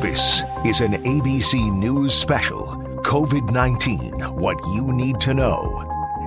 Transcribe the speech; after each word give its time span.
This 0.00 0.44
is 0.64 0.80
an 0.80 0.92
ABC 1.02 1.72
News 1.74 2.14
special 2.14 2.66
COVID 3.02 3.50
19 3.50 4.12
What 4.36 4.58
You 4.74 4.84
Need 4.92 5.20
to 5.20 5.34
Know. 5.34 5.82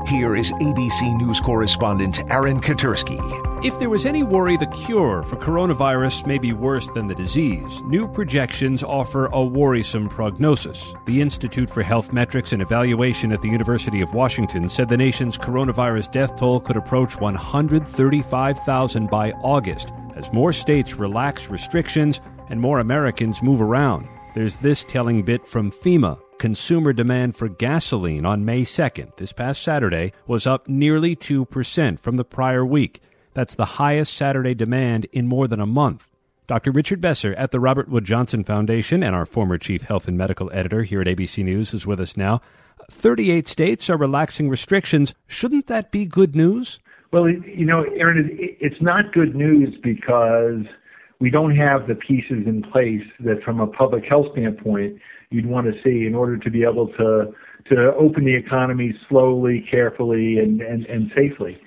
Here 0.07 0.35
is 0.35 0.51
ABC 0.53 1.17
News 1.17 1.39
correspondent 1.39 2.23
Aaron 2.31 2.59
Katersky. 2.59 3.19
If 3.65 3.77
there 3.77 3.89
was 3.89 4.05
any 4.05 4.23
worry 4.23 4.57
the 4.57 4.67
cure 4.67 5.23
for 5.23 5.35
coronavirus 5.35 6.25
may 6.25 6.37
be 6.37 6.53
worse 6.53 6.89
than 6.91 7.07
the 7.07 7.15
disease, 7.15 7.81
new 7.83 8.07
projections 8.07 8.81
offer 8.81 9.27
a 9.27 9.43
worrisome 9.43 10.09
prognosis. 10.09 10.93
The 11.05 11.21
Institute 11.21 11.69
for 11.69 11.83
Health 11.83 12.13
Metrics 12.13 12.53
and 12.53 12.61
Evaluation 12.61 13.31
at 13.31 13.41
the 13.41 13.49
University 13.49 14.01
of 14.01 14.13
Washington 14.13 14.69
said 14.69 14.87
the 14.89 14.97
nation's 14.97 15.37
coronavirus 15.37 16.11
death 16.11 16.37
toll 16.37 16.59
could 16.59 16.77
approach 16.77 17.19
135,000 17.19 19.09
by 19.09 19.31
August 19.33 19.91
as 20.19 20.33
more 20.33 20.53
states 20.53 20.95
relax 20.95 21.49
restrictions 21.49 22.19
and 22.49 22.59
more 22.59 22.79
Americans 22.79 23.41
move 23.41 23.61
around. 23.61 24.07
There's 24.35 24.57
this 24.57 24.83
telling 24.83 25.23
bit 25.23 25.47
from 25.47 25.71
FEMA. 25.71 26.19
Consumer 26.37 26.93
demand 26.93 27.35
for 27.35 27.49
gasoline 27.49 28.25
on 28.25 28.45
May 28.45 28.61
2nd, 28.61 29.17
this 29.17 29.33
past 29.33 29.61
Saturday, 29.63 30.13
was 30.27 30.45
up 30.45 30.67
nearly 30.67 31.15
2% 31.15 31.99
from 31.99 32.17
the 32.17 32.23
prior 32.23 32.65
week. 32.65 33.01
That's 33.33 33.55
the 33.55 33.65
highest 33.65 34.13
Saturday 34.13 34.53
demand 34.53 35.05
in 35.11 35.27
more 35.27 35.47
than 35.47 35.59
a 35.59 35.65
month. 35.65 36.07
Dr. 36.47 36.71
Richard 36.71 36.99
Besser 36.99 37.33
at 37.35 37.51
the 37.51 37.59
Robert 37.59 37.89
Wood 37.89 38.05
Johnson 38.05 38.43
Foundation 38.43 39.03
and 39.03 39.15
our 39.15 39.25
former 39.25 39.57
chief 39.57 39.83
health 39.83 40.07
and 40.07 40.17
medical 40.17 40.49
editor 40.51 40.83
here 40.83 41.01
at 41.01 41.07
ABC 41.07 41.43
News 41.43 41.73
is 41.73 41.85
with 41.85 41.99
us 41.99 42.17
now. 42.17 42.41
38 42.89 43.47
states 43.47 43.89
are 43.89 43.97
relaxing 43.97 44.49
restrictions. 44.49 45.13
Shouldn't 45.27 45.67
that 45.67 45.91
be 45.91 46.05
good 46.05 46.35
news? 46.35 46.79
Well, 47.11 47.27
you 47.27 47.65
know, 47.65 47.83
Aaron, 47.95 48.29
it's 48.39 48.81
not 48.81 49.13
good 49.13 49.35
news 49.35 49.75
because 49.81 50.65
we 51.19 51.29
don't 51.31 51.55
have 51.55 51.87
the 51.87 51.95
pieces 51.95 52.45
in 52.45 52.63
place 52.71 53.01
that, 53.21 53.41
from 53.43 53.59
a 53.59 53.67
public 53.67 54.05
health 54.05 54.27
standpoint, 54.33 54.99
you'd 55.31 55.47
want 55.47 55.67
to 55.67 55.73
see 55.83 56.05
in 56.05 56.13
order 56.15 56.37
to 56.37 56.49
be 56.49 56.63
able 56.63 56.87
to 56.97 57.33
to 57.69 57.93
open 57.99 58.25
the 58.25 58.35
economy 58.35 58.93
slowly, 59.09 59.65
carefully, 59.69 60.37
and 60.37 60.61
and, 60.61 60.85
and 60.85 61.11
safely. 61.15 61.59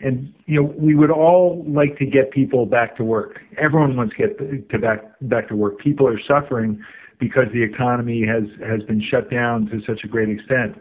And 0.00 0.32
you 0.46 0.62
know, 0.62 0.74
we 0.76 0.94
would 0.94 1.10
all 1.10 1.64
like 1.66 1.96
to 1.98 2.06
get 2.06 2.32
people 2.32 2.66
back 2.66 2.96
to 2.96 3.04
work. 3.04 3.40
Everyone 3.56 3.96
wants 3.96 4.16
to 4.16 4.28
get 4.28 4.68
to 4.70 4.78
back 4.78 5.04
back 5.22 5.48
to 5.48 5.56
work. 5.56 5.78
People 5.78 6.08
are 6.08 6.20
suffering 6.26 6.82
because 7.20 7.46
the 7.52 7.62
economy 7.62 8.24
has 8.26 8.44
has 8.68 8.82
been 8.82 9.00
shut 9.00 9.30
down 9.30 9.66
to 9.66 9.80
such 9.86 10.02
a 10.04 10.08
great 10.08 10.28
extent. 10.28 10.76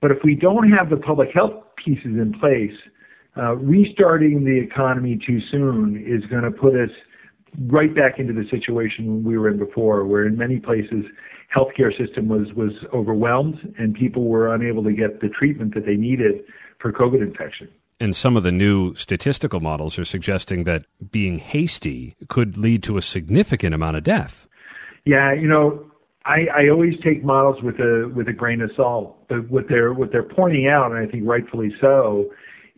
But 0.00 0.10
if 0.10 0.18
we 0.24 0.34
don't 0.34 0.70
have 0.70 0.90
the 0.90 0.96
public 0.96 1.30
health 1.32 1.54
pieces 1.76 2.04
in 2.04 2.34
place, 2.38 2.76
Uh, 3.36 3.54
restarting 3.56 4.44
the 4.44 4.58
economy 4.58 5.18
too 5.26 5.40
soon 5.50 6.02
is 6.06 6.28
going 6.30 6.42
to 6.42 6.50
put 6.50 6.74
us 6.74 6.90
right 7.66 7.94
back 7.94 8.18
into 8.18 8.32
the 8.32 8.44
situation 8.50 9.24
we 9.24 9.36
were 9.36 9.48
in 9.48 9.58
before, 9.58 10.06
where 10.06 10.26
in 10.26 10.36
many 10.36 10.58
places 10.58 11.04
healthcare 11.54 11.96
system 11.96 12.28
was 12.28 12.52
was 12.54 12.72
overwhelmed 12.92 13.74
and 13.78 13.94
people 13.94 14.24
were 14.24 14.54
unable 14.54 14.82
to 14.82 14.92
get 14.92 15.20
the 15.20 15.28
treatment 15.28 15.74
that 15.74 15.86
they 15.86 15.96
needed 15.96 16.44
for 16.78 16.92
COVID 16.92 17.20
infection. 17.20 17.68
And 17.98 18.14
some 18.14 18.36
of 18.36 18.42
the 18.42 18.52
new 18.52 18.94
statistical 18.94 19.60
models 19.60 19.98
are 19.98 20.04
suggesting 20.04 20.64
that 20.64 20.84
being 21.10 21.36
hasty 21.36 22.14
could 22.28 22.58
lead 22.58 22.82
to 22.84 22.98
a 22.98 23.02
significant 23.02 23.74
amount 23.74 23.96
of 23.96 24.02
death. 24.02 24.46
Yeah, 25.06 25.32
you 25.32 25.48
know, 25.48 25.90
I, 26.26 26.46
I 26.54 26.68
always 26.68 26.94
take 27.02 27.24
models 27.24 27.62
with 27.62 27.76
a 27.76 28.10
with 28.14 28.28
a 28.28 28.32
grain 28.32 28.60
of 28.60 28.70
salt. 28.76 29.28
But 29.28 29.48
what 29.50 29.68
they're 29.68 29.94
what 29.94 30.12
they're 30.12 30.22
pointing 30.22 30.68
out, 30.68 30.92
and 30.92 31.06
I 31.06 31.10
think 31.10 31.26
rightfully 31.26 31.74
so, 31.80 32.30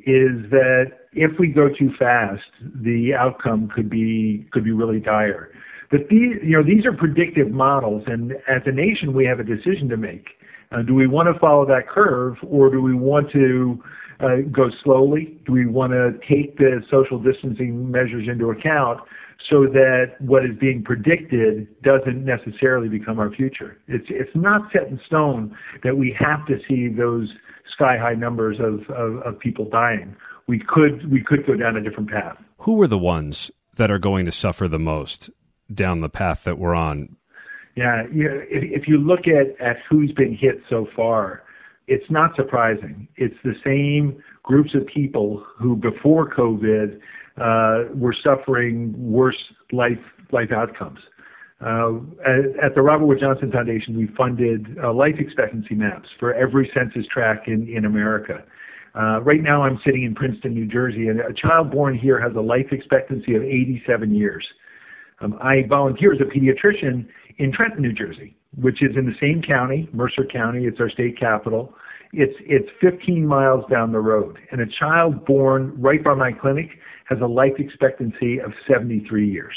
is 0.09 0.51
that 0.51 0.93
if 1.13 1.39
we 1.39 1.49
go 1.49 1.69
too 1.69 1.91
fast, 1.99 2.43
the 2.63 3.13
outcome 3.15 3.69
could 3.75 3.91
be 3.91 4.49
could 4.53 4.65
be 4.65 4.73
really 4.73 5.01
dire. 5.01 5.51
But 5.91 6.09
these, 6.11 6.37
you 6.43 6.57
know, 6.57 6.63
these 6.63 6.85
are 6.87 6.93
predictive 6.93 7.51
models, 7.51 8.05
and 8.07 8.33
as 8.49 8.63
a 8.67 8.73
nation, 8.73 9.15
we 9.15 9.25
have 9.27 9.41
a 9.41 9.45
decision 9.45 9.89
to 9.91 9.97
make. 9.97 10.27
Uh, 10.71 10.83
do 10.83 10.95
we 10.95 11.07
want 11.07 11.33
to 11.33 11.39
follow 11.39 11.65
that 11.67 11.89
curve, 11.89 12.37
or 12.47 12.71
do 12.71 12.81
we 12.83 12.95
want 12.95 13.31
to 13.33 13.83
uh, 14.21 14.37
go 14.51 14.71
slowly? 14.83 15.39
Do 15.47 15.53
we 15.53 15.67
want 15.67 15.93
to 15.93 16.13
take 16.29 16.59
the 16.59 16.81
social 16.91 17.19
distancing 17.19 17.91
measures 17.91 18.29
into 18.31 18.51
account 18.51 19.01
so 19.49 19.63
that 19.65 20.17
what 20.21 20.45
is 20.45 20.51
being 20.61 20.83
predicted 20.83 21.69
doesn't 21.83 22.25
necessarily 22.25 22.89
become 22.89 23.19
our 23.19 23.31
future? 23.31 23.79
It's 23.89 24.07
it's 24.11 24.35
not 24.35 24.71
set 24.73 24.89
in 24.89 25.01
stone 25.07 25.57
that 25.85 25.97
we 25.97 26.15
have 26.19 26.47
to 26.47 26.59
see 26.69 26.89
those 26.89 27.29
sky 27.79 27.97
high 27.97 28.15
numbers 28.15 28.59
of, 28.59 28.91
of, 28.91 29.23
of 29.23 29.39
people 29.39 29.69
dying 29.71 30.17
we 30.49 30.59
could 30.59 31.09
we 31.13 31.23
could 31.23 31.47
go 31.47 31.55
down 31.55 31.77
a 31.77 31.81
different 31.81 32.11
path. 32.11 32.37
Who 32.61 32.83
are 32.83 32.89
the 32.89 32.99
ones 32.99 33.53
that 33.77 33.91
are 33.93 34.01
going 34.01 34.27
to 34.27 34.33
suffer 34.33 34.67
the 34.67 34.79
most 34.79 35.31
down 35.73 36.01
the 36.01 36.09
path 36.09 36.43
that 36.45 36.59
we're 36.59 36.75
on? 36.75 37.17
Yeah, 37.77 38.05
you 38.13 38.25
know, 38.25 38.43
if, 38.49 38.83
if 38.83 38.89
you 38.89 38.97
look 38.97 39.29
at, 39.29 39.61
at 39.65 39.77
who's 39.89 40.11
been 40.11 40.35
hit 40.35 40.63
so 40.69 40.89
far, 40.97 41.45
it's 41.87 42.11
not 42.11 42.35
surprising. 42.35 43.07
It's 43.17 43.37
the 43.45 43.55
same 43.65 44.21
groups 44.43 44.75
of 44.75 44.85
people 44.87 45.47
who 45.57 45.77
before 45.77 46.29
COVID 46.29 46.99
uh, 47.37 47.95
were 47.95 48.17
suffering 48.25 48.95
worse 48.97 49.39
life 49.71 50.01
life 50.33 50.51
outcomes. 50.51 50.99
Uh, 51.61 51.99
at, 52.25 52.67
at, 52.67 52.75
the 52.77 52.83
Robert 52.83 53.07
Wood 53.07 53.19
Johnson 53.21 53.51
Foundation, 53.51 53.97
we 53.97 54.07
funded 54.17 54.79
uh, 54.83 54.93
life 54.93 55.17
expectancy 55.19 55.75
maps 55.75 56.09
for 56.21 56.33
every 56.33 56.71
census 56.73 57.05
tract 57.13 57.49
in, 57.49 57.69
in 57.69 57.85
America. 57.85 58.45
Uh, 58.95 59.21
right 59.23 59.43
now, 59.43 59.63
I'm 59.63 59.79
sitting 59.85 60.05
in 60.05 60.15
Princeton, 60.15 60.55
New 60.55 60.67
Jersey, 60.67 61.09
and 61.09 61.21
a 61.21 61.33
child 61.33 61.73
born 61.73 61.99
here 61.99 62.21
has 62.21 62.33
a 62.37 62.41
life 62.41 62.69
expectancy 62.71 63.35
of 63.35 63.43
87 63.43 64.15
years. 64.15 64.47
Um, 65.21 65.37
I 65.43 65.65
volunteer 65.69 66.13
as 66.13 66.21
a 66.21 66.25
pediatrician 66.25 67.07
in 67.39 67.53
Trenton, 67.53 67.83
New 67.83 67.93
Jersey, 67.93 68.37
which 68.57 68.83
is 68.83 68.97
in 68.97 69.07
the 69.07 69.15
same 69.21 69.43
county, 69.43 69.89
Mercer 69.93 70.25
County. 70.25 70.65
It's 70.65 70.79
our 70.81 70.91
state 70.91 71.19
capital. 71.19 71.75
It's 72.13 72.35
it's 72.41 72.69
15 72.81 73.27
miles 73.27 73.65
down 73.71 73.93
the 73.93 74.01
road, 74.01 74.39
and 74.51 74.61
a 74.61 74.67
child 74.67 75.27
born 75.27 75.75
right 75.79 76.03
by 76.03 76.15
my 76.15 76.33
clinic 76.33 76.71
has 77.07 77.19
a 77.21 77.27
life 77.27 77.55
expectancy 77.59 78.39
of 78.39 78.53
73 78.67 79.29
years. 79.29 79.55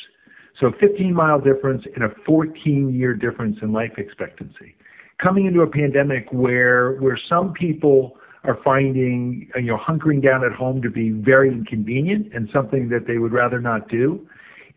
So 0.62 0.68
a 0.68 0.72
15 0.74 1.12
mile 1.12 1.42
difference 1.42 1.84
and 1.96 2.04
a 2.04 2.10
14 2.24 2.94
year 2.94 3.16
difference 3.16 3.58
in 3.64 3.74
life 3.74 3.94
expectancy. 3.98 4.76
Coming 5.22 5.48
into 5.48 5.62
a 5.62 5.68
pandemic 5.68 6.28
where 6.32 6.94
where 6.94 7.20
some 7.28 7.54
people 7.54 8.18
are 8.44 8.58
finding, 8.64 9.50
you 9.56 9.64
know, 9.64 9.78
hunkering 9.78 10.24
down 10.24 10.46
at 10.46 10.52
home 10.52 10.82
to 10.84 10.90
be 10.90 11.10
very 11.10 11.50
inconvenient 11.50 12.32
and 12.34 12.48
something 12.54 12.90
that 12.90 13.06
they 13.08 13.18
would 13.18 13.32
rather 13.32 13.60
not 13.60 13.90
do. 13.90 14.28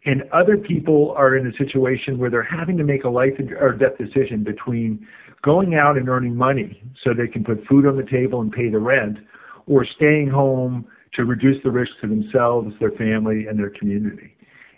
And 0.06 0.22
other 0.32 0.56
people 0.56 1.14
are 1.16 1.36
in 1.36 1.46
a 1.46 1.52
situation 1.56 2.18
where 2.18 2.30
they're 2.30 2.42
having 2.42 2.76
to 2.78 2.84
make 2.84 3.04
a 3.04 3.08
life 3.08 3.34
or 3.60 3.72
death 3.72 3.96
decision 3.98 4.42
between 4.42 5.06
going 5.42 5.74
out 5.74 5.96
and 5.98 6.08
earning 6.08 6.34
money 6.34 6.82
so 7.02 7.10
they 7.14 7.28
can 7.28 7.44
put 7.44 7.66
food 7.66 7.86
on 7.86 7.96
the 7.96 8.04
table 8.10 8.40
and 8.40 8.52
pay 8.52 8.68
the 8.70 8.78
rent 8.78 9.18
or 9.66 9.86
staying 9.96 10.28
home 10.28 10.86
to 11.14 11.24
reduce 11.24 11.62
the 11.62 11.70
risk 11.70 11.92
to 12.00 12.08
themselves, 12.08 12.74
their 12.80 12.90
family, 12.92 13.46
and 13.46 13.58
their 13.58 13.70
community. 13.70 14.34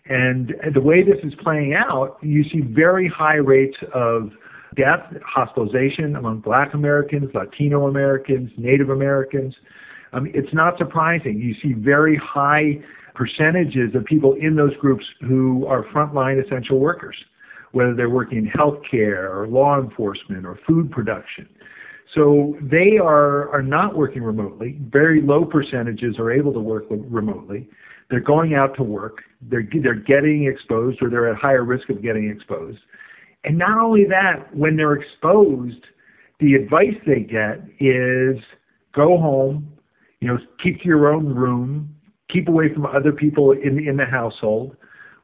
And 0.08 0.54
the 0.72 0.80
way 0.80 1.02
this 1.02 1.18
is 1.24 1.32
playing 1.42 1.74
out, 1.74 2.18
you 2.22 2.44
see 2.44 2.60
very 2.60 3.08
high 3.08 3.36
rates 3.36 3.76
of 3.92 4.30
death, 4.76 5.00
hospitalization 5.24 6.16
among 6.16 6.40
Black 6.40 6.74
Americans, 6.74 7.30
Latino 7.34 7.86
Americans, 7.88 8.50
Native 8.56 8.90
Americans. 8.90 9.54
Um, 10.12 10.30
it's 10.32 10.52
not 10.52 10.78
surprising. 10.78 11.38
You 11.40 11.54
see 11.62 11.72
very 11.72 12.16
high 12.16 12.80
percentages 13.14 13.94
of 13.94 14.04
people 14.04 14.34
in 14.34 14.54
those 14.54 14.76
groups 14.76 15.04
who 15.22 15.66
are 15.66 15.84
frontline 15.84 16.44
essential 16.44 16.78
workers, 16.78 17.16
whether 17.72 17.94
they're 17.94 18.10
working 18.10 18.38
in 18.38 18.46
healthcare 18.46 19.28
or 19.34 19.48
law 19.48 19.80
enforcement 19.80 20.46
or 20.46 20.58
food 20.66 20.90
production. 20.90 21.48
So 22.14 22.56
they 22.62 22.98
are, 23.02 23.50
are 23.50 23.62
not 23.62 23.96
working 23.96 24.22
remotely. 24.22 24.78
Very 24.90 25.20
low 25.20 25.44
percentages 25.44 26.16
are 26.18 26.30
able 26.30 26.52
to 26.52 26.60
work 26.60 26.84
remotely. 26.90 27.68
They're 28.10 28.20
going 28.20 28.54
out 28.54 28.76
to 28.76 28.82
work. 28.82 29.18
They're, 29.42 29.68
they're 29.82 29.94
getting 29.94 30.46
exposed 30.46 31.02
or 31.02 31.10
they're 31.10 31.30
at 31.30 31.36
higher 31.36 31.64
risk 31.64 31.88
of 31.88 32.02
getting 32.02 32.30
exposed. 32.30 32.78
And 33.44 33.58
not 33.58 33.78
only 33.78 34.04
that, 34.04 34.54
when 34.54 34.76
they're 34.76 34.94
exposed, 34.94 35.84
the 36.40 36.54
advice 36.54 36.94
they 37.06 37.20
get 37.20 37.60
is 37.80 38.36
go 38.94 39.18
home, 39.18 39.72
you 40.20 40.28
know, 40.28 40.38
keep 40.62 40.80
to 40.80 40.86
your 40.86 41.12
own 41.12 41.26
room, 41.34 41.94
keep 42.30 42.48
away 42.48 42.72
from 42.72 42.86
other 42.86 43.12
people 43.12 43.52
in 43.52 43.86
in 43.86 43.96
the 43.96 44.04
household. 44.04 44.76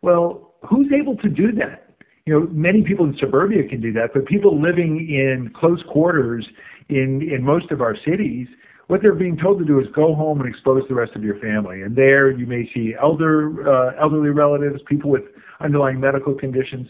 Well, 0.02 0.54
who's 0.68 0.90
able 0.92 1.16
to 1.16 1.28
do 1.28 1.52
that? 1.52 1.90
You 2.26 2.34
know, 2.38 2.46
many 2.52 2.82
people 2.82 3.04
in 3.04 3.16
suburbia 3.18 3.68
can 3.68 3.80
do 3.80 3.92
that, 3.94 4.10
but 4.14 4.26
people 4.26 4.60
living 4.60 5.08
in 5.08 5.52
close 5.54 5.82
quarters 5.90 6.46
in 6.88 7.22
in 7.22 7.42
most 7.42 7.70
of 7.70 7.80
our 7.80 7.96
cities, 7.96 8.46
what 8.92 9.00
they're 9.00 9.14
being 9.14 9.38
told 9.38 9.58
to 9.58 9.64
do 9.64 9.80
is 9.80 9.86
go 9.94 10.14
home 10.14 10.38
and 10.38 10.46
expose 10.46 10.82
the 10.86 10.94
rest 10.94 11.12
of 11.16 11.24
your 11.24 11.38
family. 11.38 11.80
And 11.80 11.96
there, 11.96 12.30
you 12.30 12.44
may 12.44 12.68
see 12.74 12.92
elder 13.00 13.66
uh, 13.66 13.98
elderly 13.98 14.28
relatives, 14.28 14.82
people 14.86 15.08
with 15.08 15.22
underlying 15.60 15.98
medical 15.98 16.34
conditions. 16.34 16.88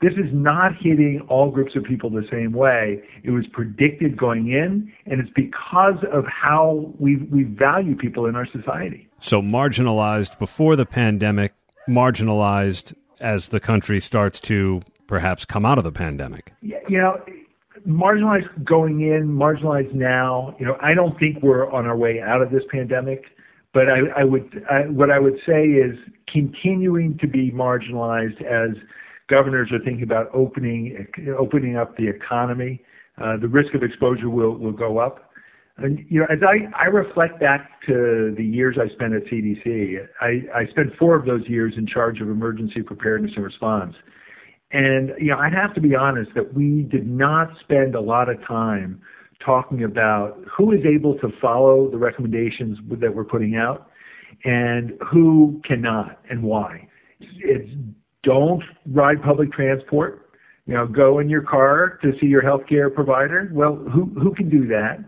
This 0.00 0.14
is 0.14 0.32
not 0.32 0.72
hitting 0.80 1.20
all 1.28 1.50
groups 1.50 1.76
of 1.76 1.84
people 1.84 2.08
the 2.08 2.26
same 2.30 2.52
way. 2.52 3.02
It 3.22 3.32
was 3.32 3.44
predicted 3.52 4.16
going 4.16 4.48
in, 4.48 4.90
and 5.04 5.20
it's 5.20 5.30
because 5.36 6.02
of 6.10 6.24
how 6.24 6.90
we, 6.98 7.16
we 7.16 7.42
value 7.42 7.96
people 7.96 8.24
in 8.24 8.34
our 8.34 8.46
society. 8.46 9.10
So, 9.20 9.42
marginalized 9.42 10.38
before 10.38 10.74
the 10.74 10.86
pandemic, 10.86 11.52
marginalized 11.86 12.94
as 13.20 13.50
the 13.50 13.60
country 13.60 14.00
starts 14.00 14.40
to 14.40 14.80
perhaps 15.06 15.44
come 15.44 15.66
out 15.66 15.76
of 15.76 15.84
the 15.84 15.92
pandemic? 15.92 16.54
You 16.62 16.80
know, 16.88 17.22
marginalized 17.86 18.64
going 18.64 19.00
in, 19.00 19.28
marginalized 19.28 19.94
now. 19.94 20.54
You 20.58 20.66
know, 20.66 20.76
I 20.80 20.94
don't 20.94 21.18
think 21.18 21.42
we're 21.42 21.70
on 21.70 21.86
our 21.86 21.96
way 21.96 22.20
out 22.20 22.42
of 22.42 22.50
this 22.50 22.62
pandemic, 22.70 23.24
but 23.72 23.88
I, 23.88 24.20
I 24.20 24.24
would, 24.24 24.64
I, 24.70 24.88
what 24.88 25.10
I 25.10 25.18
would 25.18 25.38
say 25.46 25.64
is 25.64 25.96
continuing 26.28 27.18
to 27.18 27.26
be 27.26 27.50
marginalized 27.50 28.42
as 28.42 28.76
governors 29.28 29.70
are 29.72 29.78
thinking 29.78 30.02
about 30.02 30.28
opening 30.34 31.06
opening 31.38 31.76
up 31.76 31.96
the 31.96 32.08
economy. 32.08 32.82
Uh, 33.22 33.36
the 33.40 33.48
risk 33.48 33.74
of 33.74 33.82
exposure 33.82 34.30
will 34.30 34.56
will 34.56 34.72
go 34.72 34.98
up. 34.98 35.30
And 35.78 36.04
you 36.08 36.20
know, 36.20 36.26
as 36.30 36.38
I, 36.46 36.68
I 36.78 36.86
reflect 36.86 37.40
back 37.40 37.80
to 37.86 38.34
the 38.36 38.44
years 38.44 38.76
I 38.78 38.92
spent 38.94 39.14
at 39.14 39.24
CDC, 39.24 40.06
I, 40.20 40.42
I 40.54 40.66
spent 40.70 40.94
four 40.98 41.16
of 41.16 41.24
those 41.24 41.48
years 41.48 41.74
in 41.76 41.86
charge 41.86 42.20
of 42.20 42.28
emergency 42.28 42.82
preparedness 42.82 43.32
and 43.36 43.44
response. 43.44 43.94
And 44.72 45.12
you 45.18 45.28
know, 45.28 45.38
I 45.38 45.50
have 45.50 45.74
to 45.74 45.80
be 45.80 45.94
honest 45.94 46.30
that 46.34 46.54
we 46.54 46.82
did 46.90 47.06
not 47.06 47.48
spend 47.60 47.94
a 47.94 48.00
lot 48.00 48.28
of 48.28 48.38
time 48.46 49.00
talking 49.44 49.84
about 49.84 50.38
who 50.56 50.72
is 50.72 50.80
able 50.86 51.18
to 51.18 51.28
follow 51.40 51.90
the 51.90 51.98
recommendations 51.98 52.78
that 53.00 53.14
we're 53.14 53.24
putting 53.24 53.56
out 53.56 53.88
and 54.44 54.92
who 55.10 55.60
cannot 55.64 56.20
and 56.30 56.42
why. 56.42 56.88
It's 57.20 57.68
don't 58.22 58.62
ride 58.86 59.22
public 59.22 59.52
transport. 59.52 60.30
You 60.66 60.74
know, 60.74 60.86
go 60.86 61.18
in 61.18 61.28
your 61.28 61.42
car 61.42 61.98
to 62.02 62.12
see 62.20 62.26
your 62.26 62.42
healthcare 62.42 62.92
provider. 62.94 63.50
Well, 63.52 63.74
who 63.74 64.06
who 64.20 64.32
can 64.34 64.48
do 64.48 64.66
that? 64.68 64.98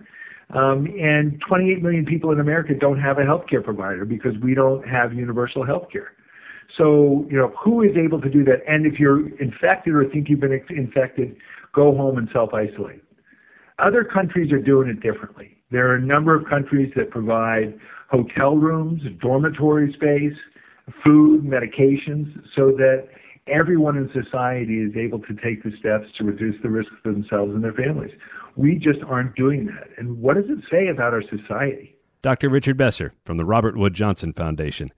Um, 0.50 0.86
and 1.00 1.40
28 1.48 1.82
million 1.82 2.04
people 2.04 2.30
in 2.30 2.40
America 2.40 2.74
don't 2.74 3.00
have 3.00 3.18
a 3.18 3.22
healthcare 3.22 3.64
provider 3.64 4.04
because 4.04 4.34
we 4.42 4.54
don't 4.54 4.86
have 4.86 5.14
universal 5.14 5.64
healthcare. 5.64 6.08
So, 6.76 7.26
you 7.30 7.36
know, 7.36 7.52
who 7.62 7.82
is 7.82 7.96
able 7.96 8.20
to 8.20 8.28
do 8.28 8.44
that? 8.44 8.60
And 8.68 8.86
if 8.86 8.98
you're 8.98 9.28
infected 9.38 9.94
or 9.94 10.08
think 10.08 10.28
you've 10.28 10.40
been 10.40 10.60
infected, 10.70 11.36
go 11.74 11.94
home 11.96 12.18
and 12.18 12.28
self 12.32 12.52
isolate. 12.52 13.02
Other 13.78 14.04
countries 14.04 14.52
are 14.52 14.60
doing 14.60 14.88
it 14.88 15.00
differently. 15.00 15.56
There 15.70 15.90
are 15.90 15.96
a 15.96 16.00
number 16.00 16.34
of 16.34 16.48
countries 16.48 16.92
that 16.96 17.10
provide 17.10 17.78
hotel 18.10 18.56
rooms, 18.56 19.02
dormitory 19.20 19.92
space, 19.92 20.38
food, 21.02 21.42
medications, 21.42 22.32
so 22.54 22.70
that 22.72 23.08
everyone 23.46 23.96
in 23.96 24.08
society 24.12 24.80
is 24.80 24.96
able 24.96 25.18
to 25.20 25.34
take 25.34 25.62
the 25.62 25.72
steps 25.78 26.06
to 26.18 26.24
reduce 26.24 26.60
the 26.62 26.70
risk 26.70 26.90
for 27.02 27.12
themselves 27.12 27.52
and 27.54 27.64
their 27.64 27.72
families. 27.72 28.12
We 28.56 28.76
just 28.76 29.00
aren't 29.06 29.34
doing 29.34 29.66
that. 29.66 29.88
And 29.98 30.20
what 30.20 30.36
does 30.36 30.46
it 30.48 30.64
say 30.70 30.88
about 30.88 31.12
our 31.12 31.22
society? 31.22 31.96
Dr. 32.22 32.48
Richard 32.48 32.76
Besser 32.76 33.12
from 33.24 33.36
the 33.36 33.44
Robert 33.44 33.76
Wood 33.76 33.94
Johnson 33.94 34.32
Foundation. 34.32 34.92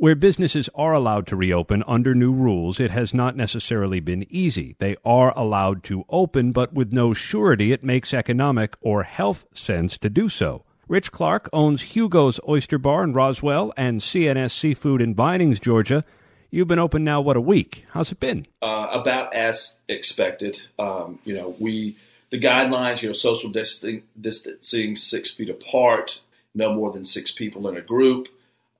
Where 0.00 0.14
businesses 0.14 0.70
are 0.74 0.94
allowed 0.94 1.26
to 1.26 1.36
reopen 1.36 1.84
under 1.86 2.14
new 2.14 2.32
rules, 2.32 2.80
it 2.80 2.90
has 2.90 3.12
not 3.12 3.36
necessarily 3.36 4.00
been 4.00 4.24
easy. 4.30 4.74
They 4.78 4.96
are 5.04 5.38
allowed 5.38 5.84
to 5.84 6.06
open, 6.08 6.52
but 6.52 6.72
with 6.72 6.90
no 6.90 7.12
surety 7.12 7.70
it 7.70 7.84
makes 7.84 8.14
economic 8.14 8.76
or 8.80 9.02
health 9.02 9.44
sense 9.52 9.98
to 9.98 10.08
do 10.08 10.30
so. 10.30 10.64
Rich 10.88 11.12
Clark 11.12 11.50
owns 11.52 11.82
Hugo's 11.82 12.40
Oyster 12.48 12.78
Bar 12.78 13.04
in 13.04 13.12
Roswell 13.12 13.74
and 13.76 14.02
C&S 14.02 14.54
Seafood 14.54 15.02
in 15.02 15.14
Vinings, 15.14 15.60
Georgia. 15.60 16.02
You've 16.50 16.66
been 16.66 16.78
open 16.78 17.04
now, 17.04 17.20
what, 17.20 17.36
a 17.36 17.40
week? 17.42 17.84
How's 17.90 18.10
it 18.10 18.20
been? 18.20 18.46
Uh, 18.62 18.86
about 18.90 19.34
as 19.34 19.76
expected. 19.86 20.62
Um, 20.78 21.18
you 21.26 21.34
know, 21.34 21.54
we 21.60 21.94
the 22.30 22.40
guidelines, 22.40 23.02
you 23.02 23.10
know, 23.10 23.12
social 23.12 23.50
distancing, 23.50 24.96
six 24.96 25.34
feet 25.34 25.50
apart, 25.50 26.22
no 26.54 26.72
more 26.72 26.90
than 26.90 27.04
six 27.04 27.30
people 27.30 27.68
in 27.68 27.76
a 27.76 27.82
group 27.82 28.28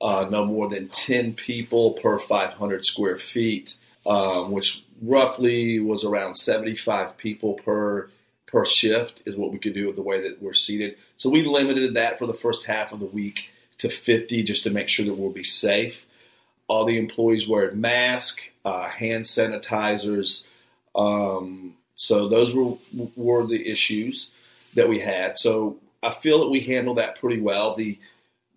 uh, 0.01 0.27
no 0.31 0.45
more 0.45 0.69
than 0.69 0.89
10 0.89 1.35
people 1.35 1.93
per 1.93 2.19
500 2.19 2.85
square 2.85 3.17
feet, 3.17 3.77
um, 4.07 4.51
which 4.51 4.83
roughly 5.03 5.79
was 5.81 6.05
around 6.05 6.35
75 6.35 7.17
people 7.17 7.55
per 7.55 8.09
per 8.47 8.65
shift 8.65 9.23
is 9.27 9.37
what 9.37 9.53
we 9.53 9.59
could 9.59 9.75
do 9.75 9.87
with 9.87 9.95
the 9.95 10.03
way 10.03 10.23
that 10.23 10.43
we're 10.43 10.53
seated. 10.53 10.97
So 11.19 11.31
we 11.31 11.45
limited 11.45 11.95
that 11.95 12.19
for 12.19 12.27
the 12.27 12.35
first 12.35 12.65
half 12.65 12.93
of 12.93 12.99
the 12.99 13.07
week 13.07 13.49
to 13.79 13.89
50 13.89 14.43
just 14.43 14.65
to 14.65 14.71
make 14.71 14.89
sure 14.89 15.07
that 15.07 15.15
we'll 15.15 15.31
be 15.31 15.45
safe. 15.45 16.05
All 16.67 16.85
the 16.85 16.99
employees 16.99 17.47
wear 17.47 17.71
masks, 17.71 18.43
uh, 18.65 18.89
hand 18.89 19.25
sanitizers. 19.25 20.45
Um, 20.97 21.77
so 21.95 22.29
those 22.29 22.55
were 22.55 22.77
were 23.15 23.47
the 23.47 23.71
issues 23.71 24.33
that 24.75 24.89
we 24.89 24.99
had. 24.99 25.39
So 25.39 25.79
I 26.03 26.13
feel 26.13 26.41
that 26.41 26.49
we 26.49 26.61
handled 26.61 26.99
that 26.99 27.21
pretty 27.21 27.41
well. 27.41 27.77
The 27.77 27.99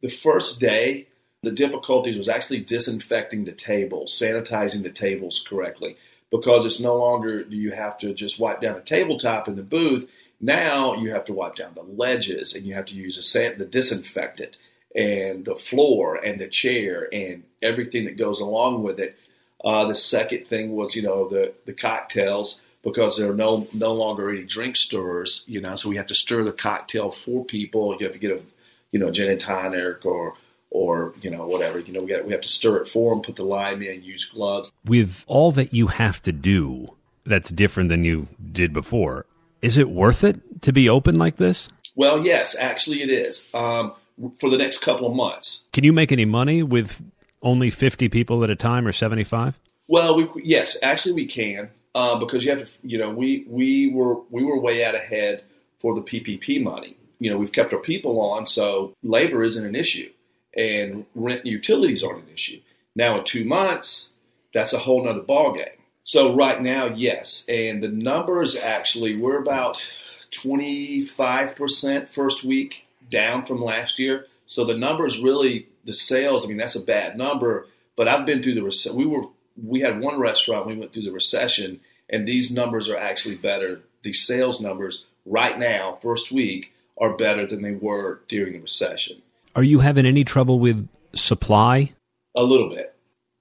the 0.02 0.10
first 0.10 0.60
day 0.60 1.08
the 1.44 1.52
difficulties 1.52 2.18
was 2.18 2.30
actually 2.30 2.62
disinfecting 2.62 3.44
the 3.44 3.52
tables, 3.52 4.18
sanitizing 4.20 4.82
the 4.82 4.90
tables 4.90 5.46
correctly, 5.48 5.98
because 6.32 6.66
it's 6.66 6.80
no 6.80 6.96
longer 6.96 7.44
do 7.44 7.56
you 7.56 7.72
have 7.72 7.98
to 8.00 8.14
just 8.14 8.40
wipe 8.40 8.62
down 8.62 8.78
a 8.78 8.82
tabletop 8.82 9.48
in 9.48 9.56
the 9.56 9.62
booth. 9.62 10.10
Now 10.40 10.96
you 10.96 11.12
have 11.12 11.26
to 11.26 11.34
wipe 11.34 11.56
down 11.56 11.74
the 11.76 11.84
ledges 11.84 12.56
and 12.56 12.66
you 12.66 12.74
have 12.74 12.86
to 12.86 12.96
use 12.96 13.18
a 13.18 13.24
san- 13.24 13.58
the 13.58 13.66
disinfectant 13.66 14.58
and 14.96 15.46
the 15.46 15.56
floor 15.56 16.16
and 16.16 16.40
the 16.40 16.48
chair 16.48 17.08
and 17.12 17.44
everything 17.62 18.06
that 18.06 18.18
goes 18.18 18.40
along 18.40 18.84
with 18.84 19.00
it. 19.00 19.18
Uh, 19.64 19.86
the 19.86 19.96
second 19.96 20.48
thing 20.48 20.72
was, 20.74 20.96
you 20.96 21.02
know, 21.02 21.28
the, 21.28 21.54
the 21.66 21.74
cocktails 21.74 22.62
because 22.84 23.18
there 23.18 23.30
are 23.30 23.36
no 23.36 23.68
no 23.74 23.94
longer 23.94 24.30
any 24.30 24.44
drink 24.44 24.76
stirrers, 24.76 25.44
you 25.48 25.62
know, 25.62 25.76
so 25.76 25.90
we 25.90 25.98
have 25.98 26.08
to 26.08 26.16
stir 26.16 26.44
the 26.44 26.52
cocktail 26.52 27.12
for 27.12 27.46
people. 27.46 27.96
You 28.00 28.06
have 28.06 28.14
to 28.14 28.20
get 28.20 28.40
a, 28.40 28.44
you 28.92 29.00
know, 29.00 29.12
gin 29.12 29.30
and 29.30 29.40
tonic 29.40 30.06
or 30.06 30.36
or 30.74 31.14
you 31.22 31.30
know 31.30 31.48
whatever. 31.48 31.80
You 31.80 31.94
know 31.94 32.02
we 32.02 32.08
got 32.08 32.26
we 32.26 32.34
have 32.34 32.42
to 32.42 32.50
stir 32.50 32.78
it 32.78 32.90
for 32.90 33.14
them, 33.14 33.22
put 33.22 33.38
the 33.38 33.44
lime 33.44 33.82
in, 33.82 34.04
use 34.04 34.26
gloves. 34.26 34.72
With 34.84 35.24
all 35.28 35.54
that 35.54 35.74
you 35.74 35.88
have 35.88 36.22
to 36.24 36.34
do, 36.34 36.96
that's 37.26 37.50
different 37.50 37.90
than 37.90 38.04
you 38.04 38.28
did 38.52 38.74
before. 38.74 39.26
Is 39.62 39.78
it 39.78 39.90
worth 39.90 40.26
it 40.26 40.62
to 40.64 40.74
be 40.74 40.90
open 40.90 41.18
like 41.18 41.38
this? 41.38 41.70
Well, 41.96 42.26
yes, 42.26 42.58
actually 42.60 43.02
it 43.02 43.10
is. 43.10 43.48
Um, 43.54 43.94
for 44.40 44.50
the 44.50 44.58
next 44.58 44.80
couple 44.80 45.08
of 45.08 45.16
months. 45.16 45.66
Can 45.72 45.84
you 45.84 45.94
make 45.94 46.12
any 46.12 46.26
money 46.26 46.62
with 46.62 47.02
only 47.42 47.72
50 47.72 48.10
people 48.10 48.44
at 48.44 48.50
a 48.50 48.56
time 48.56 48.86
or 48.86 48.92
75? 48.92 49.60
Well, 49.88 50.16
we, 50.16 50.30
yes, 50.44 50.78
actually 50.84 51.14
we 51.14 51.26
can 51.26 51.70
uh, 51.96 52.20
because 52.20 52.44
you 52.44 52.52
have 52.52 52.62
to. 52.62 52.68
You 52.84 52.98
know, 52.98 53.12
we 53.12 53.46
we 53.48 53.88
were 53.88 54.16
we 54.30 54.44
were 54.44 54.60
way 54.60 54.84
out 54.84 54.96
ahead 54.96 55.44
for 55.80 55.94
the 55.96 56.02
PPP 56.02 56.62
money. 56.64 56.98
You 57.20 57.32
know, 57.32 57.38
we've 57.38 57.52
kept 57.52 57.74
our 57.74 57.80
people 57.80 58.20
on, 58.20 58.48
so 58.48 58.94
labor 59.02 59.44
isn't 59.44 59.66
an 59.66 59.76
issue 59.76 60.10
and 60.56 61.06
rent 61.16 61.46
utilities 61.46 62.04
aren't 62.04 62.26
an 62.26 62.34
issue. 62.34 62.60
Now 62.96 63.18
in 63.18 63.24
two 63.24 63.46
months, 63.46 64.12
that's 64.54 64.74
a 64.74 64.80
whole 64.80 65.04
nother 65.04 65.22
ballgame. 65.22 65.78
So 66.04 66.36
right 66.36 66.62
now, 66.62 66.88
yes, 66.88 67.46
and 67.48 67.82
the 67.82 67.88
numbers 67.88 68.56
actually 68.56 69.16
we're 69.16 69.40
about 69.40 69.88
25% 70.32 72.10
first 72.10 72.44
week 72.44 72.86
down 73.10 73.46
from 73.46 73.64
last 73.64 74.00
year. 74.00 74.28
So 74.48 74.66
the 74.66 74.78
numbers 74.78 75.20
really 75.20 75.68
the 75.86 75.94
sales. 75.94 76.46
I 76.46 76.50
mean 76.50 76.58
that's 76.58 76.76
a 76.76 76.84
bad 76.84 77.18
number, 77.18 77.68
but 77.96 78.08
I've 78.08 78.26
been 78.26 78.44
through 78.44 78.56
the 78.56 78.94
we 78.94 79.06
were 79.06 79.24
we 79.62 79.82
had 79.82 80.00
one 80.00 80.20
restaurant 80.20 80.66
we 80.66 80.76
went 80.76 80.94
through 80.94 81.04
the 81.04 81.12
recession, 81.12 81.80
and 82.10 82.28
these 82.28 82.52
numbers 82.52 82.90
are 82.90 82.98
actually 82.98 83.36
better. 83.36 83.82
These 84.04 84.26
sales 84.26 84.60
numbers 84.60 85.06
right 85.26 85.58
now, 85.58 86.00
first 86.02 86.32
week, 86.32 86.74
are 86.98 87.16
better 87.16 87.46
than 87.46 87.62
they 87.62 87.74
were 87.74 88.22
during 88.28 88.54
the 88.54 88.60
recession. 88.60 89.22
Are 89.56 89.64
you 89.64 89.80
having 89.80 90.06
any 90.06 90.24
trouble 90.24 90.60
with 90.60 90.88
supply? 91.14 91.94
A 92.36 92.44
little 92.44 92.70
bit. 92.70 92.96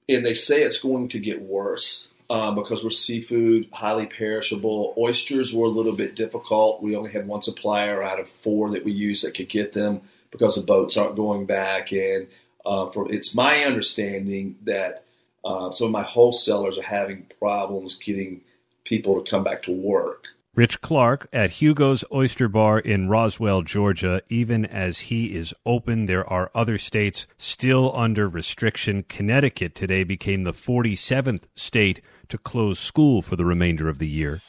And 0.08 0.24
they 0.24 0.34
say 0.34 0.62
it's 0.62 0.78
going 0.78 1.08
to 1.08 1.18
get 1.18 1.40
worse 1.40 2.10
um, 2.28 2.54
because 2.54 2.84
we're 2.84 2.90
seafood, 2.90 3.68
highly 3.72 4.06
perishable. 4.06 4.94
Oysters 4.98 5.54
were 5.54 5.66
a 5.66 5.70
little 5.70 5.94
bit 5.94 6.14
difficult. 6.14 6.82
We 6.82 6.96
only 6.96 7.12
had 7.12 7.26
one 7.26 7.42
supplier 7.42 8.02
out 8.02 8.20
of 8.20 8.28
four 8.42 8.70
that 8.70 8.84
we 8.84 8.92
use 8.92 9.22
that 9.22 9.34
could 9.34 9.48
get 9.48 9.72
them 9.72 10.02
because 10.30 10.56
the 10.56 10.62
boats 10.62 10.96
aren't 10.96 11.16
going 11.16 11.46
back. 11.46 11.92
And 11.92 12.28
uh, 12.66 12.90
for, 12.90 13.10
it's 13.10 13.34
my 13.34 13.64
understanding 13.64 14.56
that 14.64 15.04
uh, 15.44 15.72
some 15.72 15.86
of 15.86 15.92
my 15.92 16.02
wholesalers 16.02 16.78
are 16.78 16.82
having 16.82 17.26
problems 17.38 17.94
getting 17.96 18.42
people 18.84 19.22
to 19.22 19.30
come 19.30 19.44
back 19.44 19.62
to 19.62 19.72
work. 19.72 20.26
Rich 20.54 20.82
Clark 20.82 21.28
at 21.32 21.62
Hugo's 21.62 22.04
Oyster 22.12 22.46
Bar 22.46 22.78
in 22.78 23.08
Roswell, 23.08 23.62
Georgia. 23.62 24.20
Even 24.28 24.66
as 24.66 25.08
he 25.08 25.34
is 25.34 25.54
open, 25.64 26.04
there 26.04 26.28
are 26.30 26.50
other 26.54 26.76
states 26.76 27.26
still 27.38 27.90
under 27.96 28.28
restriction. 28.28 29.02
Connecticut 29.08 29.74
today 29.74 30.04
became 30.04 30.44
the 30.44 30.52
47th 30.52 31.44
state 31.56 32.02
to 32.28 32.36
close 32.36 32.78
school 32.78 33.22
for 33.22 33.34
the 33.34 33.46
remainder 33.46 33.88
of 33.88 33.98
the 33.98 34.06
year. 34.06 34.40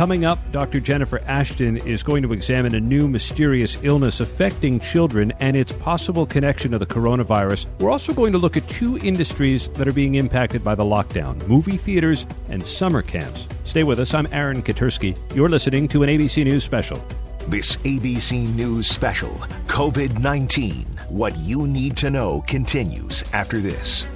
Coming 0.00 0.24
up, 0.24 0.38
Dr. 0.50 0.80
Jennifer 0.80 1.20
Ashton 1.26 1.76
is 1.76 2.02
going 2.02 2.22
to 2.22 2.32
examine 2.32 2.74
a 2.74 2.80
new 2.80 3.06
mysterious 3.06 3.76
illness 3.82 4.20
affecting 4.20 4.80
children 4.80 5.30
and 5.40 5.54
its 5.54 5.72
possible 5.72 6.24
connection 6.24 6.70
to 6.70 6.78
the 6.78 6.86
coronavirus. 6.86 7.66
We're 7.80 7.90
also 7.90 8.14
going 8.14 8.32
to 8.32 8.38
look 8.38 8.56
at 8.56 8.66
two 8.66 8.96
industries 8.96 9.68
that 9.74 9.86
are 9.86 9.92
being 9.92 10.14
impacted 10.14 10.64
by 10.64 10.74
the 10.74 10.84
lockdown 10.84 11.46
movie 11.46 11.76
theaters 11.76 12.24
and 12.48 12.66
summer 12.66 13.02
camps. 13.02 13.46
Stay 13.64 13.84
with 13.84 14.00
us. 14.00 14.14
I'm 14.14 14.26
Aaron 14.32 14.62
Katersky. 14.62 15.18
You're 15.34 15.50
listening 15.50 15.86
to 15.88 16.02
an 16.02 16.08
ABC 16.08 16.44
News 16.44 16.64
special. 16.64 17.04
This 17.48 17.76
ABC 17.76 18.56
News 18.56 18.86
special, 18.86 19.34
COVID 19.66 20.18
19 20.18 20.86
What 21.10 21.36
You 21.36 21.66
Need 21.66 21.98
to 21.98 22.08
Know, 22.08 22.42
continues 22.46 23.22
after 23.34 23.58
this. 23.58 24.06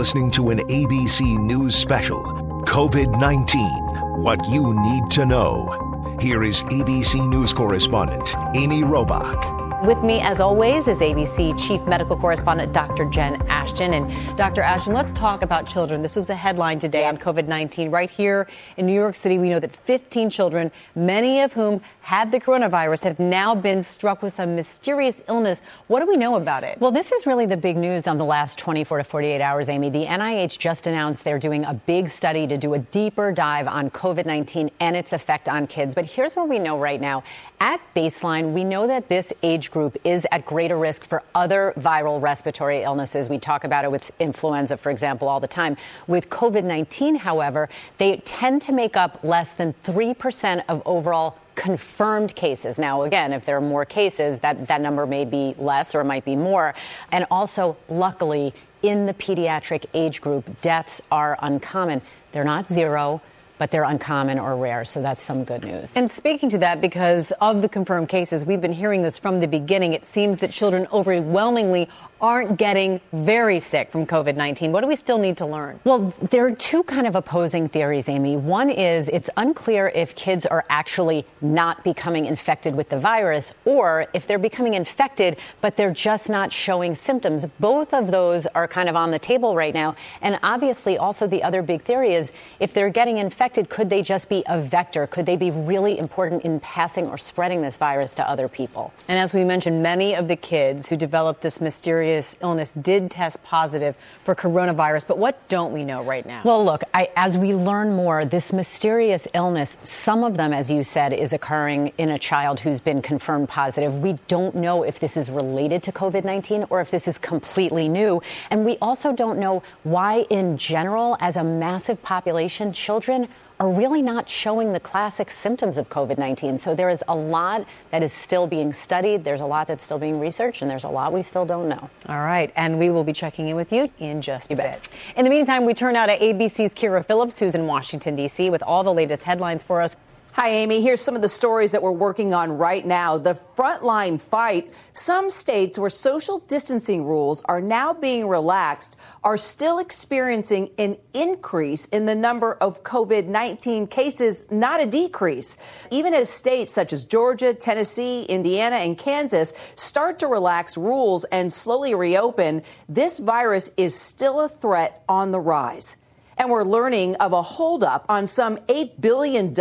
Listening 0.00 0.30
to 0.30 0.48
an 0.48 0.60
ABC 0.60 1.38
News 1.38 1.74
special 1.74 2.22
COVID 2.64 3.20
19 3.20 4.22
What 4.22 4.42
You 4.48 4.72
Need 4.72 5.10
to 5.10 5.26
Know. 5.26 6.16
Here 6.18 6.42
is 6.42 6.62
ABC 6.62 7.28
News 7.28 7.52
correspondent 7.52 8.34
Amy 8.54 8.80
Robach. 8.80 9.60
With 9.84 10.02
me, 10.02 10.20
as 10.20 10.40
always, 10.40 10.88
is 10.88 11.02
ABC 11.02 11.52
Chief 11.62 11.82
Medical 11.82 12.16
Correspondent 12.16 12.72
Dr. 12.72 13.04
Jen 13.10 13.42
Ashton. 13.48 13.92
And 13.92 14.38
Dr. 14.38 14.62
Ashton, 14.62 14.94
let's 14.94 15.12
talk 15.12 15.42
about 15.42 15.66
children. 15.66 16.00
This 16.00 16.16
was 16.16 16.30
a 16.30 16.34
headline 16.34 16.78
today 16.78 17.06
on 17.06 17.18
COVID 17.18 17.46
19. 17.46 17.90
Right 17.90 18.10
here 18.10 18.46
in 18.78 18.86
New 18.86 18.94
York 18.94 19.14
City, 19.14 19.38
we 19.38 19.50
know 19.50 19.60
that 19.60 19.76
15 19.84 20.30
children, 20.30 20.72
many 20.94 21.40
of 21.40 21.52
whom 21.52 21.82
had 22.10 22.32
the 22.32 22.40
coronavirus, 22.40 23.04
have 23.04 23.20
now 23.20 23.54
been 23.54 23.80
struck 23.84 24.20
with 24.20 24.34
some 24.34 24.56
mysterious 24.56 25.22
illness. 25.28 25.62
What 25.86 26.00
do 26.00 26.06
we 26.06 26.16
know 26.16 26.34
about 26.34 26.64
it? 26.64 26.76
Well, 26.80 26.90
this 26.90 27.12
is 27.12 27.24
really 27.24 27.46
the 27.46 27.56
big 27.56 27.76
news 27.76 28.08
on 28.08 28.18
the 28.18 28.24
last 28.24 28.58
24 28.58 28.98
to 28.98 29.04
48 29.04 29.40
hours, 29.40 29.68
Amy. 29.68 29.90
The 29.90 30.06
NIH 30.06 30.58
just 30.58 30.88
announced 30.88 31.22
they're 31.22 31.38
doing 31.38 31.64
a 31.64 31.72
big 31.72 32.08
study 32.08 32.48
to 32.48 32.58
do 32.58 32.74
a 32.74 32.80
deeper 32.80 33.30
dive 33.30 33.68
on 33.68 33.90
COVID 33.90 34.26
19 34.26 34.72
and 34.80 34.96
its 34.96 35.12
effect 35.12 35.48
on 35.48 35.68
kids. 35.68 35.94
But 35.94 36.04
here's 36.04 36.34
what 36.34 36.48
we 36.48 36.58
know 36.58 36.80
right 36.80 37.00
now. 37.00 37.22
At 37.60 37.80
baseline, 37.94 38.54
we 38.54 38.64
know 38.64 38.88
that 38.88 39.08
this 39.08 39.32
age 39.44 39.70
group 39.70 39.96
is 40.02 40.26
at 40.32 40.44
greater 40.44 40.78
risk 40.78 41.04
for 41.04 41.22
other 41.36 41.74
viral 41.78 42.20
respiratory 42.20 42.82
illnesses. 42.82 43.28
We 43.28 43.38
talk 43.38 43.62
about 43.62 43.84
it 43.84 43.90
with 43.92 44.10
influenza, 44.18 44.76
for 44.76 44.90
example, 44.90 45.28
all 45.28 45.38
the 45.38 45.46
time. 45.46 45.76
With 46.08 46.28
COVID 46.28 46.64
19, 46.64 47.14
however, 47.14 47.68
they 47.98 48.16
tend 48.24 48.62
to 48.62 48.72
make 48.72 48.96
up 48.96 49.20
less 49.22 49.54
than 49.54 49.74
3% 49.84 50.64
of 50.68 50.82
overall 50.84 51.36
confirmed 51.60 52.34
cases. 52.34 52.78
Now, 52.78 53.02
again, 53.02 53.34
if 53.34 53.44
there 53.44 53.58
are 53.58 53.60
more 53.60 53.84
cases, 53.84 54.38
that, 54.38 54.66
that 54.68 54.80
number 54.80 55.04
may 55.04 55.26
be 55.26 55.54
less 55.58 55.94
or 55.94 56.00
it 56.00 56.04
might 56.04 56.24
be 56.24 56.34
more. 56.34 56.74
And 57.12 57.26
also, 57.30 57.76
luckily, 57.90 58.54
in 58.82 59.04
the 59.04 59.12
pediatric 59.12 59.84
age 59.92 60.22
group, 60.22 60.62
deaths 60.62 61.02
are 61.12 61.38
uncommon. 61.42 62.00
They're 62.32 62.44
not 62.44 62.68
zero 62.68 63.20
but 63.58 63.70
they're 63.70 63.84
uncommon 63.84 64.38
or 64.38 64.56
rare. 64.56 64.86
So 64.86 65.02
that's 65.02 65.22
some 65.22 65.44
good 65.44 65.64
news. 65.64 65.94
And 65.94 66.10
speaking 66.10 66.48
to 66.48 66.56
that, 66.58 66.80
because 66.80 67.30
of 67.42 67.60
the 67.60 67.68
confirmed 67.68 68.08
cases, 68.08 68.42
we've 68.42 68.62
been 68.62 68.72
hearing 68.72 69.02
this 69.02 69.18
from 69.18 69.40
the 69.40 69.46
beginning. 69.46 69.92
It 69.92 70.06
seems 70.06 70.38
that 70.38 70.50
children 70.50 70.86
overwhelmingly 70.90 71.86
aren't 72.20 72.56
getting 72.56 73.00
very 73.12 73.60
sick 73.60 73.90
from 73.90 74.06
COVID 74.06 74.36
19? 74.36 74.72
What 74.72 74.82
do 74.82 74.86
we 74.86 74.96
still 74.96 75.18
need 75.18 75.36
to 75.38 75.46
learn? 75.46 75.80
Well, 75.84 76.12
there 76.30 76.46
are 76.46 76.54
two 76.54 76.82
kind 76.82 77.06
of 77.06 77.14
opposing 77.14 77.68
theories, 77.68 78.08
Amy. 78.08 78.36
One 78.36 78.70
is 78.70 79.08
it's 79.08 79.30
unclear 79.36 79.88
if 79.94 80.14
kids 80.14 80.46
are 80.46 80.64
actually 80.68 81.26
not 81.40 81.82
becoming 81.84 82.26
infected 82.26 82.74
with 82.74 82.88
the 82.88 82.98
virus 82.98 83.52
or 83.64 84.06
if 84.12 84.26
they're 84.26 84.38
becoming 84.38 84.74
infected, 84.74 85.38
but 85.60 85.76
they're 85.76 85.92
just 85.92 86.28
not 86.28 86.52
showing 86.52 86.94
symptoms. 86.94 87.46
Both 87.58 87.94
of 87.94 88.10
those 88.10 88.46
are 88.46 88.68
kind 88.68 88.88
of 88.88 88.96
on 88.96 89.10
the 89.10 89.18
table 89.18 89.54
right 89.54 89.74
now. 89.74 89.96
And 90.20 90.38
obviously, 90.42 90.98
also 90.98 91.26
the 91.26 91.42
other 91.42 91.62
big 91.62 91.82
theory 91.82 92.14
is 92.14 92.32
if 92.58 92.74
they're 92.74 92.90
getting 92.90 93.18
infected, 93.18 93.68
could 93.68 93.88
they 93.88 94.02
just 94.02 94.28
be 94.28 94.42
a 94.46 94.60
vector? 94.60 95.06
Could 95.06 95.26
they 95.26 95.36
be 95.36 95.50
really 95.50 95.98
important 95.98 96.44
in 96.44 96.60
passing 96.60 97.06
or 97.06 97.16
spreading 97.16 97.62
this 97.62 97.76
virus 97.76 98.14
to 98.16 98.28
other 98.28 98.48
people? 98.48 98.92
And 99.08 99.18
as 99.18 99.32
we 99.32 99.44
mentioned, 99.44 99.82
many 99.82 100.14
of 100.14 100.28
the 100.28 100.36
kids 100.36 100.88
who 100.88 100.96
developed 100.96 101.40
this 101.40 101.60
mysterious 101.60 102.09
serious 102.10 102.36
illness 102.42 102.72
did 102.72 103.08
test 103.08 103.42
positive 103.44 103.94
for 104.24 104.34
coronavirus. 104.34 105.06
But 105.06 105.18
what 105.18 105.46
don't 105.48 105.72
we 105.72 105.84
know 105.84 106.02
right 106.02 106.26
now? 106.26 106.42
Well, 106.44 106.64
look, 106.64 106.82
I, 106.92 107.08
as 107.14 107.38
we 107.38 107.54
learn 107.54 107.94
more, 107.94 108.24
this 108.24 108.52
mysterious 108.52 109.28
illness, 109.32 109.76
some 109.84 110.24
of 110.24 110.36
them, 110.36 110.52
as 110.52 110.70
you 110.70 110.82
said, 110.82 111.12
is 111.12 111.32
occurring 111.32 111.92
in 111.98 112.10
a 112.10 112.18
child 112.18 112.58
who's 112.58 112.80
been 112.80 113.00
confirmed 113.00 113.48
positive. 113.48 114.00
We 114.00 114.18
don't 114.26 114.56
know 114.56 114.82
if 114.82 114.98
this 114.98 115.16
is 115.16 115.30
related 115.30 115.84
to 115.84 115.92
COVID 115.92 116.24
19 116.24 116.66
or 116.70 116.80
if 116.80 116.90
this 116.90 117.06
is 117.06 117.16
completely 117.16 117.88
new. 117.88 118.20
And 118.50 118.64
we 118.64 118.76
also 118.78 119.12
don't 119.12 119.38
know 119.38 119.62
why, 119.84 120.26
in 120.30 120.56
general, 120.58 121.16
as 121.20 121.36
a 121.36 121.44
massive 121.44 122.02
population, 122.02 122.72
children 122.72 123.28
are 123.60 123.70
really 123.70 124.00
not 124.00 124.26
showing 124.26 124.72
the 124.72 124.80
classic 124.80 125.30
symptoms 125.30 125.76
of 125.76 125.88
COVID 125.90 126.16
19. 126.16 126.58
So 126.58 126.74
there 126.74 126.88
is 126.88 127.04
a 127.06 127.14
lot 127.14 127.66
that 127.90 128.02
is 128.02 128.12
still 128.12 128.46
being 128.46 128.72
studied, 128.72 129.22
there's 129.22 129.42
a 129.42 129.46
lot 129.46 129.68
that's 129.68 129.84
still 129.84 129.98
being 129.98 130.18
researched, 130.18 130.62
and 130.62 130.70
there's 130.70 130.84
a 130.84 130.88
lot 130.88 131.12
we 131.12 131.22
still 131.22 131.44
don't 131.44 131.68
know. 131.68 131.90
All 132.08 132.20
right, 132.20 132.50
and 132.56 132.78
we 132.78 132.88
will 132.88 133.04
be 133.04 133.12
checking 133.12 133.48
in 133.48 133.56
with 133.56 133.70
you 133.70 133.90
in 133.98 134.22
just 134.22 134.50
a 134.50 134.56
bit. 134.56 134.80
In 135.14 135.24
the 135.24 135.30
meantime, 135.30 135.66
we 135.66 135.74
turn 135.74 135.92
now 135.92 136.06
to 136.06 136.18
ABC's 136.18 136.74
Kyra 136.74 137.04
Phillips, 137.04 137.38
who's 137.38 137.54
in 137.54 137.66
Washington, 137.66 138.16
D.C., 138.16 138.48
with 138.48 138.62
all 138.62 138.82
the 138.82 138.94
latest 138.94 139.24
headlines 139.24 139.62
for 139.62 139.82
us. 139.82 139.96
Hi, 140.34 140.50
Amy. 140.50 140.80
Here's 140.80 141.00
some 141.00 141.16
of 141.16 141.22
the 141.22 141.28
stories 141.28 141.72
that 141.72 141.82
we're 141.82 141.90
working 141.90 142.32
on 142.32 142.56
right 142.56 142.86
now. 142.86 143.18
The 143.18 143.34
frontline 143.34 144.20
fight. 144.20 144.70
Some 144.92 145.28
states 145.28 145.76
where 145.76 145.90
social 145.90 146.38
distancing 146.38 147.04
rules 147.04 147.42
are 147.46 147.60
now 147.60 147.92
being 147.92 148.28
relaxed 148.28 148.96
are 149.24 149.36
still 149.36 149.80
experiencing 149.80 150.70
an 150.78 150.96
increase 151.14 151.86
in 151.86 152.06
the 152.06 152.14
number 152.14 152.54
of 152.54 152.84
COVID 152.84 153.26
19 153.26 153.88
cases, 153.88 154.48
not 154.52 154.80
a 154.80 154.86
decrease. 154.86 155.56
Even 155.90 156.14
as 156.14 156.30
states 156.30 156.70
such 156.70 156.92
as 156.92 157.04
Georgia, 157.04 157.52
Tennessee, 157.52 158.22
Indiana, 158.22 158.76
and 158.76 158.96
Kansas 158.96 159.52
start 159.74 160.20
to 160.20 160.28
relax 160.28 160.78
rules 160.78 161.24
and 161.24 161.52
slowly 161.52 161.96
reopen, 161.96 162.62
this 162.88 163.18
virus 163.18 163.72
is 163.76 163.98
still 163.98 164.40
a 164.40 164.48
threat 164.48 165.02
on 165.08 165.32
the 165.32 165.40
rise. 165.40 165.96
And 166.40 166.48
we're 166.48 166.64
learning 166.64 167.16
of 167.16 167.34
a 167.34 167.42
holdup 167.42 168.06
on 168.08 168.26
some 168.26 168.56
$8 168.56 168.98
billion 168.98 169.54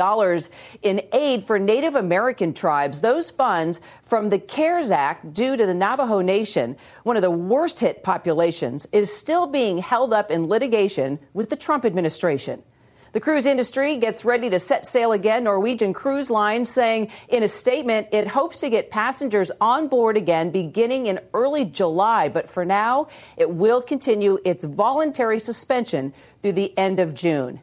in 0.82 1.02
aid 1.12 1.44
for 1.44 1.60
Native 1.60 1.94
American 1.94 2.54
tribes. 2.54 3.02
Those 3.02 3.30
funds 3.30 3.82
from 4.02 4.30
the 4.30 4.40
CARES 4.40 4.90
Act 4.90 5.34
due 5.34 5.58
to 5.58 5.66
the 5.66 5.74
Navajo 5.74 6.22
Nation, 6.22 6.78
one 7.04 7.18
of 7.18 7.22
the 7.22 7.30
worst 7.30 7.82
hit 7.82 8.02
populations, 8.02 8.88
is 8.94 9.14
still 9.14 9.46
being 9.46 9.80
held 9.80 10.14
up 10.14 10.32
in 10.32 10.48
litigation 10.48 11.20
with 11.34 11.50
the 11.50 11.58
Trump 11.58 11.84
administration. 11.84 12.64
The 13.12 13.20
cruise 13.20 13.46
industry 13.46 13.98
gets 13.98 14.24
ready 14.24 14.50
to 14.50 14.60
set 14.60 14.86
sail 14.86 15.12
again. 15.12 15.44
Norwegian 15.44 15.94
Cruise 15.94 16.30
Line 16.30 16.64
saying 16.64 17.10
in 17.28 17.44
a 17.44 17.48
statement 17.48 18.08
it 18.12 18.28
hopes 18.28 18.60
to 18.60 18.70
get 18.70 18.92
passengers 18.92 19.52
on 19.60 19.88
board 19.88 20.16
again 20.16 20.52
beginning 20.52 21.08
in 21.08 21.20
early 21.34 21.66
July. 21.66 22.30
But 22.30 22.50
for 22.50 22.66
now, 22.66 23.08
it 23.36 23.50
will 23.50 23.82
continue 23.82 24.38
its 24.46 24.64
voluntary 24.64 25.40
suspension 25.40 26.14
through 26.42 26.54
the 26.54 26.78
end 26.78 27.00
of 27.00 27.14
June. 27.14 27.62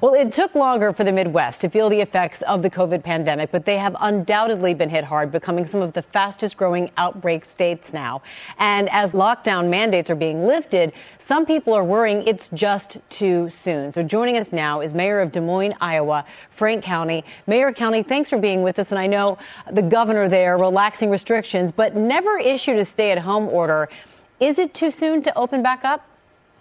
Well, 0.00 0.14
it 0.14 0.32
took 0.32 0.54
longer 0.54 0.92
for 0.92 1.04
the 1.04 1.12
Midwest 1.12 1.60
to 1.60 1.68
feel 1.68 1.88
the 1.88 2.00
effects 2.00 2.42
of 2.42 2.62
the 2.62 2.70
COVID 2.70 3.02
pandemic, 3.02 3.50
but 3.50 3.66
they 3.66 3.76
have 3.78 3.96
undoubtedly 4.00 4.74
been 4.74 4.88
hit 4.88 5.04
hard, 5.04 5.30
becoming 5.30 5.64
some 5.64 5.82
of 5.82 5.92
the 5.92 6.02
fastest 6.02 6.56
growing 6.56 6.90
outbreak 6.96 7.44
states 7.44 7.92
now. 7.92 8.22
And 8.58 8.88
as 8.90 9.12
lockdown 9.12 9.68
mandates 9.68 10.10
are 10.10 10.16
being 10.16 10.44
lifted, 10.46 10.92
some 11.18 11.46
people 11.46 11.74
are 11.74 11.84
worrying 11.84 12.22
it's 12.26 12.48
just 12.48 12.98
too 13.10 13.50
soon. 13.50 13.92
So 13.92 14.02
joining 14.02 14.36
us 14.36 14.52
now 14.52 14.80
is 14.80 14.94
Mayor 14.94 15.20
of 15.20 15.32
Des 15.32 15.40
Moines, 15.40 15.74
Iowa, 15.80 16.24
Frank 16.50 16.84
Cownie. 16.84 17.24
Mayor 17.46 17.72
Cownie, 17.72 18.06
thanks 18.06 18.30
for 18.30 18.38
being 18.38 18.62
with 18.62 18.78
us. 18.78 18.90
And 18.90 18.98
I 18.98 19.06
know 19.06 19.38
the 19.70 19.82
governor 19.82 20.28
there 20.28 20.56
relaxing 20.56 21.10
restrictions, 21.10 21.70
but 21.72 21.94
never 21.94 22.38
issued 22.38 22.78
a 22.78 22.84
stay 22.84 23.10
at 23.10 23.18
home 23.18 23.48
order. 23.48 23.88
Is 24.40 24.58
it 24.58 24.74
too 24.74 24.90
soon 24.90 25.22
to 25.22 25.38
open 25.38 25.62
back 25.62 25.84
up? 25.84 26.04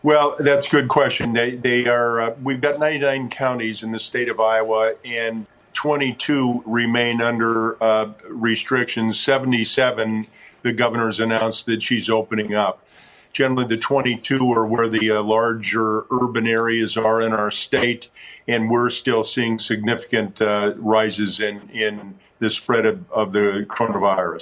Well, 0.03 0.35
that's 0.39 0.65
a 0.67 0.69
good 0.71 0.87
question. 0.87 1.33
They 1.33 1.55
they 1.55 1.85
are. 1.85 2.21
Uh, 2.21 2.35
we've 2.41 2.59
got 2.59 2.79
99 2.79 3.29
counties 3.29 3.83
in 3.83 3.91
the 3.91 3.99
state 3.99 4.29
of 4.29 4.39
Iowa, 4.39 4.95
and 5.05 5.45
22 5.73 6.63
remain 6.65 7.21
under 7.21 7.81
uh, 7.81 8.11
restrictions. 8.27 9.19
77, 9.19 10.25
the 10.63 10.73
governor's 10.73 11.19
announced 11.19 11.67
that 11.67 11.83
she's 11.83 12.09
opening 12.09 12.55
up. 12.55 12.83
Generally, 13.31 13.67
the 13.75 13.77
22 13.77 14.51
are 14.51 14.65
where 14.65 14.89
the 14.89 15.11
uh, 15.11 15.21
larger 15.21 16.05
urban 16.11 16.47
areas 16.47 16.97
are 16.97 17.21
in 17.21 17.31
our 17.31 17.51
state, 17.51 18.07
and 18.47 18.71
we're 18.71 18.89
still 18.89 19.23
seeing 19.23 19.59
significant 19.59 20.41
uh, 20.41 20.73
rises 20.77 21.39
in 21.41 21.69
in 21.69 22.15
the 22.39 22.49
spread 22.49 22.87
of, 22.87 23.11
of 23.11 23.33
the 23.33 23.67
coronavirus. 23.69 24.41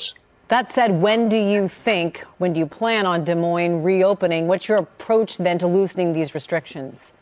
That 0.49 0.73
said, 0.73 0.99
when 0.99 1.29
do 1.29 1.37
you 1.37 1.67
think, 1.67 2.25
when 2.39 2.53
do 2.53 2.59
you 2.59 2.65
plan 2.65 3.05
on 3.05 3.23
Des 3.23 3.35
Moines 3.35 3.83
reopening? 3.83 4.47
What's 4.47 4.67
your 4.67 4.79
approach 4.79 5.37
then 5.37 5.59
to 5.59 5.67
loosening 5.67 6.11
these 6.11 6.33
restrictions? 6.33 7.13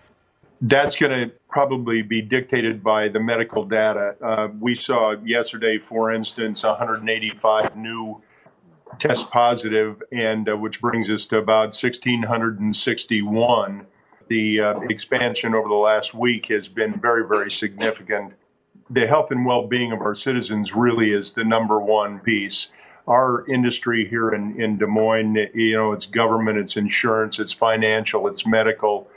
That's 0.62 0.96
going 0.96 1.12
to 1.12 1.30
probably 1.50 2.02
be 2.02 2.22
dictated 2.22 2.82
by 2.82 3.10
the 3.10 3.20
medical 3.20 3.66
data. 3.66 4.16
Uh, 4.24 4.48
we 4.60 4.76
saw 4.76 5.18
yesterday, 5.26 5.78
for 5.78 6.10
instance, 6.10 6.64
185 6.64 7.76
new 7.76 8.22
test 8.98 9.30
positive, 9.30 10.02
and 10.14 10.48
uh, 10.48 10.56
which 10.56 10.80
brings 10.80 11.10
us 11.10 11.28
to 11.28 11.38
about 11.38 11.76
1,661. 11.76 13.86
The 14.30 14.62
uh, 14.62 14.80
expansion 14.90 15.54
over 15.54 15.68
the 15.68 15.76
last 15.76 16.14
week 16.14 16.48
has 16.48 16.70
been 16.70 16.98
very, 16.98 17.28
very 17.28 17.52
significant. 17.52 18.36
The 18.90 19.06
health 19.06 19.32
and 19.32 19.46
well 19.46 19.68
being 19.68 19.92
of 19.92 20.00
our 20.00 20.16
citizens 20.16 20.74
really 20.74 21.12
is 21.12 21.34
the 21.34 21.44
number 21.44 21.82
one 21.82 22.20
piece 22.20 22.70
our 23.08 23.48
industry 23.48 24.08
here 24.08 24.30
in, 24.32 24.60
in 24.60 24.78
Des 24.78 24.86
Moines, 24.86 25.36
you 25.54 25.74
know, 25.74 25.94
it's 25.94 26.06
government, 26.06 26.58
it's 26.58 26.76
insurance, 26.76 27.40
it's 27.40 27.54
financial, 27.54 28.28
it's 28.28 28.46
medical, 28.46 29.10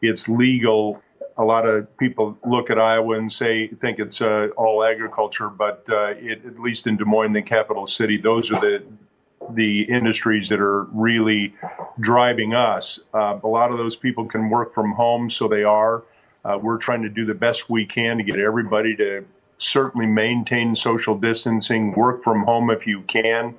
it's 0.00 0.28
legal. 0.28 1.02
A 1.36 1.44
lot 1.44 1.66
of 1.66 1.94
people 1.98 2.38
look 2.44 2.70
at 2.70 2.78
Iowa 2.78 3.18
and 3.18 3.30
say 3.30 3.68
think 3.68 3.98
it's 3.98 4.22
uh, 4.22 4.48
all 4.56 4.82
agriculture, 4.82 5.48
but 5.48 5.86
uh, 5.90 6.14
it, 6.16 6.44
at 6.46 6.58
least 6.58 6.86
in 6.86 6.96
Des 6.96 7.04
Moines, 7.04 7.32
the 7.32 7.42
capital 7.42 7.86
city, 7.86 8.16
those 8.16 8.50
are 8.50 8.60
the 8.60 8.82
the 9.50 9.82
industries 9.82 10.48
that 10.48 10.58
are 10.58 10.84
really 10.84 11.54
driving 12.00 12.54
us. 12.54 12.98
Uh, 13.12 13.38
a 13.42 13.46
lot 13.48 13.70
of 13.70 13.76
those 13.76 13.94
people 13.94 14.24
can 14.24 14.48
work 14.48 14.72
from 14.72 14.92
home, 14.92 15.28
so 15.28 15.46
they 15.46 15.62
are. 15.62 16.02
Uh, 16.46 16.58
we're 16.60 16.78
trying 16.78 17.02
to 17.02 17.10
do 17.10 17.26
the 17.26 17.34
best 17.34 17.68
we 17.68 17.84
can 17.84 18.16
to 18.16 18.22
get 18.22 18.38
everybody 18.38 18.96
to 18.96 19.24
certainly 19.58 20.06
maintain 20.06 20.74
social 20.74 21.16
distancing, 21.16 21.92
work 21.92 22.22
from 22.22 22.44
home 22.44 22.70
if 22.70 22.86
you 22.86 23.02
can, 23.02 23.54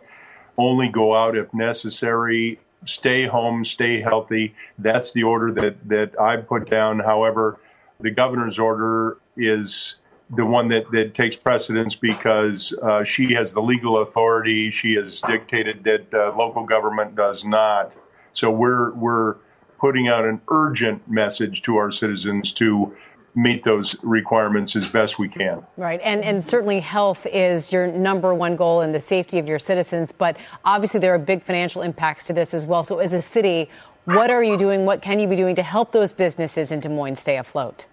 only 0.57 0.89
go 0.89 1.15
out 1.15 1.37
if 1.37 1.53
necessary, 1.53 2.59
stay 2.85 3.25
home, 3.25 3.65
stay 3.65 4.01
healthy. 4.01 4.53
That's 4.77 5.13
the 5.13 5.23
order 5.23 5.51
that, 5.53 5.87
that 5.89 6.19
I 6.19 6.37
put 6.37 6.69
down. 6.69 6.99
However, 6.99 7.59
the 7.99 8.11
governor's 8.11 8.59
order 8.59 9.17
is 9.37 9.95
the 10.29 10.45
one 10.45 10.69
that, 10.69 10.89
that 10.91 11.13
takes 11.13 11.35
precedence 11.35 11.95
because 11.95 12.73
uh, 12.81 13.03
she 13.03 13.33
has 13.33 13.53
the 13.53 13.61
legal 13.61 14.01
authority. 14.01 14.71
She 14.71 14.95
has 14.95 15.21
dictated 15.21 15.83
that 15.83 16.13
uh, 16.13 16.35
local 16.35 16.65
government 16.65 17.15
does 17.15 17.45
not. 17.45 17.95
So 18.33 18.49
we're 18.51 18.91
we're 18.93 19.35
putting 19.77 20.07
out 20.07 20.25
an 20.25 20.41
urgent 20.49 21.07
message 21.09 21.61
to 21.63 21.77
our 21.77 21.91
citizens 21.91 22.53
to 22.53 22.95
meet 23.36 23.63
those 23.63 24.01
requirements 24.01 24.75
as 24.75 24.89
best 24.89 25.20
we 25.20 25.27
can. 25.27 25.65
Right. 25.77 26.00
And, 26.04 26.24
and 26.24 26.44
certainly 26.44 26.80
health 26.80 27.25
is 27.25 27.72
your 27.72 27.88
number 27.88 28.34
one 28.34 28.56
goal 28.56 28.82
and 28.82 28.96
the 28.96 29.00
safety 29.00 29.38
of 29.38 29.48
your 29.48 29.60
citizens. 29.60 30.12
But 30.12 30.38
obviously, 30.63 31.01
there 31.01 31.13
are 31.13 31.20
big 31.20 31.44
financial 31.44 31.82
impacts 31.82 32.25
to 32.25 32.34
this 32.34 32.54
as 32.54 32.65
well. 32.65 32.82
So, 32.84 33.00
as 33.00 33.13
a 33.13 33.22
city, 33.22 33.70
what 34.06 34.30
are 34.30 34.44
you 34.44 34.58
doing? 34.58 34.86
What 34.86 35.01
can 35.01 35.20
you 35.20 35.27
be 35.27 35.36
doing 35.36 35.56
to 35.56 35.63
help 35.63 35.92
those 35.92 36.13
businesses 36.13 36.72
in 36.72 36.80
Des 36.80 36.89
Moines 36.89 37.18
stay 37.18 37.38
afloat? 37.38 37.88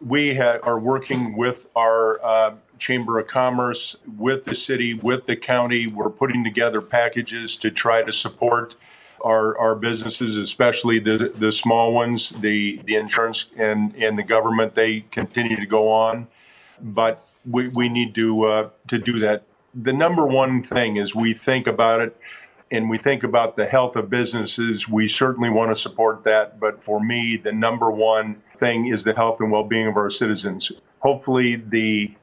We 0.00 0.34
ha- 0.34 0.58
are 0.62 0.78
working 0.78 1.36
with 1.36 1.68
our 1.74 2.22
uh, 2.22 2.54
Chamber 2.78 3.18
of 3.18 3.28
Commerce, 3.28 3.96
with 4.18 4.44
the 4.44 4.54
city, 4.54 4.92
with 4.92 5.24
the 5.26 5.36
county. 5.36 5.86
We're 5.86 6.10
putting 6.10 6.44
together 6.44 6.82
packages 6.82 7.56
to 7.58 7.70
try 7.70 8.02
to 8.02 8.12
support 8.12 8.74
our, 9.26 9.58
our 9.58 9.74
businesses, 9.74 10.36
especially 10.36 11.00
the, 11.00 11.32
the 11.34 11.50
small 11.50 11.92
ones, 11.92 12.30
the, 12.40 12.80
the 12.84 12.94
insurance 12.94 13.46
and, 13.56 13.92
and 13.96 14.16
the 14.16 14.22
government, 14.22 14.76
they 14.76 15.00
continue 15.10 15.56
to 15.56 15.66
go 15.66 15.90
on. 15.90 16.28
But 16.80 17.28
we, 17.44 17.68
we 17.68 17.88
need 17.88 18.14
to, 18.14 18.44
uh, 18.44 18.70
to 18.86 18.98
do 18.98 19.18
that. 19.18 19.42
The 19.74 19.92
number 19.92 20.24
one 20.24 20.62
thing 20.62 20.96
is 20.96 21.12
we 21.14 21.34
think 21.34 21.66
about 21.66 22.00
it 22.00 22.16
and 22.70 22.88
we 22.88 22.98
think 22.98 23.24
about 23.24 23.56
the 23.56 23.66
health 23.66 23.96
of 23.96 24.08
businesses. 24.08 24.88
We 24.88 25.08
certainly 25.08 25.50
want 25.50 25.74
to 25.74 25.80
support 25.80 26.22
that. 26.24 26.60
But 26.60 26.84
for 26.84 27.00
me, 27.00 27.36
the 27.36 27.52
number 27.52 27.90
one 27.90 28.42
thing 28.58 28.86
is 28.86 29.02
the 29.02 29.12
health 29.14 29.40
and 29.40 29.50
well 29.50 29.64
being 29.64 29.88
of 29.88 29.96
our 29.96 30.10
citizens. 30.10 30.70
Hopefully, 31.00 31.56
the 31.56 32.14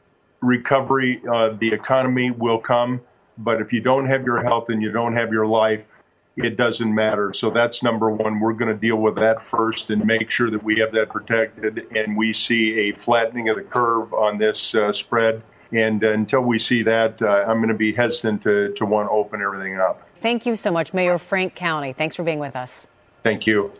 recovery, 0.41 1.21
uh, 1.29 1.49
the 1.49 1.73
economy 1.73 2.31
will 2.31 2.59
come. 2.59 3.01
But 3.37 3.61
if 3.61 3.73
you 3.73 3.81
don't 3.81 4.05
have 4.05 4.25
your 4.25 4.41
health 4.41 4.69
and 4.69 4.81
you 4.81 4.91
don't 4.91 5.13
have 5.13 5.31
your 5.31 5.47
life, 5.47 6.02
it 6.35 6.57
doesn't 6.57 6.93
matter. 6.93 7.33
So 7.33 7.49
that's 7.49 7.83
number 7.83 8.09
one. 8.09 8.39
We're 8.39 8.53
going 8.53 8.71
to 8.71 8.79
deal 8.79 8.97
with 8.97 9.15
that 9.15 9.41
first 9.41 9.89
and 9.91 10.03
make 10.05 10.29
sure 10.29 10.49
that 10.49 10.63
we 10.63 10.79
have 10.79 10.91
that 10.93 11.09
protected 11.09 11.87
and 11.95 12.17
we 12.17 12.33
see 12.33 12.89
a 12.89 12.93
flattening 12.93 13.49
of 13.49 13.57
the 13.57 13.63
curve 13.63 14.13
on 14.13 14.37
this 14.37 14.73
uh, 14.73 14.91
spread. 14.91 15.43
And 15.71 16.03
uh, 16.03 16.11
until 16.11 16.41
we 16.41 16.59
see 16.59 16.83
that, 16.83 17.21
uh, 17.21 17.27
I'm 17.47 17.57
going 17.57 17.69
to 17.69 17.73
be 17.73 17.93
hesitant 17.93 18.43
to, 18.43 18.73
to 18.73 18.85
want 18.85 19.07
to 19.09 19.11
open 19.11 19.41
everything 19.41 19.79
up. 19.79 20.07
Thank 20.21 20.45
you 20.45 20.55
so 20.55 20.71
much, 20.71 20.93
Mayor 20.93 21.17
Frank 21.17 21.55
Cownie. 21.55 21.95
Thanks 21.95 22.15
for 22.15 22.23
being 22.23 22.39
with 22.39 22.55
us. 22.55 22.87
Thank 23.23 23.47
you. 23.47 23.71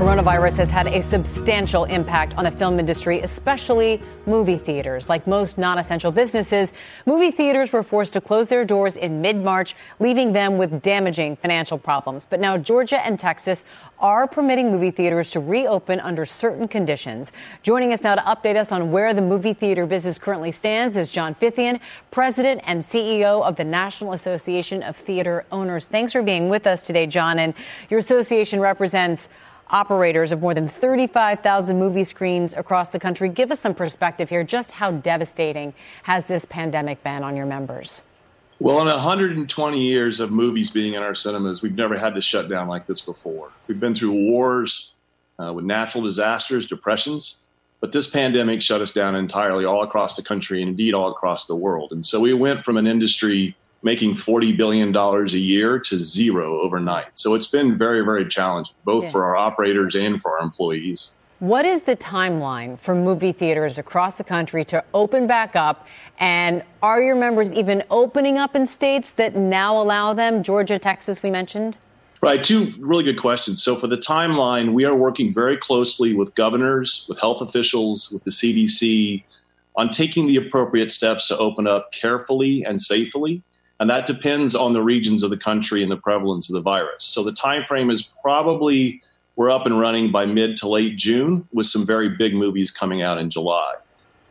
Coronavirus 0.00 0.56
has 0.56 0.70
had 0.70 0.86
a 0.86 1.02
substantial 1.02 1.84
impact 1.84 2.34
on 2.38 2.44
the 2.44 2.50
film 2.50 2.80
industry, 2.80 3.20
especially 3.20 4.00
movie 4.24 4.56
theaters. 4.56 5.10
Like 5.10 5.26
most 5.26 5.58
non 5.58 5.76
essential 5.76 6.10
businesses, 6.10 6.72
movie 7.04 7.30
theaters 7.30 7.70
were 7.70 7.82
forced 7.82 8.14
to 8.14 8.22
close 8.22 8.48
their 8.48 8.64
doors 8.64 8.96
in 8.96 9.20
mid 9.20 9.36
March, 9.36 9.76
leaving 9.98 10.32
them 10.32 10.56
with 10.56 10.80
damaging 10.80 11.36
financial 11.36 11.76
problems. 11.76 12.24
But 12.24 12.40
now 12.40 12.56
Georgia 12.56 13.04
and 13.04 13.18
Texas 13.18 13.64
are 13.98 14.26
permitting 14.26 14.70
movie 14.70 14.90
theaters 14.90 15.30
to 15.32 15.40
reopen 15.40 16.00
under 16.00 16.24
certain 16.24 16.66
conditions. 16.66 17.30
Joining 17.62 17.92
us 17.92 18.02
now 18.02 18.14
to 18.14 18.22
update 18.22 18.56
us 18.56 18.72
on 18.72 18.90
where 18.90 19.12
the 19.12 19.20
movie 19.20 19.52
theater 19.52 19.84
business 19.84 20.18
currently 20.18 20.50
stands 20.50 20.96
is 20.96 21.10
John 21.10 21.34
Fithian, 21.34 21.78
President 22.10 22.62
and 22.64 22.82
CEO 22.82 23.42
of 23.42 23.56
the 23.56 23.64
National 23.64 24.14
Association 24.14 24.82
of 24.82 24.96
Theater 24.96 25.44
Owners. 25.52 25.88
Thanks 25.88 26.12
for 26.12 26.22
being 26.22 26.48
with 26.48 26.66
us 26.66 26.80
today, 26.80 27.06
John. 27.06 27.38
And 27.38 27.52
your 27.90 28.00
association 28.00 28.60
represents 28.60 29.28
operators 29.70 30.32
of 30.32 30.40
more 30.40 30.54
than 30.54 30.68
35,000 30.68 31.78
movie 31.78 32.04
screens 32.04 32.52
across 32.54 32.90
the 32.90 32.98
country. 32.98 33.28
Give 33.28 33.50
us 33.50 33.60
some 33.60 33.74
perspective 33.74 34.28
here. 34.28 34.44
Just 34.44 34.72
how 34.72 34.90
devastating 34.90 35.72
has 36.02 36.26
this 36.26 36.44
pandemic 36.44 37.02
been 37.02 37.22
on 37.22 37.36
your 37.36 37.46
members? 37.46 38.02
Well, 38.58 38.80
in 38.80 38.86
120 38.88 39.80
years 39.80 40.20
of 40.20 40.30
movies 40.30 40.70
being 40.70 40.94
in 40.94 41.02
our 41.02 41.14
cinemas, 41.14 41.62
we've 41.62 41.76
never 41.76 41.96
had 41.96 42.14
to 42.14 42.20
shut 42.20 42.48
down 42.50 42.68
like 42.68 42.86
this 42.86 43.00
before. 43.00 43.50
We've 43.66 43.80
been 43.80 43.94
through 43.94 44.12
wars 44.12 44.92
uh, 45.38 45.52
with 45.54 45.64
natural 45.64 46.04
disasters, 46.04 46.66
depressions, 46.66 47.38
but 47.80 47.92
this 47.92 48.06
pandemic 48.06 48.60
shut 48.60 48.82
us 48.82 48.92
down 48.92 49.16
entirely 49.16 49.64
all 49.64 49.82
across 49.82 50.14
the 50.14 50.22
country 50.22 50.60
and 50.60 50.68
indeed 50.68 50.92
all 50.92 51.10
across 51.10 51.46
the 51.46 51.56
world. 51.56 51.92
And 51.92 52.04
so 52.04 52.20
we 52.20 52.34
went 52.34 52.62
from 52.62 52.76
an 52.76 52.86
industry 52.86 53.56
making 53.82 54.14
$40 54.14 54.56
billion 54.56 54.94
a 54.94 55.24
year 55.36 55.78
to 55.78 55.98
zero 55.98 56.60
overnight. 56.60 57.16
So 57.16 57.34
it's 57.34 57.46
been 57.46 57.78
very, 57.78 58.04
very 58.04 58.26
challenging, 58.26 58.74
both 58.84 59.04
yeah. 59.04 59.10
for 59.10 59.24
our 59.24 59.36
operators 59.36 59.94
and 59.94 60.20
for 60.20 60.38
our 60.38 60.44
employees. 60.44 61.14
What 61.38 61.64
is 61.64 61.82
the 61.82 61.96
timeline 61.96 62.78
for 62.78 62.94
movie 62.94 63.32
theaters 63.32 63.78
across 63.78 64.16
the 64.16 64.24
country 64.24 64.62
to 64.66 64.84
open 64.92 65.26
back 65.26 65.56
up? 65.56 65.86
And 66.18 66.62
are 66.82 67.00
your 67.00 67.16
members 67.16 67.54
even 67.54 67.82
opening 67.90 68.36
up 68.36 68.54
in 68.54 68.66
states 68.66 69.12
that 69.12 69.34
now 69.34 69.80
allow 69.80 70.12
them? 70.12 70.42
Georgia, 70.42 70.78
Texas, 70.78 71.22
we 71.22 71.30
mentioned? 71.30 71.78
Right, 72.22 72.44
two 72.44 72.74
really 72.78 73.04
good 73.04 73.18
questions. 73.18 73.62
So, 73.62 73.74
for 73.74 73.86
the 73.86 73.96
timeline, 73.96 74.74
we 74.74 74.84
are 74.84 74.94
working 74.94 75.32
very 75.32 75.56
closely 75.56 76.12
with 76.12 76.34
governors, 76.34 77.06
with 77.08 77.18
health 77.18 77.40
officials, 77.40 78.10
with 78.10 78.22
the 78.24 78.30
CDC 78.30 79.24
on 79.76 79.88
taking 79.88 80.26
the 80.26 80.36
appropriate 80.36 80.92
steps 80.92 81.28
to 81.28 81.38
open 81.38 81.66
up 81.66 81.90
carefully 81.92 82.62
and 82.66 82.82
safely 82.82 83.42
and 83.80 83.88
that 83.88 84.06
depends 84.06 84.54
on 84.54 84.74
the 84.74 84.82
regions 84.82 85.22
of 85.22 85.30
the 85.30 85.38
country 85.38 85.82
and 85.82 85.90
the 85.90 85.96
prevalence 85.96 86.50
of 86.50 86.54
the 86.54 86.60
virus. 86.60 87.02
So 87.02 87.24
the 87.24 87.32
time 87.32 87.62
frame 87.62 87.90
is 87.90 88.14
probably 88.22 89.02
we're 89.36 89.50
up 89.50 89.64
and 89.64 89.80
running 89.80 90.12
by 90.12 90.26
mid 90.26 90.58
to 90.58 90.68
late 90.68 90.98
June 90.98 91.48
with 91.52 91.66
some 91.66 91.86
very 91.86 92.10
big 92.10 92.34
movies 92.34 92.70
coming 92.70 93.00
out 93.00 93.16
in 93.16 93.30
July. 93.30 93.74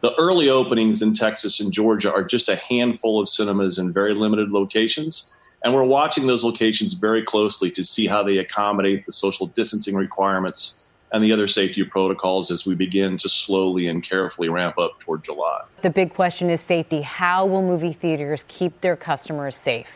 The 0.02 0.14
early 0.20 0.50
openings 0.50 1.02
in 1.02 1.14
Texas 1.14 1.60
and 1.60 1.74
Georgia 1.74 2.14
are 2.14 2.24
just 2.24 2.48
a 2.48 2.56
handful 2.56 3.20
of 3.20 3.28
cinemas 3.28 3.80
in 3.80 3.92
very 3.92 4.14
limited 4.14 4.52
locations. 4.52 5.32
And 5.66 5.74
we're 5.74 5.84
watching 5.84 6.28
those 6.28 6.44
locations 6.44 6.94
very 6.94 7.24
closely 7.24 7.72
to 7.72 7.84
see 7.84 8.06
how 8.06 8.24
they 8.24 8.38
accommodate 8.38 9.04
the 9.04 9.12
social 9.12 9.48
distancing 9.48 9.96
requirements 9.96 10.79
and 11.12 11.24
the 11.24 11.32
other 11.32 11.48
safety 11.48 11.84
protocols 11.84 12.52
as 12.52 12.66
we 12.66 12.76
begin 12.76 13.18
to 13.18 13.30
slowly 13.30 13.88
and 13.88 14.04
carefully 14.04 14.50
ramp 14.50 14.78
up 14.78 15.00
toward 15.00 15.24
July. 15.24 15.64
The 15.82 15.90
big 15.90 16.14
question 16.14 16.50
is 16.50 16.62
safety. 16.62 17.02
How 17.02 17.46
will 17.46 17.62
movie 17.62 17.94
theaters 17.94 18.46
keep 18.48 18.82
their 18.82 18.96
customers 18.96 19.56
safe? 19.56 19.90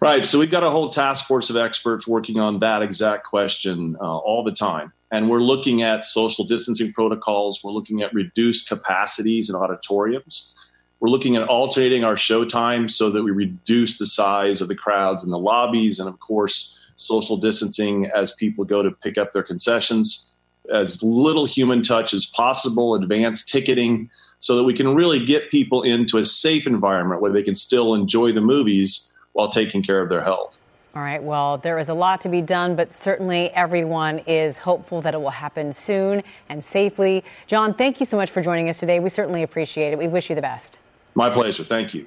Right. 0.00 0.24
So 0.24 0.38
we've 0.38 0.50
got 0.50 0.62
a 0.62 0.70
whole 0.70 0.90
task 0.90 1.26
force 1.26 1.48
of 1.48 1.56
experts 1.56 2.06
working 2.06 2.38
on 2.38 2.58
that 2.60 2.82
exact 2.82 3.26
question 3.26 3.96
uh, 4.00 4.18
all 4.18 4.44
the 4.44 4.52
time. 4.52 4.92
And 5.10 5.30
we're 5.30 5.40
looking 5.40 5.82
at 5.82 6.04
social 6.04 6.44
distancing 6.44 6.92
protocols. 6.92 7.60
We're 7.62 7.72
looking 7.72 8.02
at 8.02 8.12
reduced 8.12 8.68
capacities 8.68 9.48
in 9.48 9.56
auditoriums. 9.56 10.52
We're 11.00 11.08
looking 11.08 11.36
at 11.36 11.48
alternating 11.48 12.04
our 12.04 12.16
show 12.16 12.44
times 12.44 12.94
so 12.94 13.10
that 13.10 13.22
we 13.22 13.30
reduce 13.30 13.98
the 13.98 14.06
size 14.06 14.60
of 14.60 14.68
the 14.68 14.74
crowds 14.74 15.24
in 15.24 15.30
the 15.30 15.38
lobbies. 15.38 15.98
And 15.98 16.08
of 16.08 16.18
course, 16.20 16.78
social 16.96 17.36
distancing 17.36 18.06
as 18.06 18.32
people 18.32 18.64
go 18.64 18.82
to 18.82 18.90
pick 18.90 19.16
up 19.16 19.32
their 19.32 19.42
concessions 19.42 20.32
as 20.72 21.02
little 21.02 21.44
human 21.44 21.82
touch 21.82 22.12
as 22.14 22.26
possible, 22.26 22.94
advanced 22.94 23.48
ticketing, 23.48 24.10
so 24.38 24.56
that 24.56 24.64
we 24.64 24.74
can 24.74 24.94
really 24.94 25.24
get 25.24 25.50
people 25.50 25.82
into 25.82 26.18
a 26.18 26.26
safe 26.26 26.66
environment 26.66 27.20
where 27.20 27.32
they 27.32 27.42
can 27.42 27.54
still 27.54 27.94
enjoy 27.94 28.32
the 28.32 28.40
movies 28.40 29.12
while 29.32 29.48
taking 29.48 29.82
care 29.82 30.00
of 30.00 30.08
their 30.08 30.22
health. 30.22 30.60
All 30.94 31.02
right. 31.02 31.22
Well, 31.22 31.58
there 31.58 31.78
is 31.78 31.90
a 31.90 31.94
lot 31.94 32.22
to 32.22 32.30
be 32.30 32.40
done, 32.40 32.74
but 32.74 32.90
certainly 32.90 33.50
everyone 33.50 34.20
is 34.20 34.56
hopeful 34.56 35.02
that 35.02 35.12
it 35.12 35.20
will 35.20 35.28
happen 35.28 35.74
soon 35.74 36.22
and 36.48 36.64
safely. 36.64 37.22
John, 37.46 37.74
thank 37.74 38.00
you 38.00 38.06
so 38.06 38.16
much 38.16 38.30
for 38.30 38.40
joining 38.40 38.70
us 38.70 38.80
today. 38.80 38.98
We 38.98 39.10
certainly 39.10 39.42
appreciate 39.42 39.92
it. 39.92 39.98
We 39.98 40.08
wish 40.08 40.30
you 40.30 40.36
the 40.36 40.40
best. 40.42 40.78
My 41.16 41.30
pleasure. 41.30 41.64
Thank 41.64 41.94
you. 41.94 42.06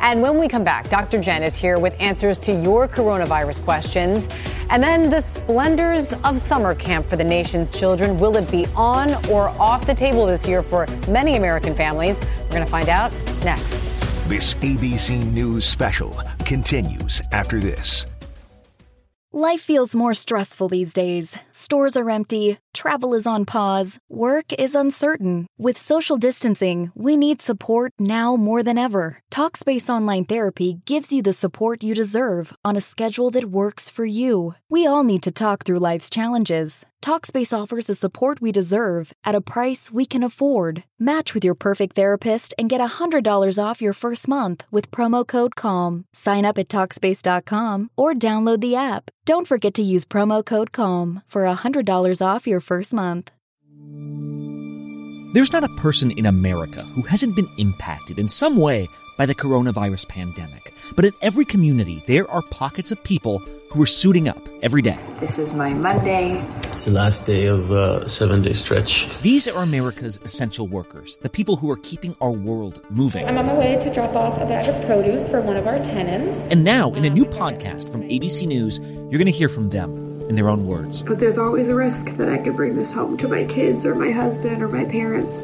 And 0.00 0.22
when 0.22 0.38
we 0.38 0.46
come 0.46 0.62
back, 0.62 0.88
Dr. 0.88 1.20
Jen 1.20 1.42
is 1.42 1.56
here 1.56 1.78
with 1.78 1.96
answers 1.98 2.38
to 2.40 2.52
your 2.52 2.86
coronavirus 2.86 3.64
questions. 3.64 4.28
And 4.70 4.80
then 4.80 5.10
the 5.10 5.20
splendors 5.20 6.12
of 6.24 6.40
summer 6.40 6.74
camp 6.74 7.04
for 7.06 7.16
the 7.16 7.24
nation's 7.24 7.76
children. 7.76 8.16
Will 8.18 8.36
it 8.36 8.48
be 8.50 8.66
on 8.76 9.12
or 9.28 9.48
off 9.60 9.86
the 9.86 9.94
table 9.94 10.24
this 10.24 10.46
year 10.46 10.62
for 10.62 10.86
many 11.08 11.36
American 11.36 11.74
families? 11.74 12.20
We're 12.44 12.50
going 12.50 12.64
to 12.64 12.70
find 12.70 12.88
out 12.88 13.12
next. 13.44 14.00
This 14.28 14.54
ABC 14.54 15.32
News 15.32 15.66
special 15.66 16.16
continues 16.44 17.20
after 17.32 17.60
this. 17.60 18.06
Life 19.36 19.62
feels 19.62 19.96
more 19.96 20.14
stressful 20.14 20.68
these 20.68 20.92
days. 20.92 21.36
Stores 21.50 21.96
are 21.96 22.08
empty, 22.08 22.58
travel 22.72 23.14
is 23.14 23.26
on 23.26 23.44
pause, 23.44 23.98
work 24.08 24.52
is 24.60 24.76
uncertain. 24.76 25.48
With 25.58 25.76
social 25.76 26.18
distancing, 26.18 26.92
we 26.94 27.16
need 27.16 27.42
support 27.42 27.92
now 27.98 28.36
more 28.36 28.62
than 28.62 28.78
ever. 28.78 29.18
Talkspace 29.32 29.88
Online 29.88 30.24
Therapy 30.24 30.80
gives 30.84 31.12
you 31.12 31.20
the 31.20 31.32
support 31.32 31.82
you 31.82 31.96
deserve 31.96 32.52
on 32.64 32.76
a 32.76 32.80
schedule 32.80 33.28
that 33.30 33.46
works 33.46 33.90
for 33.90 34.04
you. 34.04 34.54
We 34.68 34.86
all 34.86 35.02
need 35.02 35.24
to 35.24 35.32
talk 35.32 35.64
through 35.64 35.80
life's 35.80 36.10
challenges. 36.10 36.86
Talkspace 37.04 37.52
offers 37.52 37.86
the 37.86 37.94
support 37.94 38.40
we 38.40 38.50
deserve 38.50 39.12
at 39.26 39.34
a 39.34 39.42
price 39.42 39.90
we 39.92 40.06
can 40.06 40.22
afford. 40.22 40.84
Match 40.98 41.34
with 41.34 41.44
your 41.44 41.54
perfect 41.54 41.94
therapist 41.94 42.54
and 42.56 42.70
get 42.70 42.80
$100 42.80 43.62
off 43.62 43.82
your 43.82 43.92
first 43.92 44.26
month 44.26 44.64
with 44.70 44.90
promo 44.90 45.26
code 45.26 45.54
CALM. 45.54 46.06
Sign 46.14 46.46
up 46.46 46.56
at 46.56 46.70
Talkspace.com 46.70 47.90
or 47.94 48.14
download 48.14 48.62
the 48.62 48.74
app. 48.74 49.10
Don't 49.26 49.46
forget 49.46 49.74
to 49.74 49.82
use 49.82 50.06
promo 50.06 50.42
code 50.42 50.72
CALM 50.72 51.20
for 51.26 51.44
$100 51.44 52.24
off 52.24 52.46
your 52.46 52.60
first 52.60 52.94
month. 52.94 53.30
There's 55.34 55.52
not 55.52 55.64
a 55.64 55.76
person 55.76 56.10
in 56.12 56.24
America 56.24 56.84
who 56.94 57.02
hasn't 57.02 57.36
been 57.36 57.48
impacted 57.58 58.18
in 58.18 58.28
some 58.28 58.56
way 58.56 58.88
by 59.16 59.26
the 59.26 59.34
coronavirus 59.34 60.08
pandemic. 60.08 60.74
But 60.96 61.04
in 61.04 61.12
every 61.22 61.44
community, 61.44 62.02
there 62.06 62.30
are 62.30 62.42
pockets 62.42 62.90
of 62.90 63.02
people 63.02 63.42
who 63.70 63.82
are 63.82 63.86
suiting 63.86 64.28
up 64.28 64.48
every 64.62 64.82
day. 64.82 64.98
This 65.18 65.38
is 65.38 65.52
my 65.52 65.74
Monday. 65.74 66.40
It's 66.66 66.84
the 66.84 66.92
last 66.92 67.26
day 67.26 67.46
of 67.46 67.72
a 67.72 68.08
seven 68.08 68.42
day 68.42 68.52
stretch. 68.52 69.08
These 69.20 69.48
are 69.48 69.62
America's 69.62 70.20
essential 70.22 70.68
workers, 70.68 71.16
the 71.18 71.28
people 71.28 71.56
who 71.56 71.70
are 71.70 71.76
keeping 71.78 72.14
our 72.20 72.30
world 72.30 72.80
moving. 72.90 73.26
I'm 73.26 73.36
on 73.36 73.46
my 73.46 73.58
way 73.58 73.76
to 73.76 73.92
drop 73.92 74.14
off 74.14 74.40
a 74.40 74.46
bag 74.46 74.68
of 74.68 74.86
produce 74.86 75.28
for 75.28 75.40
one 75.40 75.56
of 75.56 75.66
our 75.66 75.82
tenants. 75.82 76.50
And 76.50 76.62
now, 76.62 76.94
in 76.94 77.04
a 77.04 77.10
new 77.10 77.24
podcast 77.24 77.90
from 77.90 78.02
ABC 78.02 78.46
News, 78.46 78.78
you're 78.78 79.18
going 79.18 79.26
to 79.26 79.32
hear 79.32 79.48
from 79.48 79.70
them 79.70 80.04
in 80.28 80.36
their 80.36 80.48
own 80.48 80.66
words. 80.66 81.02
But 81.02 81.18
there's 81.18 81.38
always 81.38 81.68
a 81.68 81.74
risk 81.74 82.16
that 82.16 82.28
I 82.28 82.38
could 82.38 82.56
bring 82.56 82.76
this 82.76 82.92
home 82.92 83.16
to 83.18 83.28
my 83.28 83.44
kids 83.44 83.84
or 83.84 83.94
my 83.94 84.10
husband 84.10 84.62
or 84.62 84.68
my 84.68 84.84
parents. 84.84 85.40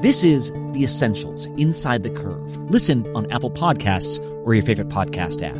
This 0.00 0.22
is 0.22 0.52
The 0.74 0.84
Essentials 0.84 1.46
Inside 1.56 2.04
the 2.04 2.10
Curve. 2.10 2.56
Listen 2.70 3.04
on 3.16 3.28
Apple 3.32 3.50
Podcasts 3.50 4.20
or 4.46 4.54
your 4.54 4.62
favorite 4.62 4.90
podcast 4.90 5.42
app. 5.42 5.56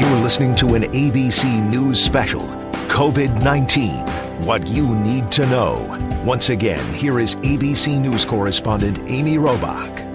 You're 0.00 0.20
listening 0.20 0.54
to 0.54 0.76
an 0.76 0.84
ABC 0.84 1.68
News 1.68 2.00
special 2.00 2.42
COVID 2.86 3.42
19 3.42 3.90
What 4.46 4.68
You 4.68 4.86
Need 4.94 5.32
to 5.32 5.46
Know. 5.46 6.22
Once 6.24 6.50
again, 6.50 6.94
here 6.94 7.18
is 7.18 7.34
ABC 7.36 8.00
News 8.00 8.24
correspondent 8.24 9.00
Amy 9.10 9.34
Robach. 9.34 10.05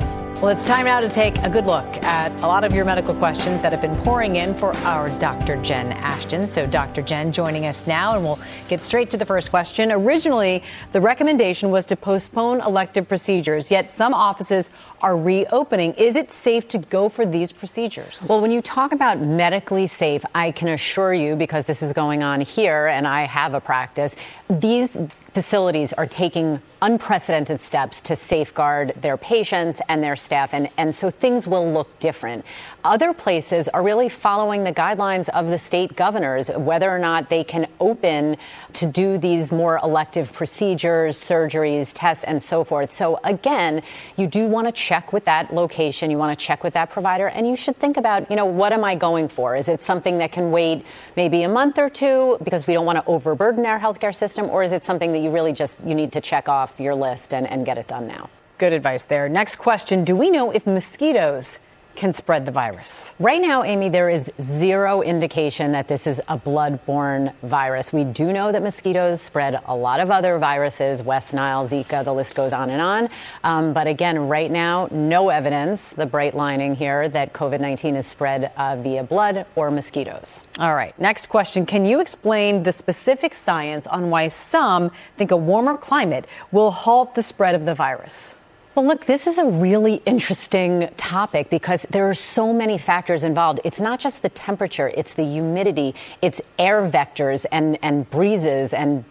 Well, 0.41 0.57
it's 0.57 0.65
time 0.65 0.85
now 0.85 0.99
to 0.99 1.07
take 1.07 1.37
a 1.43 1.49
good 1.51 1.67
look 1.67 1.85
at 2.03 2.31
a 2.41 2.47
lot 2.47 2.63
of 2.63 2.73
your 2.73 2.83
medical 2.83 3.13
questions 3.13 3.61
that 3.61 3.71
have 3.71 3.79
been 3.79 3.95
pouring 3.97 4.37
in 4.37 4.55
for 4.55 4.75
our 4.77 5.07
Dr. 5.19 5.61
Jen 5.61 5.91
Ashton. 5.91 6.47
So, 6.47 6.65
Dr. 6.65 7.03
Jen 7.03 7.31
joining 7.31 7.67
us 7.67 7.85
now, 7.85 8.15
and 8.15 8.23
we'll 8.23 8.39
get 8.67 8.81
straight 8.81 9.11
to 9.11 9.17
the 9.17 9.25
first 9.25 9.51
question. 9.51 9.91
Originally, 9.91 10.63
the 10.93 10.99
recommendation 10.99 11.69
was 11.69 11.85
to 11.85 11.95
postpone 11.95 12.59
elective 12.61 13.07
procedures, 13.07 13.69
yet 13.69 13.91
some 13.91 14.15
offices 14.15 14.71
are 15.01 15.15
reopening. 15.15 15.93
Is 15.93 16.15
it 16.15 16.33
safe 16.33 16.67
to 16.69 16.79
go 16.79 17.07
for 17.07 17.23
these 17.23 17.51
procedures? 17.51 18.25
Well, 18.27 18.41
when 18.41 18.49
you 18.49 18.63
talk 18.63 18.93
about 18.93 19.19
medically 19.19 19.85
safe, 19.85 20.25
I 20.33 20.49
can 20.53 20.69
assure 20.69 21.13
you, 21.13 21.35
because 21.35 21.67
this 21.67 21.83
is 21.83 21.93
going 21.93 22.23
on 22.23 22.41
here 22.41 22.87
and 22.87 23.07
I 23.07 23.25
have 23.25 23.53
a 23.53 23.61
practice, 23.61 24.15
these 24.49 24.97
facilities 25.33 25.93
are 25.93 26.07
taking 26.07 26.61
unprecedented 26.81 27.61
steps 27.61 28.01
to 28.01 28.15
safeguard 28.15 28.93
their 29.01 29.17
patients 29.17 29.81
and 29.87 30.03
their 30.03 30.15
staff, 30.15 30.53
and, 30.53 30.69
and 30.77 30.93
so 30.93 31.09
things 31.09 31.47
will 31.47 31.71
look 31.71 31.99
different. 31.99 32.43
Other 32.83 33.13
places 33.13 33.67
are 33.67 33.83
really 33.83 34.09
following 34.09 34.63
the 34.63 34.73
guidelines 34.73 35.29
of 35.29 35.47
the 35.47 35.57
state 35.59 35.95
governors, 35.95 36.49
whether 36.49 36.89
or 36.89 36.97
not 36.97 37.29
they 37.29 37.43
can 37.43 37.67
open 37.79 38.37
to 38.73 38.87
do 38.87 39.19
these 39.19 39.51
more 39.51 39.79
elective 39.83 40.33
procedures, 40.33 41.15
surgeries, 41.15 41.91
tests, 41.93 42.23
and 42.23 42.41
so 42.41 42.63
forth. 42.63 42.89
So, 42.89 43.19
again, 43.23 43.83
you 44.17 44.25
do 44.25 44.47
want 44.47 44.67
to 44.67 44.71
check 44.71 45.13
with 45.13 45.25
that 45.25 45.53
location, 45.53 46.09
you 46.09 46.17
want 46.17 46.37
to 46.37 46.45
check 46.45 46.63
with 46.63 46.73
that 46.73 46.89
provider, 46.89 47.27
and 47.27 47.47
you 47.47 47.55
should 47.55 47.77
think 47.77 47.97
about, 47.97 48.29
you 48.31 48.35
know, 48.35 48.45
what 48.45 48.73
am 48.73 48.83
I 48.83 48.95
going 48.95 49.27
for? 49.27 49.55
Is 49.55 49.69
it 49.69 49.83
something 49.83 50.17
that 50.17 50.31
can 50.31 50.49
wait 50.49 50.83
maybe 51.15 51.43
a 51.43 51.49
month 51.49 51.77
or 51.77 51.89
two 51.89 52.37
because 52.43 52.65
we 52.65 52.73
don't 52.73 52.85
want 52.87 52.97
to 52.97 53.05
overburden 53.05 53.63
our 53.67 53.79
healthcare 53.79 54.15
system, 54.15 54.49
or 54.49 54.63
is 54.63 54.71
it 54.71 54.83
something 54.83 55.13
that 55.13 55.19
you 55.19 55.29
really 55.29 55.53
just 55.53 55.85
you 55.85 55.93
need 55.93 56.11
to 56.13 56.21
check 56.21 56.49
off 56.49 56.79
your 56.79 56.95
list 56.95 57.33
and, 57.33 57.45
and 57.47 57.63
get 57.63 57.77
it 57.77 57.87
done 57.87 58.07
now? 58.07 58.27
Good 58.57 58.73
advice 58.73 59.03
there. 59.03 59.29
Next 59.29 59.57
question 59.57 60.03
Do 60.03 60.15
we 60.15 60.31
know 60.31 60.49
if 60.49 60.65
mosquitoes 60.65 61.59
can 61.95 62.13
spread 62.13 62.45
the 62.45 62.51
virus. 62.51 63.13
Right 63.19 63.41
now, 63.41 63.63
Amy, 63.63 63.89
there 63.89 64.09
is 64.09 64.31
zero 64.41 65.01
indication 65.01 65.71
that 65.73 65.87
this 65.87 66.07
is 66.07 66.21
a 66.27 66.37
blood-borne 66.37 67.33
virus. 67.43 67.93
We 67.93 68.03
do 68.03 68.31
know 68.31 68.51
that 68.51 68.63
mosquitoes 68.63 69.21
spread 69.21 69.61
a 69.65 69.75
lot 69.75 69.99
of 69.99 70.11
other 70.11 70.37
viruses, 70.37 71.01
West 71.01 71.33
Nile, 71.33 71.65
Zika, 71.65 72.03
the 72.03 72.13
list 72.13 72.35
goes 72.35 72.53
on 72.53 72.69
and 72.69 72.81
on. 72.81 73.09
Um, 73.43 73.73
but 73.73 73.87
again, 73.87 74.27
right 74.27 74.49
now, 74.49 74.87
no 74.91 75.29
evidence, 75.29 75.91
the 75.91 76.05
bright 76.05 76.33
lining 76.33 76.75
here, 76.75 77.09
that 77.09 77.33
COVID 77.33 77.59
19 77.59 77.95
is 77.95 78.07
spread 78.07 78.51
uh, 78.57 78.75
via 78.77 79.03
blood 79.03 79.45
or 79.55 79.71
mosquitoes. 79.71 80.43
All 80.59 80.75
right, 80.75 80.97
next 80.99 81.27
question. 81.27 81.65
Can 81.65 81.85
you 81.85 81.99
explain 81.99 82.63
the 82.63 82.71
specific 82.71 83.35
science 83.35 83.87
on 83.87 84.09
why 84.09 84.27
some 84.27 84.91
think 85.17 85.31
a 85.31 85.37
warmer 85.37 85.77
climate 85.77 86.25
will 86.51 86.71
halt 86.71 87.15
the 87.15 87.23
spread 87.23 87.55
of 87.55 87.65
the 87.65 87.75
virus? 87.75 88.33
Well, 88.73 88.85
look, 88.85 89.05
this 89.05 89.27
is 89.27 89.37
a 89.37 89.45
really 89.45 90.01
interesting 90.05 90.89
topic 90.95 91.49
because 91.49 91.85
there 91.89 92.09
are 92.09 92.13
so 92.13 92.53
many 92.53 92.77
factors 92.77 93.25
involved. 93.25 93.59
It's 93.65 93.81
not 93.81 93.99
just 93.99 94.21
the 94.21 94.29
temperature, 94.29 94.87
it's 94.95 95.13
the 95.13 95.25
humidity, 95.25 95.93
it's 96.21 96.39
air 96.57 96.89
vectors 96.89 97.45
and, 97.51 97.77
and 97.81 98.09
breezes 98.09 98.73
and 98.73 99.03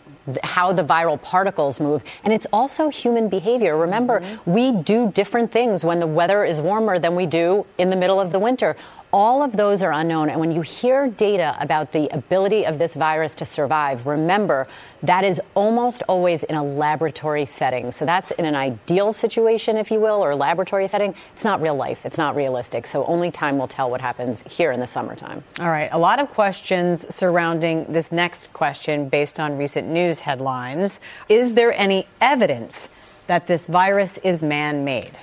how 0.43 0.73
the 0.73 0.83
viral 0.83 1.21
particles 1.21 1.79
move. 1.79 2.03
And 2.25 2.33
it's 2.33 2.47
also 2.55 2.89
human 2.89 3.29
behavior. 3.29 3.77
Remember, 3.77 4.21
mm-hmm. 4.21 4.51
we 4.51 4.73
do 4.73 5.11
different 5.13 5.53
things 5.53 5.85
when 5.85 5.99
the 5.99 6.07
weather 6.07 6.43
is 6.43 6.59
warmer 6.59 6.99
than 6.99 7.15
we 7.15 7.27
do 7.27 7.67
in 7.77 7.91
the 7.91 7.97
middle 7.97 8.19
of 8.19 8.33
the 8.33 8.39
winter. 8.39 8.77
All 9.13 9.43
of 9.43 9.57
those 9.57 9.83
are 9.83 9.91
unknown. 9.91 10.31
And 10.31 10.39
when 10.39 10.53
you 10.53 10.61
hear 10.61 11.09
data 11.09 11.57
about 11.59 11.91
the 11.91 12.09
ability 12.17 12.65
of 12.65 12.79
this 12.79 12.95
virus 12.95 13.35
to 13.37 13.45
survive, 13.45 14.07
remember 14.07 14.69
that 15.03 15.25
is 15.25 15.41
almost 15.55 16.05
always 16.09 16.45
in 16.45 16.55
a 16.55 16.63
laboratory 16.63 17.45
setting. 17.45 17.91
So 17.91 18.05
that's 18.05 18.31
in 18.33 18.45
an 18.45 18.55
ideal 18.55 19.13
situation, 19.13 19.77
if 19.77 19.91
you 19.91 19.99
will, 19.99 20.23
or 20.25 20.35
laboratory 20.37 20.87
setting. 20.87 21.15
It's 21.33 21.45
not 21.45 21.61
real 21.61 21.75
life. 21.75 22.07
It's 22.07 22.19
not 22.19 22.37
realistic. 22.37 22.87
So 22.87 23.05
only 23.07 23.31
time 23.33 23.59
will 23.59 23.69
tell 23.69 23.91
what 23.91 24.01
happens 24.01 24.45
here 24.45 24.71
in 24.71 24.79
the 24.79 24.87
summertime. 24.87 25.43
All 25.59 25.71
right. 25.71 25.89
A 25.93 25.99
lot 25.99 26.21
of 26.21 26.29
questions 26.29 27.13
surrounding 27.13 27.93
this 27.93 28.13
next 28.13 28.53
question 28.53 29.09
based 29.09 29.41
on 29.41 29.59
recent 29.59 29.89
news 29.89 30.21
headlines. 30.21 31.01
Is 31.29 31.55
there 31.55 31.73
any 31.73 32.07
evidence 32.21 32.89
that 33.27 33.49
this 33.49 33.67
virus 33.67 34.19
is 34.19 34.45
man 34.45 34.85
made? 34.85 35.19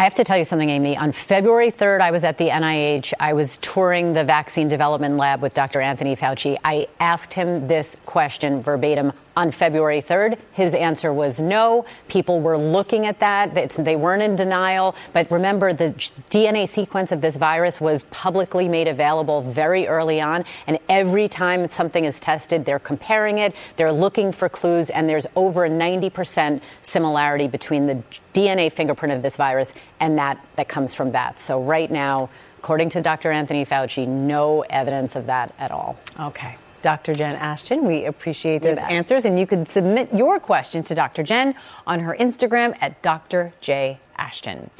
I 0.00 0.04
have 0.04 0.14
to 0.14 0.24
tell 0.24 0.38
you 0.38 0.46
something, 0.46 0.70
Amy. 0.70 0.96
On 0.96 1.12
February 1.12 1.70
3rd, 1.70 2.00
I 2.00 2.10
was 2.10 2.24
at 2.24 2.38
the 2.38 2.48
NIH. 2.48 3.12
I 3.20 3.34
was 3.34 3.58
touring 3.58 4.14
the 4.14 4.24
vaccine 4.24 4.66
development 4.66 5.18
lab 5.18 5.42
with 5.42 5.52
Dr. 5.52 5.78
Anthony 5.82 6.16
Fauci. 6.16 6.56
I 6.64 6.88
asked 7.00 7.34
him 7.34 7.66
this 7.66 7.96
question 8.06 8.62
verbatim 8.62 9.12
on 9.36 9.50
February 9.50 10.02
3rd. 10.02 10.38
His 10.52 10.74
answer 10.74 11.12
was 11.12 11.40
no. 11.40 11.84
People 12.08 12.40
were 12.40 12.58
looking 12.58 13.06
at 13.06 13.18
that. 13.20 13.56
It's, 13.56 13.76
they 13.76 13.96
weren't 13.96 14.22
in 14.22 14.36
denial. 14.36 14.94
But 15.12 15.30
remember, 15.30 15.72
the 15.72 15.94
DNA 16.30 16.68
sequence 16.68 17.12
of 17.12 17.20
this 17.20 17.36
virus 17.36 17.80
was 17.80 18.04
publicly 18.04 18.68
made 18.68 18.88
available 18.88 19.42
very 19.42 19.86
early 19.86 20.20
on. 20.20 20.44
And 20.66 20.78
every 20.88 21.28
time 21.28 21.68
something 21.68 22.04
is 22.04 22.20
tested, 22.20 22.64
they're 22.64 22.78
comparing 22.78 23.38
it, 23.38 23.54
they're 23.76 23.92
looking 23.92 24.32
for 24.32 24.48
clues, 24.48 24.90
and 24.90 25.08
there's 25.08 25.26
over 25.36 25.64
a 25.64 25.70
90% 25.70 26.60
similarity 26.80 27.48
between 27.48 27.86
the 27.86 28.02
DNA 28.34 28.72
fingerprint 28.72 29.14
of 29.14 29.22
this 29.22 29.36
virus 29.36 29.72
and 29.98 30.18
that 30.18 30.44
that 30.56 30.68
comes 30.68 30.94
from 30.94 31.10
bats. 31.10 31.42
So 31.42 31.62
right 31.62 31.90
now, 31.90 32.30
according 32.58 32.90
to 32.90 33.02
Dr. 33.02 33.30
Anthony 33.30 33.64
Fauci, 33.64 34.06
no 34.06 34.62
evidence 34.62 35.16
of 35.16 35.26
that 35.26 35.54
at 35.58 35.70
all. 35.70 35.98
Okay. 36.18 36.56
Dr. 36.82 37.14
Jen 37.14 37.34
Ashton. 37.34 37.84
We 37.84 38.06
appreciate 38.06 38.62
those 38.62 38.78
answers. 38.78 39.24
And 39.24 39.38
you 39.38 39.46
can 39.46 39.66
submit 39.66 40.12
your 40.14 40.40
question 40.40 40.82
to 40.84 40.94
Dr. 40.94 41.22
Jen 41.22 41.54
on 41.86 42.00
her 42.00 42.16
Instagram 42.18 42.76
at 42.80 43.00
Dr. 43.02 43.52
J. 43.60 43.98
Ashton. 44.16 44.70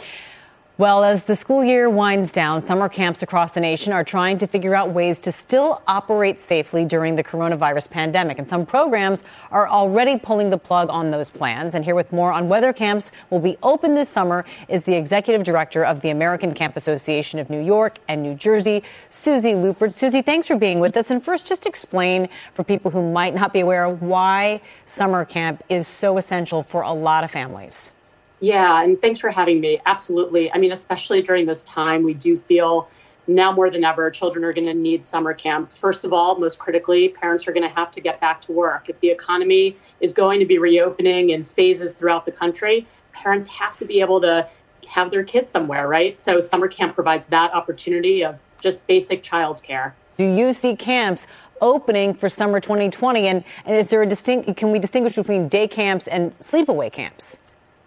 Well, 0.80 1.04
as 1.04 1.24
the 1.24 1.36
school 1.36 1.62
year 1.62 1.90
winds 1.90 2.32
down, 2.32 2.62
summer 2.62 2.88
camps 2.88 3.22
across 3.22 3.52
the 3.52 3.60
nation 3.60 3.92
are 3.92 4.02
trying 4.02 4.38
to 4.38 4.46
figure 4.46 4.74
out 4.74 4.92
ways 4.92 5.20
to 5.20 5.30
still 5.30 5.82
operate 5.86 6.40
safely 6.40 6.86
during 6.86 7.16
the 7.16 7.22
coronavirus 7.22 7.90
pandemic. 7.90 8.38
And 8.38 8.48
some 8.48 8.64
programs 8.64 9.22
are 9.50 9.68
already 9.68 10.18
pulling 10.18 10.48
the 10.48 10.56
plug 10.56 10.88
on 10.88 11.10
those 11.10 11.28
plans. 11.28 11.74
And 11.74 11.84
here 11.84 11.94
with 11.94 12.10
more 12.14 12.32
on 12.32 12.48
whether 12.48 12.72
camps 12.72 13.12
will 13.28 13.40
be 13.40 13.58
open 13.62 13.94
this 13.94 14.08
summer 14.08 14.46
is 14.68 14.84
the 14.84 14.94
executive 14.94 15.44
director 15.44 15.84
of 15.84 16.00
the 16.00 16.08
American 16.08 16.54
Camp 16.54 16.76
Association 16.76 17.38
of 17.38 17.50
New 17.50 17.60
York 17.60 17.98
and 18.08 18.22
New 18.22 18.34
Jersey, 18.34 18.82
Susie 19.10 19.54
Lupert. 19.54 19.92
Susie, 19.92 20.22
thanks 20.22 20.46
for 20.46 20.56
being 20.56 20.80
with 20.80 20.96
us. 20.96 21.10
And 21.10 21.22
first, 21.22 21.46
just 21.46 21.66
explain 21.66 22.26
for 22.54 22.64
people 22.64 22.90
who 22.90 23.12
might 23.12 23.34
not 23.34 23.52
be 23.52 23.60
aware 23.60 23.86
why 23.86 24.62
summer 24.86 25.26
camp 25.26 25.62
is 25.68 25.86
so 25.86 26.16
essential 26.16 26.62
for 26.62 26.80
a 26.80 26.92
lot 26.94 27.22
of 27.22 27.30
families. 27.30 27.92
Yeah, 28.40 28.82
and 28.82 29.00
thanks 29.00 29.18
for 29.18 29.30
having 29.30 29.60
me. 29.60 29.80
Absolutely. 29.86 30.50
I 30.52 30.58
mean, 30.58 30.72
especially 30.72 31.22
during 31.22 31.46
this 31.46 31.62
time, 31.64 32.02
we 32.02 32.14
do 32.14 32.38
feel 32.38 32.88
now 33.26 33.52
more 33.52 33.70
than 33.70 33.84
ever, 33.84 34.10
children 34.10 34.44
are 34.44 34.52
going 34.52 34.66
to 34.66 34.74
need 34.74 35.06
summer 35.06 35.32
camp. 35.32 35.72
First 35.72 36.04
of 36.04 36.12
all, 36.12 36.38
most 36.38 36.58
critically, 36.58 37.10
parents 37.10 37.46
are 37.46 37.52
going 37.52 37.68
to 37.68 37.74
have 37.74 37.90
to 37.92 38.00
get 38.00 38.20
back 38.20 38.40
to 38.42 38.52
work. 38.52 38.88
If 38.88 38.98
the 39.00 39.10
economy 39.10 39.76
is 40.00 40.12
going 40.12 40.40
to 40.40 40.46
be 40.46 40.58
reopening 40.58 41.30
in 41.30 41.44
phases 41.44 41.94
throughout 41.94 42.24
the 42.24 42.32
country, 42.32 42.86
parents 43.12 43.48
have 43.48 43.76
to 43.78 43.84
be 43.84 44.00
able 44.00 44.20
to 44.22 44.48
have 44.88 45.10
their 45.10 45.22
kids 45.22 45.52
somewhere, 45.52 45.86
right? 45.86 46.18
So 46.18 46.40
summer 46.40 46.66
camp 46.66 46.94
provides 46.94 47.28
that 47.28 47.54
opportunity 47.54 48.24
of 48.24 48.42
just 48.60 48.84
basic 48.86 49.22
childcare. 49.22 49.92
Do 50.16 50.24
you 50.24 50.52
see 50.52 50.74
camps 50.74 51.26
opening 51.60 52.14
for 52.14 52.28
summer 52.28 52.58
2020? 52.58 53.28
And, 53.28 53.44
and 53.64 53.76
is 53.76 53.88
there 53.88 54.02
a 54.02 54.06
distinct, 54.06 54.56
can 54.56 54.72
we 54.72 54.78
distinguish 54.78 55.14
between 55.14 55.48
day 55.48 55.68
camps 55.68 56.08
and 56.08 56.32
sleepaway 56.32 56.92
camps? 56.92 57.38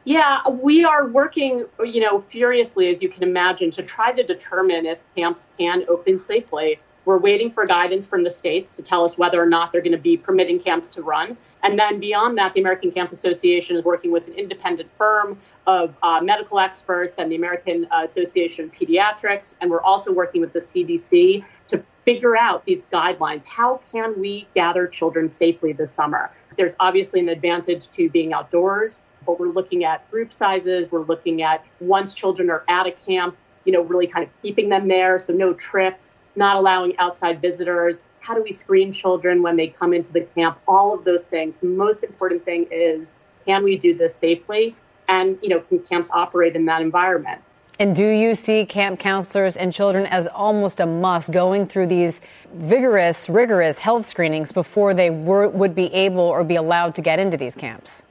Yeah, 0.05 0.47
we 0.49 0.83
are 0.83 1.07
working, 1.07 1.65
you 1.79 2.01
know, 2.01 2.19
furiously, 2.19 2.89
as 2.89 3.01
you 3.01 3.07
can 3.07 3.23
imagine, 3.23 3.71
to 3.71 3.83
try 3.83 4.11
to 4.11 4.21
determine 4.21 4.85
if 4.85 5.01
camps 5.15 5.47
can 5.57 5.85
open 5.87 6.19
safely. 6.19 6.79
We're 7.05 7.19
waiting 7.19 7.51
for 7.51 7.65
guidance 7.65 8.05
from 8.05 8.23
the 8.23 8.29
states 8.29 8.75
to 8.77 8.81
tell 8.81 9.05
us 9.05 9.17
whether 9.17 9.41
or 9.41 9.45
not 9.45 9.71
they're 9.71 9.81
going 9.81 9.93
to 9.93 9.97
be 9.97 10.17
permitting 10.17 10.59
camps 10.59 10.89
to 10.91 11.01
run. 11.01 11.37
And 11.61 11.79
then 11.79 11.99
beyond 11.99 12.37
that, 12.37 12.53
the 12.53 12.59
American 12.59 12.91
Camp 12.91 13.11
Association 13.13 13.77
is 13.77 13.83
working 13.83 14.11
with 14.11 14.27
an 14.27 14.33
independent 14.33 14.89
firm 14.97 15.37
of 15.67 15.95
uh, 16.03 16.19
medical 16.21 16.59
experts 16.59 17.17
and 17.17 17.31
the 17.31 17.35
American 17.35 17.87
Association 17.91 18.65
of 18.65 18.71
Pediatrics. 18.73 19.55
And 19.61 19.71
we're 19.71 19.81
also 19.81 20.11
working 20.11 20.41
with 20.41 20.51
the 20.51 20.59
CDC 20.59 21.45
to 21.67 21.83
figure 22.03 22.37
out 22.37 22.65
these 22.65 22.83
guidelines. 22.83 23.45
How 23.45 23.81
can 23.91 24.19
we 24.19 24.47
gather 24.53 24.87
children 24.87 25.29
safely 25.29 25.71
this 25.71 25.91
summer? 25.91 26.31
There's 26.57 26.73
obviously 26.79 27.21
an 27.21 27.29
advantage 27.29 27.89
to 27.91 28.09
being 28.09 28.33
outdoors 28.33 29.01
but 29.25 29.39
we're 29.39 29.51
looking 29.51 29.83
at 29.83 30.09
group 30.11 30.33
sizes. 30.33 30.91
We're 30.91 31.05
looking 31.05 31.41
at 31.41 31.65
once 31.79 32.13
children 32.13 32.49
are 32.49 32.63
at 32.67 32.87
a 32.87 32.91
camp, 32.91 33.37
you 33.65 33.73
know, 33.73 33.81
really 33.81 34.07
kind 34.07 34.25
of 34.25 34.41
keeping 34.41 34.69
them 34.69 34.87
there. 34.87 35.19
So 35.19 35.33
no 35.33 35.53
trips, 35.53 36.17
not 36.35 36.55
allowing 36.55 36.97
outside 36.97 37.41
visitors. 37.41 38.01
How 38.19 38.33
do 38.33 38.41
we 38.41 38.51
screen 38.51 38.91
children 38.91 39.41
when 39.41 39.55
they 39.55 39.67
come 39.67 39.93
into 39.93 40.13
the 40.13 40.21
camp? 40.21 40.57
All 40.67 40.93
of 40.93 41.03
those 41.03 41.25
things. 41.25 41.57
The 41.57 41.67
most 41.67 42.03
important 42.03 42.45
thing 42.45 42.67
is 42.71 43.15
can 43.45 43.63
we 43.63 43.77
do 43.77 43.93
this 43.93 44.15
safely? 44.15 44.75
And, 45.07 45.37
you 45.41 45.49
know, 45.49 45.59
can 45.59 45.79
camps 45.79 46.09
operate 46.13 46.55
in 46.55 46.65
that 46.65 46.81
environment? 46.81 47.41
And 47.79 47.95
do 47.95 48.07
you 48.07 48.35
see 48.35 48.65
camp 48.65 48.99
counselors 48.99 49.57
and 49.57 49.73
children 49.73 50.05
as 50.05 50.27
almost 50.27 50.79
a 50.79 50.85
must 50.85 51.31
going 51.31 51.67
through 51.67 51.87
these 51.87 52.21
vigorous, 52.53 53.27
rigorous 53.27 53.79
health 53.79 54.07
screenings 54.07 54.51
before 54.51 54.93
they 54.93 55.09
were, 55.09 55.49
would 55.49 55.73
be 55.73 55.91
able 55.93 56.21
or 56.21 56.43
be 56.43 56.55
allowed 56.55 56.95
to 56.95 57.01
get 57.01 57.19
into 57.19 57.35
these 57.35 57.55
camps? 57.55 58.03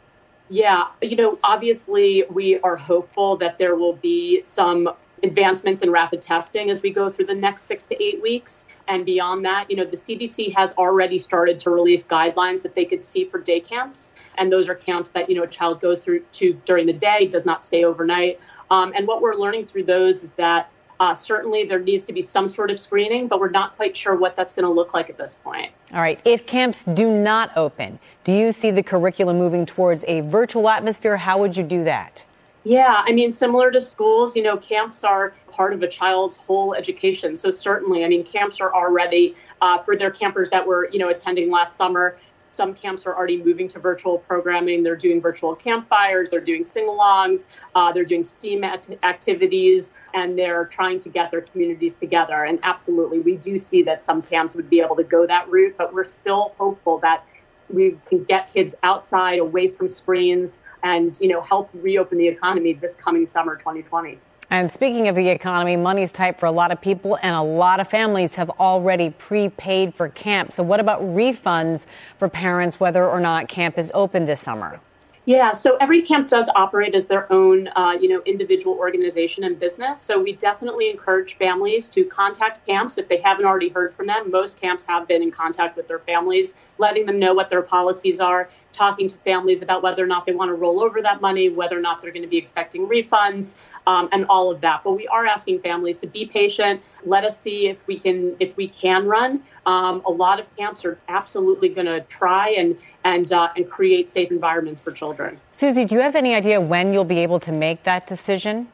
Yeah, 0.53 0.88
you 1.01 1.17
know, 1.17 1.38
obviously 1.43 2.25
we 2.29 2.61
are 2.61 2.77
hopeful 2.77 3.38
that 3.38 3.57
there 3.57 3.75
will 3.75 3.95
be 3.95 4.43
some 4.43 4.87
advancements 5.23 5.81
in 5.81 5.91
rapid 5.91 6.21
testing 6.21 6.69
as 6.69 6.83
we 6.83 6.91
go 6.91 7.09
through 7.09 7.25
the 7.25 7.35
next 7.35 7.62
six 7.62 7.87
to 7.87 8.03
eight 8.03 8.21
weeks. 8.21 8.67
And 8.87 9.07
beyond 9.07 9.47
that, 9.47 9.71
you 9.71 9.77
know, 9.79 9.87
the 9.87 9.97
CDC 9.97 10.55
has 10.55 10.75
already 10.75 11.19
started 11.19 11.59
to 11.61 11.71
release 11.71 12.05
guidelines 12.05 12.61
that 12.65 12.75
they 12.75 12.85
could 12.85 13.03
see 13.03 13.25
for 13.25 13.38
day 13.38 13.61
camps. 13.61 14.12
And 14.37 14.53
those 14.53 14.69
are 14.69 14.75
camps 14.75 15.11
that, 15.12 15.31
you 15.31 15.37
know, 15.37 15.45
a 15.45 15.49
child 15.49 15.81
goes 15.81 16.05
through 16.05 16.21
to 16.33 16.53
during 16.67 16.85
the 16.85 16.93
day, 16.93 17.29
does 17.29 17.47
not 17.47 17.65
stay 17.65 17.85
overnight. 17.85 18.38
Um, 18.71 18.93
and 18.95 19.07
what 19.07 19.23
we're 19.23 19.37
learning 19.37 19.69
through 19.69 19.85
those 19.85 20.23
is 20.23 20.33
that 20.33 20.69
uh, 21.03 21.12
certainly, 21.12 21.65
there 21.65 21.81
needs 21.81 22.05
to 22.05 22.12
be 22.12 22.23
some 22.23 22.49
sort 22.49 22.71
of 22.71 22.79
screening, 22.79 23.27
but 23.27 23.41
we're 23.41 23.51
not 23.51 23.75
quite 23.75 23.97
sure 23.97 24.15
what 24.15 24.37
that's 24.37 24.53
going 24.53 24.65
to 24.65 24.71
look 24.71 24.95
like 24.95 25.11
at 25.11 25.19
this 25.19 25.37
point. 25.43 25.73
All 25.93 25.99
right. 25.99 26.21
If 26.25 26.47
camps 26.47 26.85
do 26.85 27.11
not 27.11 27.51
open, 27.57 27.99
do 28.23 28.33
you 28.33 28.53
see 28.53 28.71
the 28.71 28.85
curriculum 28.85 29.37
moving 29.37 29.67
towards 29.67 30.05
a 30.07 30.21
virtual 30.21 30.69
atmosphere? 30.69 31.17
How 31.17 31.41
would 31.41 31.57
you 31.57 31.65
do 31.65 31.83
that? 31.83 32.25
Yeah, 32.62 33.03
I 33.05 33.11
mean, 33.11 33.33
similar 33.33 33.73
to 33.73 33.81
schools, 33.81 34.37
you 34.37 34.45
know, 34.45 34.57
camps 34.57 35.03
are 35.03 35.35
part 35.51 35.73
of 35.73 35.83
a 35.83 35.88
child's 35.88 36.37
whole 36.37 36.73
education. 36.73 37.35
So 37.35 37.51
certainly, 37.51 38.05
I 38.05 38.09
mean, 38.09 38.23
camps 38.23 38.61
are 38.61 38.73
already 38.73 39.35
uh, 39.61 39.83
for 39.83 39.97
their 39.97 40.12
campers 40.12 40.51
that 40.51 40.65
were, 40.65 40.88
you 40.93 41.01
know, 41.01 41.09
attending 41.09 41.51
last 41.51 41.77
summer. 41.77 42.17
Some 42.53 42.75
camps 42.75 43.07
are 43.07 43.17
already 43.17 43.43
moving 43.43 43.67
to 43.69 43.79
virtual 43.79 44.19
programming. 44.19 44.83
They're 44.83 44.95
doing 44.95 45.23
virtual 45.23 45.57
campfires, 45.57 46.29
they're 46.29 46.38
doing 46.41 46.65
sing 46.65 46.87
alongs, 46.87 47.47
uh, 47.75 47.93
they're 47.93 48.05
doing 48.05 48.23
STEAM 48.23 48.62
activities, 48.62 49.95
and 50.12 50.38
they're 50.38 50.67
trying 50.67 51.01
to 51.01 51.09
get 51.09 51.31
their 51.31 51.41
communities 51.41 51.97
together. 51.97 52.45
And 52.45 52.59
absolutely, 52.62 53.21
we 53.21 53.37
do 53.37 53.57
see 53.57 53.83
that 53.85 54.03
some 54.03 54.21
camps 54.21 54.55
would 54.55 54.69
be 54.69 54.81
able 54.81 54.97
to 54.97 55.03
go 55.03 55.27
that 55.27 55.49
route, 55.49 55.77
but 55.79 55.95
we're 55.95 56.05
still 56.05 56.51
hopeful 56.59 56.99
that 56.99 57.25
we 57.71 57.97
can 58.05 58.23
get 58.25 58.53
kids 58.53 58.75
outside 58.83 59.38
away 59.38 59.67
from 59.67 59.88
screens 59.88 60.59
and 60.83 61.19
you 61.23 61.29
know 61.29 61.41
help 61.41 61.71
reopen 61.73 62.19
the 62.19 62.29
economy 62.29 62.75
this 62.75 62.95
coming 62.95 63.27
summer 63.27 63.57
2020 63.57 64.19
and 64.53 64.71
speaking 64.71 65.09
of 65.09 65.17
the 65.17 65.31
economy, 65.31 65.77
money's 65.77 66.12
tight 66.12 66.38
for 66.38 66.45
a 66.45 66.53
lot 66.53 66.73
of 66.73 66.79
people, 66.79 67.19
and 67.23 67.35
a 67.35 67.41
lot 67.41 67.81
of 67.81 67.88
families 67.88 68.35
have 68.35 68.51
already 68.51 69.09
prepaid 69.09 69.95
for 69.95 70.11
camp. 70.11 70.53
So, 70.53 70.62
what 70.62 70.79
about 70.79 71.01
refunds 71.01 71.87
for 72.19 72.29
parents, 72.29 72.79
whether 72.79 73.09
or 73.09 73.19
not 73.19 73.49
camp 73.49 73.79
is 73.79 73.91
open 73.95 74.27
this 74.27 74.43
summer? 74.43 74.79
Yeah, 75.25 75.53
so 75.53 75.77
every 75.77 76.03
camp 76.03 76.27
does 76.27 76.51
operate 76.57 76.97
as 76.97 77.07
their 77.07 77.33
own, 77.33 77.69
uh, 77.77 77.93
you 77.93 78.09
know, 78.09 78.23
individual 78.27 78.75
organization 78.75 79.45
and 79.45 79.57
business. 79.57 80.01
So 80.03 80.21
we 80.21 80.33
definitely 80.33 80.91
encourage 80.91 81.37
families 81.37 81.89
to 81.91 82.05
contact 82.05 82.67
camps 82.67 82.99
if 82.99 83.07
they 83.07 83.19
haven't 83.19 83.45
already 83.45 83.69
heard 83.69 83.95
from 83.95 84.09
them. 84.09 84.33
Most 84.33 84.61
camps 84.61 84.83
have 84.87 85.07
been 85.07 85.23
in 85.23 85.31
contact 85.31 85.77
with 85.77 85.87
their 85.87 86.01
families, 86.01 86.55
letting 86.79 87.07
them 87.07 87.21
know 87.21 87.35
what 87.35 87.51
their 87.51 87.63
policies 87.63 88.19
are, 88.19 88.49
talking 88.73 89.07
to 89.07 89.17
families 89.19 89.63
about 89.63 89.81
whether 89.81 90.03
or 90.03 90.09
not 90.09 90.27
they 90.27 90.33
want 90.33 90.49
to 90.49 90.55
roll 90.55 90.83
over 90.83 91.01
that 91.01 91.21
money, 91.21 91.49
whether 91.49 91.79
or 91.79 91.81
not 91.81 92.03
they're 92.03 92.11
going 92.11 92.23
to 92.23 92.29
be 92.29 92.39
expecting 92.39 92.89
refunds, 92.89 93.55
um, 93.87 94.09
and 94.11 94.27
all 94.29 94.51
of 94.51 94.61
that. 94.63 94.83
But 94.83 94.95
we 94.95 95.07
are 95.07 95.25
asking 95.25 95.61
families 95.61 95.99
to 95.99 96.09
be 96.09 96.27
patient. 96.27 96.83
Let 97.05 97.25
us 97.25 97.39
see 97.39 97.69
if 97.69 97.87
we 97.87 97.97
can 97.97 98.35
if 98.41 98.57
we 98.57 98.67
can 98.67 99.07
run. 99.07 99.41
Um, 99.67 100.03
a 100.05 100.11
lot 100.11 100.41
of 100.41 100.57
camps 100.57 100.85
are 100.85 100.99
absolutely 101.09 101.69
going 101.69 101.87
to 101.87 102.01
try 102.03 102.49
and 102.51 102.77
and 103.05 103.31
uh, 103.31 103.51
and 103.57 103.71
create 103.71 104.11
safe 104.11 104.33
environments 104.33 104.81
for 104.81 104.91
children. 104.91 105.12
Susie, 105.51 105.85
do 105.85 105.94
you 105.94 106.01
have 106.01 106.16
any 106.16 106.35
idea 106.35 106.61
when 106.61 106.92
you'll 106.92 107.05
be 107.05 107.18
able 107.20 107.40
to 107.40 107.53
make 107.53 107.83
that 107.85 108.07
decision? 108.07 108.68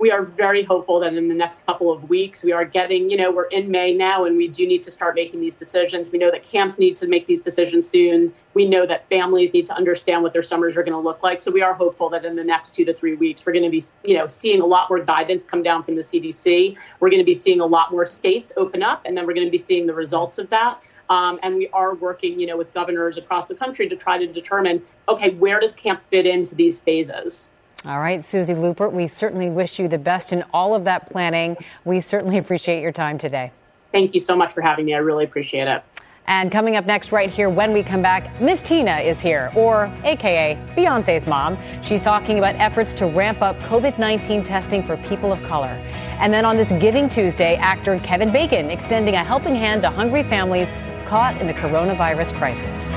we 0.00 0.10
are 0.10 0.22
very 0.22 0.62
hopeful 0.62 0.98
that 0.98 1.12
in 1.12 1.28
the 1.28 1.34
next 1.34 1.66
couple 1.66 1.92
of 1.92 2.08
weeks 2.08 2.42
we 2.42 2.52
are 2.52 2.64
getting, 2.64 3.10
you 3.10 3.18
know, 3.18 3.30
we're 3.30 3.44
in 3.48 3.70
May 3.70 3.94
now 3.94 4.24
and 4.24 4.34
we 4.34 4.48
do 4.48 4.66
need 4.66 4.82
to 4.84 4.90
start 4.90 5.14
making 5.14 5.40
these 5.40 5.54
decisions. 5.54 6.10
We 6.10 6.18
know 6.18 6.30
that 6.30 6.42
camps 6.42 6.78
need 6.78 6.96
to 6.96 7.06
make 7.06 7.26
these 7.26 7.42
decisions 7.42 7.86
soon. 7.86 8.32
We 8.54 8.66
know 8.66 8.86
that 8.86 9.06
families 9.10 9.52
need 9.52 9.66
to 9.66 9.74
understand 9.74 10.22
what 10.22 10.32
their 10.32 10.42
summers 10.42 10.74
are 10.78 10.82
going 10.82 10.94
to 10.94 10.98
look 10.98 11.22
like. 11.22 11.42
So 11.42 11.50
we 11.50 11.60
are 11.60 11.74
hopeful 11.74 12.08
that 12.10 12.24
in 12.24 12.34
the 12.34 12.42
next 12.42 12.74
two 12.74 12.86
to 12.86 12.94
three 12.94 13.14
weeks 13.14 13.44
we're 13.44 13.52
going 13.52 13.64
to 13.64 13.70
be, 13.70 13.82
you 14.02 14.16
know, 14.16 14.26
seeing 14.26 14.62
a 14.62 14.66
lot 14.66 14.88
more 14.88 15.04
guidance 15.04 15.42
come 15.42 15.62
down 15.62 15.82
from 15.82 15.96
the 15.96 16.02
CDC. 16.02 16.78
We're 16.98 17.10
going 17.10 17.20
to 17.20 17.24
be 17.24 17.34
seeing 17.34 17.60
a 17.60 17.66
lot 17.66 17.92
more 17.92 18.06
states 18.06 18.52
open 18.56 18.82
up, 18.82 19.02
and 19.04 19.14
then 19.14 19.26
we're 19.26 19.34
going 19.34 19.46
to 19.46 19.52
be 19.52 19.58
seeing 19.58 19.86
the 19.86 19.94
results 19.94 20.38
of 20.38 20.48
that. 20.48 20.82
Um, 21.10 21.40
and 21.42 21.56
we 21.56 21.68
are 21.70 21.96
working, 21.96 22.38
you 22.38 22.46
know, 22.46 22.56
with 22.56 22.72
governors 22.72 23.18
across 23.18 23.46
the 23.46 23.54
country 23.54 23.88
to 23.88 23.96
try 23.96 24.16
to 24.16 24.26
determine, 24.26 24.80
okay, 25.08 25.30
where 25.30 25.58
does 25.58 25.74
camp 25.74 26.00
fit 26.08 26.24
into 26.24 26.54
these 26.54 26.78
phases? 26.78 27.50
All 27.84 27.98
right, 27.98 28.22
Susie 28.22 28.54
Lupert, 28.54 28.92
we 28.92 29.08
certainly 29.08 29.50
wish 29.50 29.78
you 29.78 29.88
the 29.88 29.98
best 29.98 30.32
in 30.32 30.44
all 30.54 30.74
of 30.74 30.84
that 30.84 31.10
planning. 31.10 31.56
We 31.84 32.00
certainly 32.00 32.38
appreciate 32.38 32.80
your 32.80 32.92
time 32.92 33.18
today. 33.18 33.50
Thank 33.90 34.14
you 34.14 34.20
so 34.20 34.36
much 34.36 34.52
for 34.52 34.60
having 34.60 34.84
me. 34.84 34.94
I 34.94 34.98
really 34.98 35.24
appreciate 35.24 35.66
it. 35.66 35.82
And 36.26 36.52
coming 36.52 36.76
up 36.76 36.86
next, 36.86 37.10
right 37.10 37.28
here, 37.28 37.50
when 37.50 37.72
we 37.72 37.82
come 37.82 38.02
back, 38.02 38.40
Miss 38.40 38.62
Tina 38.62 38.98
is 38.98 39.20
here, 39.20 39.50
or 39.56 39.92
AKA 40.04 40.62
Beyonce's 40.76 41.26
mom. 41.26 41.58
She's 41.82 42.02
talking 42.02 42.38
about 42.38 42.54
efforts 42.54 42.94
to 42.96 43.06
ramp 43.06 43.42
up 43.42 43.58
COVID 43.60 43.98
19 43.98 44.44
testing 44.44 44.80
for 44.80 44.96
people 44.98 45.32
of 45.32 45.42
color. 45.42 45.76
And 46.20 46.32
then 46.32 46.44
on 46.44 46.56
this 46.56 46.70
Giving 46.80 47.08
Tuesday, 47.08 47.56
actor 47.56 47.98
Kevin 48.00 48.30
Bacon 48.30 48.70
extending 48.70 49.14
a 49.14 49.24
helping 49.24 49.56
hand 49.56 49.82
to 49.82 49.90
hungry 49.90 50.22
families 50.22 50.70
caught 51.10 51.40
in 51.40 51.48
the 51.48 51.54
coronavirus 51.54 52.32
crisis. 52.34 52.92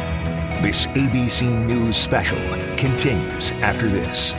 This 0.61 0.85
ABC 0.85 1.49
News 1.65 1.97
special 1.97 2.37
continues 2.77 3.53
after 3.53 3.89
this. 3.89 4.35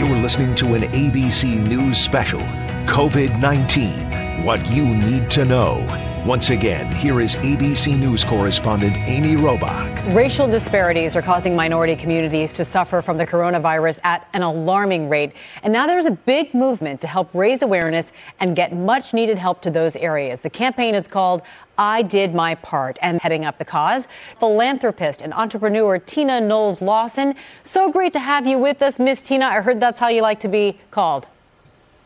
You're 0.00 0.16
listening 0.16 0.54
to 0.54 0.72
an 0.72 0.84
ABC 0.92 1.58
News 1.68 1.98
special 1.98 2.40
COVID 2.86 3.38
19 3.38 4.46
What 4.46 4.64
You 4.72 4.86
Need 4.86 5.28
to 5.32 5.44
Know. 5.44 6.11
Once 6.26 6.50
again, 6.50 6.86
here 6.94 7.20
is 7.20 7.34
ABC 7.36 7.98
News 7.98 8.22
correspondent 8.22 8.96
Amy 9.08 9.34
Robach. 9.34 10.14
Racial 10.14 10.46
disparities 10.46 11.16
are 11.16 11.22
causing 11.22 11.56
minority 11.56 11.96
communities 11.96 12.52
to 12.52 12.64
suffer 12.64 13.02
from 13.02 13.18
the 13.18 13.26
coronavirus 13.26 13.98
at 14.04 14.28
an 14.32 14.42
alarming 14.42 15.08
rate. 15.08 15.32
And 15.64 15.72
now 15.72 15.88
there's 15.88 16.06
a 16.06 16.12
big 16.12 16.54
movement 16.54 17.00
to 17.00 17.08
help 17.08 17.28
raise 17.34 17.62
awareness 17.62 18.12
and 18.38 18.54
get 18.54 18.72
much 18.72 19.12
needed 19.12 19.36
help 19.36 19.62
to 19.62 19.70
those 19.72 19.96
areas. 19.96 20.42
The 20.42 20.50
campaign 20.50 20.94
is 20.94 21.08
called 21.08 21.42
I 21.76 22.02
Did 22.02 22.36
My 22.36 22.54
Part. 22.54 23.00
And 23.02 23.20
heading 23.20 23.44
up 23.44 23.58
the 23.58 23.64
cause, 23.64 24.06
philanthropist 24.38 25.22
and 25.22 25.34
entrepreneur 25.34 25.98
Tina 25.98 26.40
Knowles 26.40 26.80
Lawson. 26.80 27.34
So 27.64 27.90
great 27.90 28.12
to 28.12 28.20
have 28.20 28.46
you 28.46 28.60
with 28.60 28.80
us, 28.80 29.00
Miss 29.00 29.20
Tina. 29.22 29.46
I 29.46 29.60
heard 29.60 29.80
that's 29.80 29.98
how 29.98 30.06
you 30.06 30.22
like 30.22 30.38
to 30.42 30.48
be 30.48 30.78
called. 30.92 31.26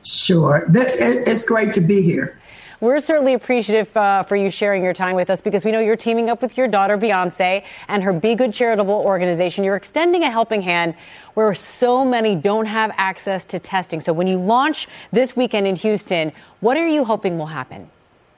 Sure. 0.06 0.64
It's 0.72 1.44
great 1.44 1.72
to 1.72 1.82
be 1.82 2.00
here. 2.00 2.40
We're 2.80 3.00
certainly 3.00 3.32
appreciative 3.32 3.96
uh, 3.96 4.22
for 4.22 4.36
you 4.36 4.50
sharing 4.50 4.84
your 4.84 4.92
time 4.92 5.16
with 5.16 5.30
us 5.30 5.40
because 5.40 5.64
we 5.64 5.72
know 5.72 5.80
you're 5.80 5.96
teaming 5.96 6.28
up 6.28 6.42
with 6.42 6.58
your 6.58 6.68
daughter, 6.68 6.98
Beyonce, 6.98 7.64
and 7.88 8.02
her 8.02 8.12
BeyGOOD 8.12 8.52
charitable 8.52 8.94
organization. 8.94 9.64
You're 9.64 9.76
extending 9.76 10.24
a 10.24 10.30
helping 10.30 10.60
hand 10.60 10.94
where 11.32 11.54
so 11.54 12.04
many 12.04 12.34
don't 12.34 12.66
have 12.66 12.92
access 12.98 13.46
to 13.46 13.58
testing. 13.58 14.02
So 14.02 14.12
when 14.12 14.26
you 14.26 14.38
launch 14.38 14.88
this 15.10 15.34
weekend 15.34 15.66
in 15.66 15.76
Houston, 15.76 16.32
what 16.60 16.76
are 16.76 16.86
you 16.86 17.04
hoping 17.04 17.38
will 17.38 17.46
happen? 17.46 17.90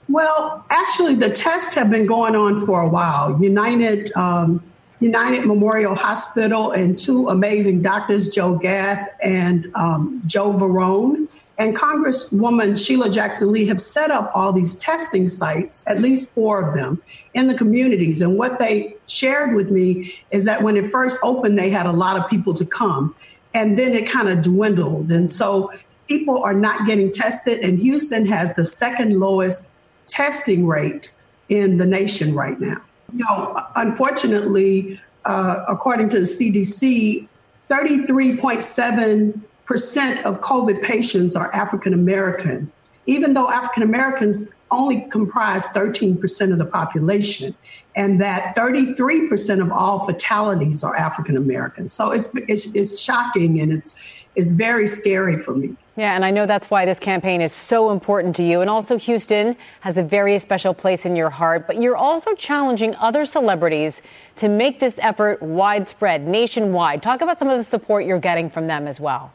Well, 0.08 0.64
actually, 0.70 1.16
the 1.16 1.30
tests 1.30 1.74
have 1.74 1.90
been 1.90 2.06
going 2.06 2.36
on 2.36 2.64
for 2.64 2.82
a 2.82 2.88
while. 2.88 3.40
United. 3.42 4.14
Um, 4.16 4.62
United 5.00 5.46
Memorial 5.46 5.94
Hospital 5.94 6.72
and 6.72 6.98
two 6.98 7.28
amazing 7.28 7.82
doctors, 7.82 8.34
Joe 8.34 8.56
Gath 8.56 9.08
and 9.22 9.70
um, 9.76 10.20
Joe 10.26 10.52
Varon, 10.52 11.28
and 11.58 11.76
Congresswoman 11.76 12.78
Sheila 12.78 13.10
Jackson 13.10 13.50
Lee 13.50 13.66
have 13.66 13.80
set 13.80 14.12
up 14.12 14.30
all 14.32 14.52
these 14.52 14.76
testing 14.76 15.28
sites, 15.28 15.84
at 15.88 15.98
least 15.98 16.32
four 16.32 16.62
of 16.62 16.76
them, 16.76 17.02
in 17.34 17.48
the 17.48 17.54
communities. 17.54 18.20
And 18.20 18.38
what 18.38 18.60
they 18.60 18.94
shared 19.08 19.54
with 19.54 19.68
me 19.70 20.14
is 20.30 20.44
that 20.44 20.62
when 20.62 20.76
it 20.76 20.88
first 20.88 21.18
opened, 21.24 21.58
they 21.58 21.68
had 21.68 21.86
a 21.86 21.92
lot 21.92 22.16
of 22.16 22.30
people 22.30 22.54
to 22.54 22.64
come. 22.64 23.14
And 23.54 23.76
then 23.76 23.92
it 23.92 24.08
kind 24.08 24.28
of 24.28 24.40
dwindled. 24.40 25.10
And 25.10 25.28
so 25.28 25.72
people 26.06 26.40
are 26.44 26.54
not 26.54 26.86
getting 26.86 27.10
tested. 27.10 27.58
And 27.58 27.80
Houston 27.80 28.24
has 28.26 28.54
the 28.54 28.64
second 28.64 29.18
lowest 29.18 29.66
testing 30.06 30.64
rate 30.64 31.12
in 31.48 31.78
the 31.78 31.86
nation 31.86 32.36
right 32.36 32.60
now. 32.60 32.80
You 33.12 33.24
know, 33.24 33.56
unfortunately, 33.74 35.00
uh, 35.24 35.64
according 35.66 36.10
to 36.10 36.20
the 36.20 36.24
CDC, 36.24 37.26
33.7 37.68 39.40
percent 39.68 40.24
of 40.24 40.40
COVID 40.40 40.82
patients 40.82 41.36
are 41.36 41.54
African 41.54 41.92
American, 41.92 42.72
even 43.04 43.34
though 43.34 43.50
African 43.50 43.82
Americans 43.82 44.50
only 44.70 45.02
comprise 45.10 45.66
13% 45.68 46.52
of 46.52 46.58
the 46.58 46.64
population, 46.64 47.54
and 47.94 48.18
that 48.20 48.56
33% 48.56 49.60
of 49.60 49.70
all 49.70 50.06
fatalities 50.06 50.82
are 50.82 50.96
African 50.96 51.36
Americans. 51.36 51.92
So 51.92 52.12
it's, 52.12 52.30
it's, 52.48 52.74
it's 52.74 52.98
shocking 52.98 53.60
and 53.60 53.72
it's 53.72 53.94
it's 54.36 54.50
very 54.50 54.86
scary 54.86 55.36
for 55.36 55.52
me. 55.52 55.74
Yeah, 55.96 56.14
and 56.14 56.24
I 56.24 56.30
know 56.30 56.46
that's 56.46 56.70
why 56.70 56.84
this 56.84 57.00
campaign 57.00 57.40
is 57.40 57.52
so 57.52 57.90
important 57.90 58.36
to 58.36 58.44
you. 58.44 58.60
And 58.60 58.70
also, 58.70 58.96
Houston 58.96 59.56
has 59.80 59.96
a 59.96 60.02
very 60.02 60.38
special 60.38 60.72
place 60.72 61.04
in 61.04 61.16
your 61.16 61.28
heart, 61.28 61.66
but 61.66 61.82
you're 61.82 61.96
also 61.96 62.34
challenging 62.34 62.94
other 62.96 63.26
celebrities 63.26 64.00
to 64.36 64.48
make 64.48 64.78
this 64.78 64.96
effort 65.00 65.42
widespread, 65.42 66.28
nationwide. 66.28 67.02
Talk 67.02 67.20
about 67.20 67.40
some 67.40 67.48
of 67.48 67.58
the 67.58 67.64
support 67.64 68.04
you're 68.04 68.20
getting 68.20 68.48
from 68.48 68.68
them 68.68 68.86
as 68.86 69.00
well. 69.00 69.32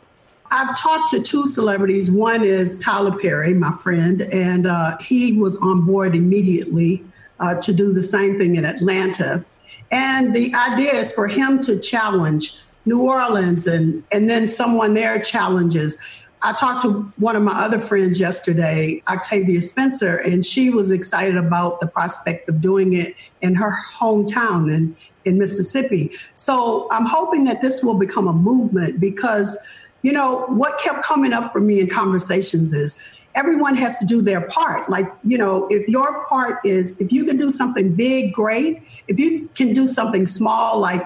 I've 0.53 0.77
talked 0.77 1.09
to 1.09 1.19
two 1.19 1.47
celebrities. 1.47 2.11
One 2.11 2.43
is 2.43 2.77
Tyler 2.77 3.17
Perry, 3.17 3.55
my 3.55 3.71
friend, 3.71 4.21
and 4.21 4.67
uh, 4.67 4.97
he 4.99 5.33
was 5.33 5.57
on 5.57 5.83
board 5.83 6.15
immediately 6.15 7.03
uh, 7.39 7.55
to 7.55 7.73
do 7.73 7.91
the 7.91 8.03
same 8.03 8.37
thing 8.37 8.55
in 8.55 8.63
Atlanta. 8.63 9.43
And 9.91 10.35
the 10.35 10.53
idea 10.53 10.93
is 10.93 11.11
for 11.11 11.27
him 11.27 11.59
to 11.61 11.79
challenge 11.79 12.55
New 12.85 13.01
Orleans 13.01 13.65
and, 13.65 14.03
and 14.11 14.29
then 14.29 14.47
someone 14.47 14.93
there 14.93 15.19
challenges. 15.19 15.97
I 16.43 16.53
talked 16.53 16.83
to 16.83 17.11
one 17.17 17.35
of 17.35 17.41
my 17.41 17.53
other 17.53 17.79
friends 17.79 18.19
yesterday, 18.19 19.01
Octavia 19.07 19.59
Spencer, 19.59 20.17
and 20.17 20.45
she 20.45 20.69
was 20.69 20.91
excited 20.91 21.35
about 21.35 21.79
the 21.79 21.87
prospect 21.87 22.47
of 22.47 22.61
doing 22.61 22.93
it 22.93 23.15
in 23.41 23.55
her 23.55 23.75
hometown 23.91 24.71
in, 24.71 24.95
in 25.25 25.39
Mississippi. 25.39 26.11
So 26.35 26.87
I'm 26.91 27.07
hoping 27.07 27.45
that 27.45 27.61
this 27.61 27.83
will 27.83 27.97
become 27.97 28.27
a 28.27 28.33
movement 28.33 28.99
because 28.99 29.57
you 30.03 30.11
know, 30.11 30.45
what 30.47 30.79
kept 30.79 31.01
coming 31.01 31.33
up 31.33 31.51
for 31.51 31.59
me 31.59 31.79
in 31.79 31.87
conversations 31.87 32.73
is 32.73 33.01
everyone 33.35 33.75
has 33.75 33.97
to 33.97 34.05
do 34.05 34.21
their 34.21 34.41
part. 34.41 34.89
Like, 34.89 35.11
you 35.23 35.37
know, 35.37 35.67
if 35.69 35.87
your 35.87 36.23
part 36.25 36.63
is, 36.63 36.99
if 37.01 37.11
you 37.11 37.25
can 37.25 37.37
do 37.37 37.49
something 37.49 37.95
big, 37.95 38.33
great. 38.33 38.83
If 39.07 39.19
you 39.19 39.49
can 39.55 39.73
do 39.73 39.87
something 39.87 40.27
small, 40.27 40.79
like 40.79 41.05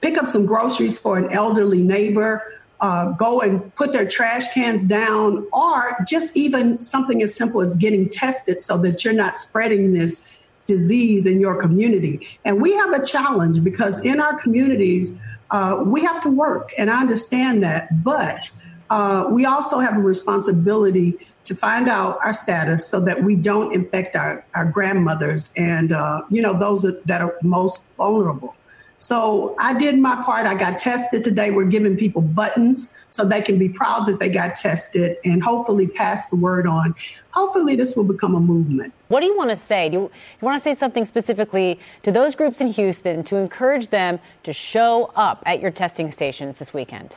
pick 0.00 0.16
up 0.16 0.26
some 0.26 0.46
groceries 0.46 0.98
for 0.98 1.18
an 1.18 1.30
elderly 1.32 1.82
neighbor, 1.82 2.42
uh, 2.80 3.06
go 3.12 3.40
and 3.40 3.74
put 3.74 3.92
their 3.92 4.06
trash 4.06 4.48
cans 4.54 4.86
down, 4.86 5.46
or 5.52 5.96
just 6.06 6.36
even 6.36 6.78
something 6.78 7.22
as 7.22 7.34
simple 7.34 7.60
as 7.60 7.74
getting 7.74 8.08
tested 8.08 8.60
so 8.60 8.78
that 8.78 9.04
you're 9.04 9.14
not 9.14 9.36
spreading 9.36 9.92
this 9.92 10.28
disease 10.66 11.26
in 11.26 11.40
your 11.40 11.56
community. 11.60 12.26
And 12.44 12.60
we 12.60 12.74
have 12.74 12.92
a 12.92 13.02
challenge 13.02 13.62
because 13.62 14.04
in 14.04 14.20
our 14.20 14.38
communities, 14.38 15.20
uh, 15.50 15.82
we 15.84 16.02
have 16.02 16.22
to 16.22 16.28
work, 16.28 16.72
and 16.78 16.90
I 16.90 17.00
understand 17.00 17.62
that. 17.62 18.02
But 18.02 18.50
uh, 18.90 19.26
we 19.30 19.44
also 19.44 19.78
have 19.78 19.96
a 19.96 20.00
responsibility 20.00 21.18
to 21.44 21.54
find 21.54 21.88
out 21.88 22.18
our 22.24 22.32
status 22.32 22.86
so 22.86 23.00
that 23.00 23.22
we 23.22 23.36
don't 23.36 23.72
infect 23.74 24.16
our, 24.16 24.44
our 24.54 24.64
grandmothers 24.64 25.52
and 25.56 25.92
uh, 25.92 26.22
you 26.28 26.42
know 26.42 26.58
those 26.58 26.84
that 27.04 27.20
are 27.20 27.36
most 27.42 27.94
vulnerable. 27.96 28.54
So 28.98 29.54
I 29.60 29.78
did 29.78 29.98
my 29.98 30.22
part. 30.22 30.46
I 30.46 30.54
got 30.54 30.78
tested 30.78 31.22
today. 31.22 31.50
We're 31.50 31.66
giving 31.66 31.96
people 31.96 32.22
buttons 32.22 32.96
so 33.10 33.24
they 33.24 33.42
can 33.42 33.58
be 33.58 33.68
proud 33.68 34.06
that 34.06 34.20
they 34.20 34.28
got 34.28 34.54
tested 34.54 35.18
and 35.24 35.42
hopefully 35.42 35.86
pass 35.86 36.30
the 36.30 36.36
word 36.36 36.66
on. 36.66 36.94
Hopefully, 37.32 37.76
this 37.76 37.94
will 37.94 38.04
become 38.04 38.34
a 38.34 38.40
movement. 38.40 38.94
What 39.08 39.20
do 39.20 39.26
you 39.26 39.36
want 39.36 39.50
to 39.50 39.56
say? 39.56 39.90
Do 39.90 39.96
you, 39.96 40.02
you 40.02 40.10
want 40.40 40.56
to 40.56 40.62
say 40.62 40.72
something 40.72 41.04
specifically 41.04 41.78
to 42.02 42.10
those 42.10 42.34
groups 42.34 42.60
in 42.60 42.68
Houston 42.68 43.22
to 43.24 43.36
encourage 43.36 43.88
them 43.88 44.18
to 44.44 44.52
show 44.52 45.12
up 45.14 45.42
at 45.44 45.60
your 45.60 45.70
testing 45.70 46.10
stations 46.10 46.56
this 46.56 46.72
weekend? 46.72 47.16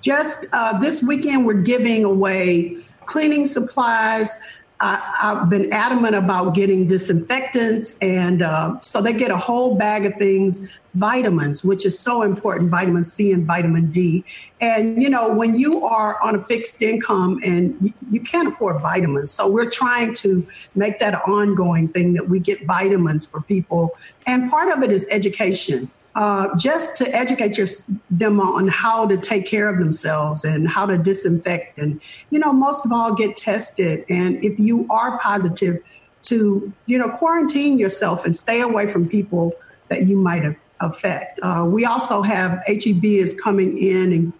Just 0.00 0.46
uh, 0.52 0.78
this 0.78 1.02
weekend, 1.02 1.46
we're 1.46 1.54
giving 1.54 2.04
away 2.04 2.78
cleaning 3.06 3.46
supplies, 3.46 4.36
I, 4.80 5.12
have 5.22 5.48
been 5.48 5.72
adamant 5.72 6.14
about 6.14 6.54
getting 6.54 6.86
disinfectants, 6.86 7.98
and 8.00 8.42
uh, 8.42 8.78
so 8.80 9.00
they 9.00 9.12
get 9.12 9.30
a 9.30 9.36
whole 9.36 9.74
bag 9.76 10.04
of 10.04 10.14
things, 10.16 10.78
vitamins, 10.94 11.64
which 11.64 11.86
is 11.86 11.98
so 11.98 12.22
important, 12.22 12.70
vitamin 12.70 13.02
C 13.02 13.32
and 13.32 13.46
vitamin 13.46 13.90
D. 13.90 14.24
And 14.60 15.00
you 15.00 15.08
know, 15.08 15.28
when 15.28 15.58
you 15.58 15.86
are 15.86 16.22
on 16.22 16.34
a 16.34 16.38
fixed 16.38 16.82
income 16.82 17.40
and 17.42 17.74
you, 17.80 17.92
you 18.10 18.20
can't 18.20 18.48
afford 18.48 18.82
vitamins, 18.82 19.30
so 19.30 19.48
we're 19.48 19.70
trying 19.70 20.12
to 20.14 20.46
make 20.74 20.98
that 20.98 21.14
an 21.14 21.20
ongoing 21.20 21.88
thing 21.88 22.12
that 22.12 22.28
we 22.28 22.38
get 22.38 22.64
vitamins 22.66 23.26
for 23.26 23.40
people. 23.40 23.96
And 24.26 24.50
part 24.50 24.70
of 24.70 24.82
it 24.82 24.92
is 24.92 25.06
education. 25.10 25.90
Uh, 26.16 26.48
just 26.56 26.96
to 26.96 27.14
educate 27.14 27.58
your, 27.58 27.66
them 28.10 28.40
on 28.40 28.66
how 28.68 29.06
to 29.06 29.18
take 29.18 29.44
care 29.44 29.68
of 29.68 29.78
themselves 29.78 30.46
and 30.46 30.66
how 30.66 30.86
to 30.86 30.96
disinfect. 30.96 31.78
And 31.78 32.00
you 32.30 32.38
know 32.38 32.54
most 32.54 32.86
of 32.86 32.92
all 32.92 33.12
get 33.12 33.36
tested. 33.36 34.02
And 34.08 34.42
if 34.42 34.58
you 34.58 34.86
are 34.88 35.18
positive 35.18 35.82
to 36.22 36.72
you 36.86 36.98
know 36.98 37.10
quarantine 37.10 37.78
yourself 37.78 38.24
and 38.24 38.34
stay 38.34 38.62
away 38.62 38.86
from 38.86 39.06
people 39.06 39.52
that 39.88 40.06
you 40.06 40.16
might 40.16 40.56
affect. 40.80 41.38
Uh, 41.42 41.66
we 41.68 41.84
also 41.84 42.22
have 42.22 42.62
H-E-B 42.66 43.18
is 43.18 43.38
coming 43.38 43.76
in 43.76 44.12
and 44.12 44.32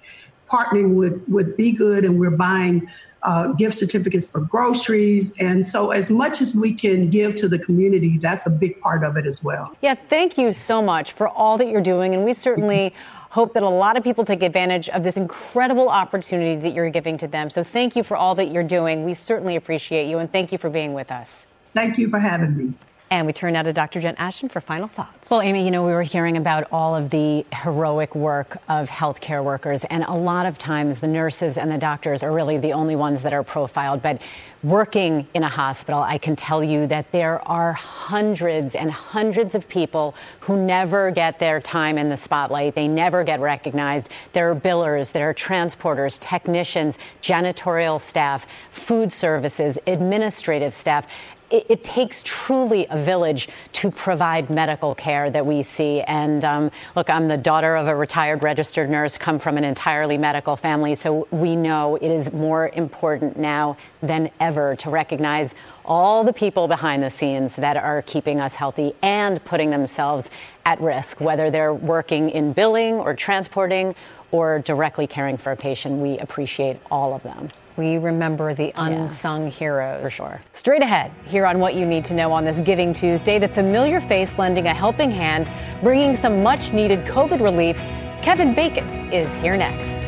partnering 0.48 0.94
with 0.94 1.22
with 1.28 1.58
BeyGOOD 1.58 2.06
and 2.06 2.18
we're 2.18 2.30
buying 2.30 2.88
uh, 3.26 3.48
gift 3.48 3.74
certificates 3.74 4.28
for 4.28 4.40
groceries. 4.40 5.36
And 5.38 5.66
so, 5.66 5.90
as 5.90 6.10
much 6.10 6.40
as 6.40 6.54
we 6.54 6.72
can 6.72 7.10
give 7.10 7.34
to 7.34 7.48
the 7.48 7.58
community, 7.58 8.18
that's 8.18 8.46
a 8.46 8.50
big 8.50 8.80
part 8.80 9.04
of 9.04 9.16
it 9.16 9.26
as 9.26 9.42
well. 9.42 9.76
Yeah, 9.82 9.94
thank 9.94 10.38
you 10.38 10.52
so 10.52 10.80
much 10.80 11.12
for 11.12 11.28
all 11.28 11.58
that 11.58 11.68
you're 11.68 11.82
doing. 11.82 12.14
And 12.14 12.24
we 12.24 12.32
certainly 12.32 12.94
hope 13.30 13.52
that 13.54 13.64
a 13.64 13.68
lot 13.68 13.98
of 13.98 14.04
people 14.04 14.24
take 14.24 14.42
advantage 14.42 14.88
of 14.90 15.02
this 15.02 15.16
incredible 15.16 15.88
opportunity 15.88 16.58
that 16.60 16.72
you're 16.72 16.88
giving 16.88 17.18
to 17.18 17.26
them. 17.26 17.50
So, 17.50 17.64
thank 17.64 17.96
you 17.96 18.04
for 18.04 18.16
all 18.16 18.36
that 18.36 18.46
you're 18.52 18.62
doing. 18.62 19.04
We 19.04 19.12
certainly 19.12 19.56
appreciate 19.56 20.08
you. 20.08 20.18
And 20.18 20.30
thank 20.30 20.52
you 20.52 20.58
for 20.58 20.70
being 20.70 20.94
with 20.94 21.10
us. 21.10 21.48
Thank 21.74 21.98
you 21.98 22.08
for 22.08 22.20
having 22.20 22.56
me. 22.56 22.72
And 23.08 23.24
we 23.26 23.32
turn 23.32 23.52
now 23.52 23.62
to 23.62 23.72
Dr. 23.72 24.00
Jen 24.00 24.16
Ashton 24.16 24.48
for 24.48 24.60
final 24.60 24.88
thoughts. 24.88 25.30
Well, 25.30 25.40
Amy, 25.40 25.64
you 25.64 25.70
know, 25.70 25.86
we 25.86 25.92
were 25.92 26.02
hearing 26.02 26.36
about 26.36 26.66
all 26.72 26.96
of 26.96 27.10
the 27.10 27.46
heroic 27.52 28.16
work 28.16 28.58
of 28.68 28.88
healthcare 28.88 29.44
workers, 29.44 29.84
and 29.84 30.02
a 30.02 30.12
lot 30.12 30.44
of 30.44 30.58
times 30.58 30.98
the 30.98 31.06
nurses 31.06 31.56
and 31.56 31.70
the 31.70 31.78
doctors 31.78 32.24
are 32.24 32.32
really 32.32 32.58
the 32.58 32.72
only 32.72 32.96
ones 32.96 33.22
that 33.22 33.32
are 33.32 33.44
profiled. 33.44 34.02
But 34.02 34.20
working 34.64 35.28
in 35.34 35.44
a 35.44 35.48
hospital, 35.48 36.00
I 36.00 36.18
can 36.18 36.34
tell 36.34 36.64
you 36.64 36.88
that 36.88 37.12
there 37.12 37.46
are 37.48 37.72
hundreds 37.72 38.74
and 38.74 38.90
hundreds 38.90 39.54
of 39.54 39.68
people 39.68 40.16
who 40.40 40.56
never 40.56 41.12
get 41.12 41.38
their 41.38 41.60
time 41.60 41.98
in 41.98 42.08
the 42.08 42.16
spotlight. 42.16 42.74
They 42.74 42.88
never 42.88 43.22
get 43.22 43.38
recognized. 43.38 44.08
There 44.32 44.50
are 44.50 44.56
billers, 44.56 45.12
there 45.12 45.30
are 45.30 45.34
transporters, 45.34 46.18
technicians, 46.18 46.98
janitorial 47.22 48.00
staff, 48.00 48.48
food 48.72 49.12
services, 49.12 49.78
administrative 49.86 50.74
staff 50.74 51.06
it, 51.50 51.66
it, 51.68 51.84
takes 51.84 52.22
truly 52.24 52.86
a 52.90 52.96
village 52.96 53.48
to 53.72 53.90
provide 53.90 54.50
medical 54.50 54.94
care 54.94 55.30
that 55.30 55.46
we 55.46 55.62
see. 55.62 56.00
And 56.02 56.44
um, 56.44 56.70
look, 56.96 57.08
I'm 57.08 57.28
the 57.28 57.36
daughter 57.36 57.76
of 57.76 57.86
a 57.86 57.94
retired 57.94 58.42
registered 58.42 58.90
nurse, 58.90 59.16
come 59.16 59.38
from 59.38 59.56
an 59.56 59.64
entirely 59.64 60.18
medical 60.18 60.56
family, 60.56 60.94
so 60.94 61.28
we 61.30 61.54
know 61.54 61.96
it 61.96 62.10
is 62.10 62.32
more 62.32 62.70
important 62.70 63.38
now 63.38 63.76
than 64.02 64.30
ever 64.40 64.74
to 64.76 64.90
recognize 64.90 65.54
all 65.84 66.24
the 66.24 66.32
people 66.32 66.66
behind 66.66 67.02
the 67.02 67.10
scenes 67.10 67.54
that 67.56 67.76
are 67.76 68.02
keeping 68.02 68.40
us 68.40 68.54
healthy 68.54 68.92
and 69.02 69.42
putting 69.44 69.70
themselves 69.70 70.30
at 70.64 70.80
risk, 70.80 71.20
whether 71.20 71.50
they're 71.50 71.74
working 71.74 72.30
in 72.30 72.52
billing 72.52 72.94
or 72.94 73.14
transporting 73.14 73.94
or 74.32 74.58
directly 74.60 75.06
caring 75.06 75.36
for 75.36 75.52
a 75.52 75.56
patient. 75.56 76.00
We 76.00 76.18
appreciate 76.18 76.78
all 76.90 77.14
of 77.14 77.22
them. 77.22 77.48
We 77.76 77.98
remember 77.98 78.54
the 78.54 78.72
unsung 78.78 79.44
yeah, 79.44 79.50
heroes. 79.50 80.02
For 80.02 80.10
sure. 80.10 80.42
Straight 80.54 80.82
ahead, 80.82 81.12
here 81.26 81.44
on 81.44 81.58
What 81.58 81.74
You 81.74 81.84
Need 81.84 82.06
to 82.06 82.14
Know 82.14 82.32
on 82.32 82.44
this 82.46 82.58
Giving 82.60 82.94
Tuesday, 82.94 83.38
the 83.38 83.48
familiar 83.48 84.00
face 84.00 84.38
lending 84.38 84.66
a 84.66 84.72
helping 84.72 85.10
hand, 85.10 85.46
bringing 85.82 86.16
some 86.16 86.42
much 86.42 86.72
needed 86.72 87.04
COVID 87.04 87.42
relief. 87.42 87.76
Kevin 88.22 88.54
Bacon 88.54 88.88
is 89.12 89.32
here 89.42 89.58
next. 89.58 90.00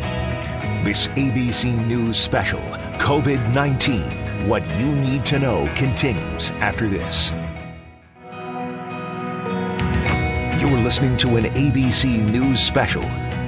This 0.83 1.09
ABC 1.09 1.87
News 1.87 2.19
special, 2.19 2.61
COVID 2.99 3.53
19, 3.53 4.49
What 4.49 4.67
You 4.79 4.87
Need 4.87 5.27
to 5.27 5.39
Know, 5.39 5.71
continues 5.77 6.51
after 6.53 6.89
this. 6.89 7.33
You're 10.59 10.79
listening 10.79 11.19
to 11.19 11.37
an 11.37 11.45
ABC 11.55 12.19
News 12.31 12.61
special, 12.61 13.03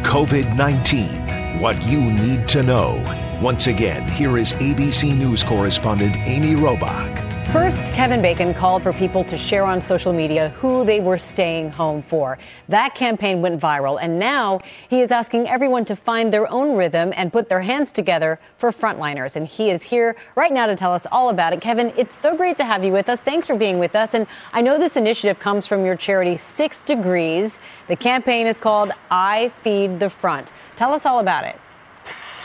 COVID 0.05 0.57
19, 0.57 1.61
What 1.61 1.83
You 1.87 2.01
Need 2.03 2.47
to 2.49 2.63
Know. 2.63 3.20
Once 3.41 3.69
again, 3.69 4.07
here 4.07 4.37
is 4.37 4.53
ABC 4.55 5.17
News 5.17 5.43
correspondent 5.43 6.15
Amy 6.19 6.55
Robach. 6.55 7.27
First, 7.55 7.83
Kevin 7.87 8.21
Bacon 8.21 8.53
called 8.53 8.83
for 8.83 8.93
people 8.93 9.25
to 9.25 9.39
share 9.39 9.65
on 9.65 9.81
social 9.81 10.13
media 10.13 10.51
who 10.51 10.85
they 10.85 11.01
were 11.01 11.17
staying 11.17 11.71
home 11.71 12.03
for. 12.03 12.37
That 12.69 12.95
campaign 12.95 13.41
went 13.41 13.59
viral, 13.59 13.99
and 13.99 14.19
now 14.19 14.61
he 14.91 15.01
is 15.01 15.11
asking 15.11 15.49
everyone 15.49 15.87
to 15.87 15.97
find 15.97 16.31
their 16.31 16.53
own 16.53 16.77
rhythm 16.77 17.15
and 17.17 17.33
put 17.33 17.49
their 17.49 17.63
hands 17.63 17.93
together 17.93 18.39
for 18.59 18.73
frontliners. 18.73 19.37
And 19.37 19.47
he 19.47 19.71
is 19.71 19.83
here 19.83 20.17
right 20.37 20.53
now 20.53 20.67
to 20.67 20.77
tell 20.77 20.93
us 20.93 21.07
all 21.11 21.31
about 21.31 21.55
it. 21.55 21.63
Kevin, 21.63 21.95
it's 21.97 22.17
so 22.17 22.37
great 22.37 22.59
to 22.59 22.65
have 22.65 22.85
you 22.85 22.93
with 22.93 23.09
us. 23.09 23.23
Thanks 23.23 23.47
for 23.47 23.57
being 23.57 23.79
with 23.79 23.97
us. 23.97 24.13
And 24.13 24.27
I 24.53 24.61
know 24.61 24.79
this 24.79 24.97
initiative 24.97 25.41
comes 25.41 25.67
from 25.67 25.87
your 25.87 25.97
charity, 25.97 26.37
Six 26.37 26.83
Degrees. 26.83 27.59
The 27.89 27.97
campaign 27.97 28.47
is 28.47 28.59
called 28.59 28.93
I 29.11 29.51
Feed 29.63 29.99
the 29.99 30.11
Front. 30.11 30.53
Tell 30.77 30.93
us 30.93 31.07
all 31.07 31.21
about 31.21 31.45
it. 31.45 31.57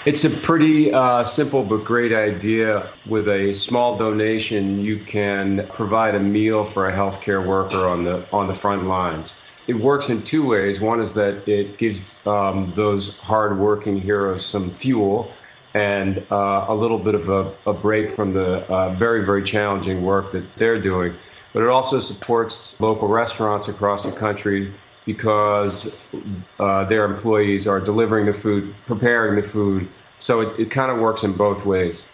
It's 0.06 0.24
a 0.24 0.30
pretty 0.30 0.94
uh, 0.94 1.24
simple 1.24 1.64
but 1.64 1.84
great 1.84 2.14
idea. 2.14 2.92
With 3.08 3.28
a 3.28 3.54
small 3.54 3.98
donation, 3.98 4.80
you 4.84 5.00
can 5.00 5.68
provide 5.74 6.14
a 6.14 6.20
meal 6.20 6.64
for 6.64 6.88
a 6.88 6.94
healthcare 6.94 7.44
worker 7.44 7.88
on 7.88 8.04
the 8.04 8.24
on 8.32 8.48
the 8.48 8.54
front 8.54 8.84
lines. 8.86 9.36
It 9.66 9.74
works 9.74 10.10
in 10.10 10.22
two 10.22 10.48
ways. 10.48 10.80
One 10.80 11.00
is 11.00 11.14
that 11.14 11.48
it 11.48 11.80
gives 11.80 12.26
um, 12.28 12.72
those 12.76 13.18
hardworking 13.18 14.00
heroes 14.00 14.46
some 14.46 14.70
fuel 14.70 15.32
and 15.74 16.24
uh, 16.30 16.66
a 16.68 16.76
little 16.76 17.00
bit 17.00 17.16
of 17.16 17.30
a, 17.30 17.52
a 17.66 17.74
break 17.74 18.12
from 18.12 18.34
the 18.34 18.64
uh, 18.72 18.94
very 18.94 19.26
very 19.26 19.42
challenging 19.42 20.06
work 20.06 20.32
that 20.34 20.46
they're 20.56 20.80
doing. 20.80 21.16
But 21.52 21.64
it 21.64 21.70
also 21.70 21.98
supports 21.98 22.80
local 22.80 23.08
restaurants 23.08 23.70
across 23.70 24.06
the 24.06 24.12
country 24.12 24.72
because 25.06 25.96
uh, 26.60 26.84
their 26.86 27.06
employees 27.06 27.68
are 27.68 27.80
delivering 27.80 28.26
the 28.26 28.34
food, 28.34 28.76
preparing 28.86 29.36
the 29.36 29.48
food. 29.48 29.88
So 30.20 30.42
it, 30.42 30.60
it 30.60 30.72
kind 30.72 30.92
of 30.92 31.00
works 31.00 31.24
in 31.24 31.34
both 31.34 31.66
ways. 31.66 32.08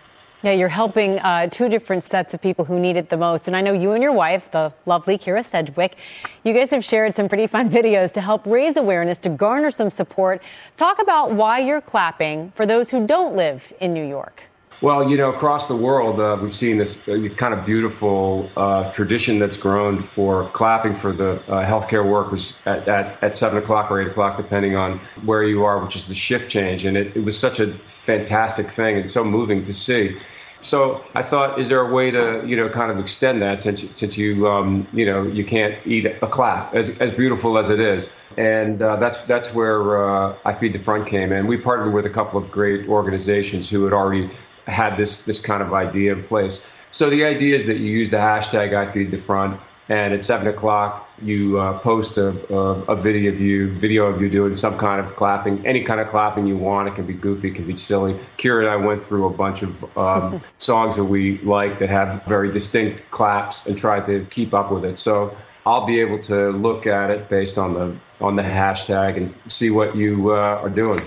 Yeah, 0.43 0.53
you're 0.53 0.69
helping 0.69 1.19
uh, 1.19 1.47
two 1.47 1.69
different 1.69 2.03
sets 2.03 2.33
of 2.33 2.41
people 2.41 2.65
who 2.65 2.79
need 2.79 2.97
it 2.97 3.09
the 3.09 3.17
most. 3.17 3.47
And 3.47 3.55
I 3.55 3.61
know 3.61 3.73
you 3.73 3.91
and 3.91 4.01
your 4.01 4.11
wife, 4.11 4.49
the 4.51 4.73
lovely 4.87 5.15
Kyra 5.15 5.45
Sedgwick, 5.45 5.97
you 6.43 6.51
guys 6.53 6.71
have 6.71 6.83
shared 6.83 7.13
some 7.13 7.29
pretty 7.29 7.45
fun 7.45 7.69
videos 7.79 8.11
to 8.13 8.21
help 8.21 8.45
raise 8.47 8.75
awareness, 8.75 9.19
to 9.19 9.29
garner 9.29 9.69
some 9.69 9.91
support. 9.91 10.41
Talk 10.77 10.99
about 10.99 11.31
why 11.31 11.59
you're 11.59 11.81
clapping 11.81 12.51
for 12.55 12.65
those 12.65 12.89
who 12.89 13.05
don't 13.05 13.35
live 13.35 13.71
in 13.79 13.93
New 13.93 14.05
York. 14.05 14.43
Well, 14.81 15.07
you 15.07 15.15
know, 15.15 15.29
across 15.29 15.67
the 15.67 15.75
world, 15.75 16.19
uh, 16.19 16.39
we've 16.41 16.51
seen 16.51 16.79
this 16.79 17.07
uh, 17.07 17.29
kind 17.37 17.53
of 17.53 17.67
beautiful 17.67 18.49
uh, 18.57 18.91
tradition 18.91 19.37
that's 19.37 19.55
grown 19.55 20.01
for 20.01 20.49
clapping 20.53 20.95
for 20.95 21.11
the 21.11 21.33
uh, 21.33 21.63
healthcare 21.63 22.03
workers 22.03 22.57
at, 22.65 22.87
at, 22.87 23.23
at 23.23 23.37
7 23.37 23.59
o'clock 23.59 23.91
or 23.91 24.01
8 24.01 24.07
o'clock, 24.07 24.37
depending 24.37 24.75
on 24.75 24.99
where 25.23 25.43
you 25.43 25.63
are, 25.65 25.77
which 25.77 25.95
is 25.95 26.07
the 26.07 26.15
shift 26.15 26.49
change. 26.49 26.83
And 26.85 26.97
it, 26.97 27.15
it 27.15 27.23
was 27.23 27.37
such 27.37 27.59
a 27.59 27.73
fantastic 27.99 28.71
thing 28.71 28.97
and 28.97 29.11
so 29.11 29.23
moving 29.23 29.61
to 29.63 29.73
see. 29.73 30.17
So 30.61 31.05
I 31.13 31.21
thought, 31.21 31.59
is 31.59 31.69
there 31.69 31.81
a 31.81 31.93
way 31.93 32.09
to, 32.09 32.43
you 32.43 32.55
know, 32.55 32.67
kind 32.67 32.91
of 32.91 32.97
extend 32.97 33.43
that 33.43 33.61
since 33.61 33.85
since 33.93 34.17
you, 34.17 34.47
um, 34.47 34.87
you 34.93 35.05
know, 35.05 35.23
you 35.23 35.43
can't 35.43 35.75
eat 35.85 36.05
a 36.05 36.27
clap 36.27 36.73
as 36.75 36.89
as 36.99 37.11
beautiful 37.11 37.57
as 37.57 37.71
it 37.71 37.79
is, 37.79 38.11
and 38.37 38.79
uh, 38.79 38.97
that's 38.97 39.17
that's 39.23 39.55
where 39.55 40.05
uh, 40.05 40.35
I 40.45 40.53
Feed 40.53 40.73
the 40.73 40.79
Front 40.79 41.07
came 41.07 41.31
in. 41.31 41.47
We 41.47 41.57
partnered 41.57 41.95
with 41.95 42.05
a 42.05 42.11
couple 42.11 42.39
of 42.39 42.51
great 42.51 42.87
organizations 42.87 43.71
who 43.71 43.83
had 43.85 43.93
already 43.93 44.29
had 44.67 44.97
this 44.97 45.21
this 45.23 45.39
kind 45.39 45.61
of 45.61 45.73
idea 45.73 46.13
in 46.13 46.23
place. 46.23 46.65
So 46.91 47.09
the 47.09 47.25
idea 47.25 47.55
is 47.55 47.65
that 47.67 47.77
you 47.77 47.91
use 47.91 48.09
the 48.09 48.17
hashtag 48.17 48.75
I 48.75 48.91
feed 48.91 49.11
the 49.11 49.17
front, 49.17 49.59
and 49.89 50.13
at 50.13 50.23
seven 50.23 50.47
o'clock 50.47 51.09
you 51.21 51.59
uh, 51.59 51.79
post 51.79 52.17
a, 52.17 52.29
a, 52.53 52.93
a, 52.93 52.95
video 52.95 53.31
of 53.31 53.39
you 53.39 53.71
video 53.71 54.05
of 54.05 54.21
you 54.21 54.29
doing 54.29 54.55
some 54.55 54.77
kind 54.77 54.99
of 54.99 55.15
clapping, 55.15 55.65
any 55.65 55.83
kind 55.83 55.99
of 55.99 56.09
clapping 56.09 56.47
you 56.47 56.57
want. 56.57 56.87
It 56.87 56.95
can 56.95 57.05
be 57.05 57.13
goofy, 57.13 57.49
it 57.49 57.55
can 57.55 57.65
be 57.65 57.75
silly. 57.75 58.19
Kyra 58.37 58.61
and 58.61 58.69
I 58.69 58.75
went 58.75 59.03
through 59.03 59.27
a 59.27 59.29
bunch 59.29 59.61
of 59.61 59.97
um, 59.97 60.41
songs 60.57 60.95
that 60.95 61.05
we 61.05 61.37
like 61.39 61.79
that 61.79 61.89
have 61.89 62.23
very 62.25 62.51
distinct 62.51 63.09
claps 63.11 63.65
and 63.65 63.77
tried 63.77 64.05
to 64.07 64.25
keep 64.29 64.53
up 64.53 64.71
with 64.71 64.85
it. 64.85 64.97
So 64.97 65.35
I'll 65.65 65.85
be 65.85 65.99
able 65.99 66.19
to 66.21 66.51
look 66.51 66.87
at 66.87 67.11
it 67.11 67.29
based 67.29 67.57
on 67.57 67.73
the 67.73 67.95
on 68.19 68.35
the 68.35 68.43
hashtag 68.43 69.17
and 69.17 69.33
see 69.51 69.69
what 69.69 69.95
you 69.95 70.31
uh, 70.31 70.61
are 70.63 70.69
doing. 70.69 71.01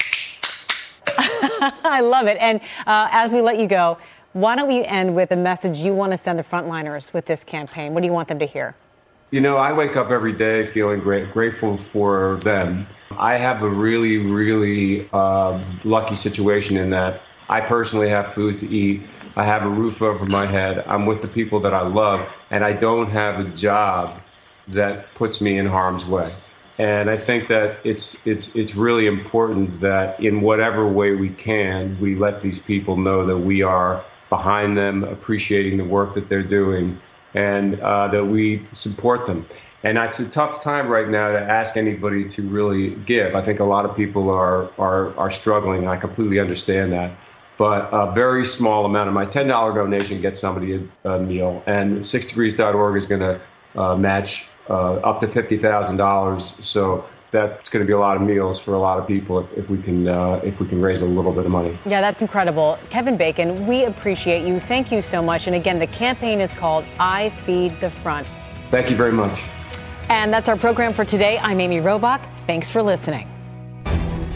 I 1.84 2.00
love 2.00 2.26
it. 2.26 2.36
And 2.40 2.60
uh, 2.86 3.08
as 3.10 3.32
we 3.32 3.40
let 3.40 3.58
you 3.58 3.66
go, 3.66 3.98
why 4.32 4.56
don't 4.56 4.68
we 4.68 4.84
end 4.84 5.14
with 5.14 5.30
a 5.30 5.36
message 5.36 5.78
you 5.78 5.94
want 5.94 6.12
to 6.12 6.18
send 6.18 6.38
the 6.38 6.44
frontliners 6.44 7.12
with 7.12 7.26
this 7.26 7.44
campaign? 7.44 7.94
What 7.94 8.00
do 8.00 8.06
you 8.06 8.12
want 8.12 8.28
them 8.28 8.38
to 8.40 8.46
hear? 8.46 8.74
You 9.30 9.40
know, 9.40 9.56
I 9.56 9.72
wake 9.72 9.96
up 9.96 10.10
every 10.10 10.32
day 10.32 10.66
feeling 10.66 11.00
great, 11.00 11.32
grateful 11.32 11.76
for 11.76 12.36
them. 12.42 12.86
I 13.18 13.36
have 13.36 13.62
a 13.62 13.68
really, 13.68 14.18
really 14.18 15.08
uh, 15.12 15.60
lucky 15.84 16.16
situation 16.16 16.76
in 16.76 16.90
that 16.90 17.20
I 17.48 17.60
personally 17.60 18.08
have 18.08 18.34
food 18.34 18.58
to 18.60 18.68
eat. 18.68 19.02
I 19.36 19.44
have 19.44 19.64
a 19.64 19.68
roof 19.68 20.02
over 20.02 20.24
my 20.24 20.46
head. 20.46 20.84
I'm 20.86 21.06
with 21.06 21.22
the 21.22 21.28
people 21.28 21.60
that 21.60 21.74
I 21.74 21.82
love, 21.82 22.28
and 22.50 22.64
I 22.64 22.72
don't 22.72 23.10
have 23.10 23.40
a 23.40 23.48
job 23.50 24.20
that 24.68 25.12
puts 25.14 25.40
me 25.40 25.58
in 25.58 25.66
harm's 25.66 26.06
way. 26.06 26.32
And 26.78 27.08
I 27.08 27.16
think 27.16 27.48
that 27.48 27.78
it's 27.84 28.16
it's 28.26 28.54
it's 28.56 28.74
really 28.74 29.06
important 29.06 29.78
that 29.80 30.18
in 30.18 30.40
whatever 30.40 30.88
way 30.88 31.12
we 31.12 31.28
can, 31.30 31.96
we 32.00 32.16
let 32.16 32.42
these 32.42 32.58
people 32.58 32.96
know 32.96 33.24
that 33.26 33.38
we 33.38 33.62
are 33.62 34.04
behind 34.28 34.76
them, 34.76 35.04
appreciating 35.04 35.78
the 35.78 35.84
work 35.84 36.14
that 36.14 36.28
they're 36.28 36.42
doing, 36.42 37.00
and 37.34 37.78
uh, 37.80 38.08
that 38.08 38.24
we 38.24 38.66
support 38.72 39.26
them. 39.26 39.46
And 39.84 39.98
it's 39.98 40.18
a 40.18 40.28
tough 40.28 40.64
time 40.64 40.88
right 40.88 41.08
now 41.08 41.30
to 41.30 41.38
ask 41.38 41.76
anybody 41.76 42.26
to 42.30 42.42
really 42.42 42.90
give. 42.90 43.36
I 43.36 43.42
think 43.42 43.60
a 43.60 43.64
lot 43.64 43.84
of 43.84 43.94
people 43.94 44.30
are 44.30 44.68
are 44.76 45.16
are 45.16 45.30
struggling. 45.30 45.86
I 45.86 45.96
completely 45.96 46.40
understand 46.40 46.92
that. 46.92 47.12
But 47.56 47.88
a 47.92 48.10
very 48.12 48.44
small 48.44 48.84
amount 48.84 49.06
of 49.06 49.14
my 49.14 49.26
$10 49.26 49.46
donation 49.76 50.20
gets 50.20 50.40
somebody 50.40 50.88
a, 51.04 51.08
a 51.08 51.20
meal, 51.20 51.62
and 51.66 52.00
6degrees.org 52.00 52.96
is 52.96 53.06
going 53.06 53.20
to 53.20 53.40
uh, 53.80 53.96
match 53.96 54.48
uh, 54.68 54.94
up 54.96 55.20
to 55.20 55.28
fifty 55.28 55.56
thousand 55.56 55.96
dollars. 55.96 56.54
So 56.60 57.04
that's 57.30 57.68
going 57.68 57.84
to 57.84 57.86
be 57.86 57.92
a 57.92 57.98
lot 57.98 58.16
of 58.16 58.22
meals 58.22 58.60
for 58.60 58.74
a 58.74 58.78
lot 58.78 58.98
of 58.98 59.06
people 59.08 59.40
if, 59.40 59.58
if 59.58 59.68
we 59.68 59.82
can 59.82 60.08
uh, 60.08 60.40
if 60.44 60.60
we 60.60 60.68
can 60.68 60.80
raise 60.80 61.02
a 61.02 61.06
little 61.06 61.32
bit 61.32 61.44
of 61.44 61.50
money. 61.50 61.76
Yeah, 61.84 62.00
that's 62.00 62.22
incredible, 62.22 62.78
Kevin 62.90 63.16
Bacon. 63.16 63.66
We 63.66 63.84
appreciate 63.84 64.46
you. 64.46 64.60
Thank 64.60 64.92
you 64.92 65.02
so 65.02 65.22
much. 65.22 65.46
And 65.46 65.56
again, 65.56 65.78
the 65.78 65.88
campaign 65.88 66.40
is 66.40 66.52
called 66.52 66.84
"I 66.98 67.30
Feed 67.44 67.78
the 67.80 67.90
Front." 67.90 68.26
Thank 68.70 68.90
you 68.90 68.96
very 68.96 69.12
much. 69.12 69.40
And 70.08 70.32
that's 70.32 70.48
our 70.48 70.56
program 70.56 70.92
for 70.92 71.04
today. 71.04 71.38
I'm 71.38 71.60
Amy 71.60 71.78
Robach. 71.78 72.20
Thanks 72.46 72.70
for 72.70 72.82
listening. 72.82 73.28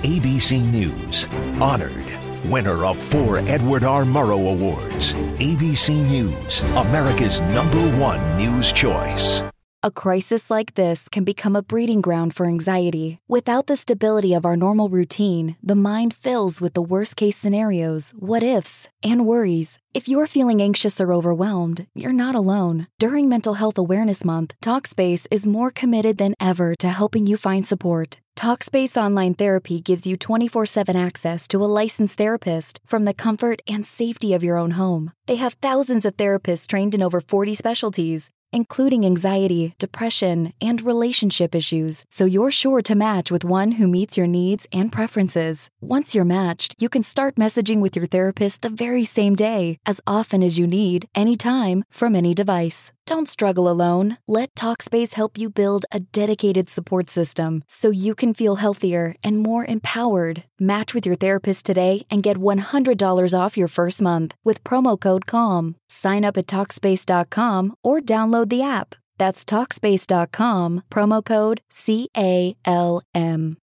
ABC 0.03 0.63
News 0.73 1.27
honored 1.61 2.07
winner 2.45 2.85
of 2.85 3.01
four 3.01 3.39
Edward 3.39 3.85
R. 3.85 4.05
Murrow 4.05 4.53
Awards. 4.53 5.15
ABC 5.39 5.95
News, 6.09 6.63
America's 6.63 7.41
number 7.41 7.81
one 7.99 8.21
news 8.37 8.73
choice. 8.73 9.43
A 9.81 9.93
crisis 9.93 10.51
like 10.51 10.75
this 10.75 11.09
can 11.09 11.23
become 11.23 11.55
a 11.55 11.63
breeding 11.63 12.01
ground 12.01 12.35
for 12.35 12.47
anxiety. 12.47 13.21
Without 13.29 13.69
the 13.69 13.77
stability 13.77 14.35
of 14.35 14.45
our 14.45 14.57
normal 14.57 14.89
routine, 14.89 15.57
the 15.63 15.77
mind 15.77 16.13
fills 16.13 16.61
with 16.61 16.75
the 16.75 16.83
worst 16.83 17.15
case 17.15 17.37
scenarios, 17.37 18.13
what 18.19 18.43
ifs, 18.43 18.89
and 19.05 19.25
worries. 19.25 19.79
If 19.95 20.09
you're 20.09 20.27
feeling 20.27 20.61
anxious 20.61 21.01
or 21.01 21.13
overwhelmed, 21.13 21.87
you're 21.95 22.13
not 22.13 22.35
alone. 22.35 22.89
During 22.99 23.29
Mental 23.29 23.55
Health 23.55 23.79
Awareness 23.79 24.25
Month, 24.25 24.55
TalkSpace 24.65 25.29
is 25.31 25.47
more 25.47 25.71
committed 25.71 26.19
than 26.19 26.35
ever 26.41 26.75
to 26.81 26.89
helping 26.89 27.29
you 27.29 27.37
find 27.37 27.65
support. 27.65 28.19
Talkspace 28.39 28.97
Online 28.97 29.35
Therapy 29.35 29.81
gives 29.81 30.07
you 30.07 30.17
24 30.17 30.65
7 30.65 30.95
access 30.95 31.49
to 31.49 31.65
a 31.65 31.67
licensed 31.67 32.17
therapist 32.17 32.79
from 32.87 33.05
the 33.05 33.13
comfort 33.13 33.61
and 33.67 33.85
safety 33.85 34.33
of 34.33 34.45
your 34.45 34.57
own 34.57 34.73
home. 34.73 35.11
They 35.27 35.35
have 35.37 35.55
thousands 35.55 36.05
of 36.05 36.17
therapists 36.17 36.69
trained 36.69 36.95
in 36.95 37.03
over 37.03 37.21
40 37.21 37.57
specialties, 37.57 38.31
including 38.53 39.07
anxiety, 39.07 39.75
depression, 39.79 40.53
and 40.61 40.83
relationship 40.83 41.55
issues, 41.55 42.05
so 42.11 42.25
you're 42.25 42.51
sure 42.51 42.83
to 42.83 42.95
match 42.95 43.31
with 43.31 43.45
one 43.45 43.73
who 43.73 43.89
meets 43.89 44.17
your 44.17 44.27
needs 44.27 44.67
and 44.73 44.93
preferences. 44.93 45.71
Once 45.81 46.15
you're 46.15 46.25
matched, 46.25 46.75
you 46.79 46.89
can 46.89 47.03
start 47.03 47.37
messaging 47.37 47.81
with 47.81 47.97
your 47.97 48.07
therapist 48.07 48.63
the 48.63 48.69
very 48.69 49.05
same 49.05 49.35
day, 49.35 49.79
as 49.87 50.01
often 50.07 50.43
as 50.43 50.59
you 50.59 50.67
need, 50.67 51.09
anytime, 51.15 51.85
from 51.91 52.15
any 52.15 52.35
device. 52.35 52.93
Don't 53.09 53.27
struggle 53.27 53.71
alone. 53.71 54.19
Let 54.29 54.55
Talkspace 54.55 55.15
help 55.15 55.39
you 55.39 55.49
build 55.49 55.87
a 55.91 56.01
dedicated 56.01 56.69
support 56.69 57.09
system 57.09 57.65
so 57.67 57.89
you 57.91 58.15
can 58.15 58.35
feel 58.35 58.57
healthier 58.57 59.17
and 59.25 59.39
more 59.39 59.65
empowered. 59.65 60.45
Match 60.61 60.93
with 60.93 61.07
your 61.07 61.17
therapist 61.17 61.65
today 61.65 62.03
and 62.11 62.23
get 62.23 62.37
$100 62.37 63.33
off 63.33 63.57
your 63.57 63.67
first 63.67 64.03
month 64.03 64.35
with 64.45 64.63
promo 64.63 65.01
code 65.01 65.25
CALM. 65.25 65.75
Sign 65.89 66.23
up 66.23 66.37
at 66.37 66.47
Talkspace.com 66.47 67.77
or 67.83 68.01
download 68.01 68.51
the 68.51 68.63
app. 68.63 68.95
That's 69.17 69.43
Talkspace.com, 69.43 70.83
promo 70.91 71.25
code 71.25 71.63
C 71.71 72.11
A 72.15 72.57
L 72.67 73.01
M. 73.15 73.59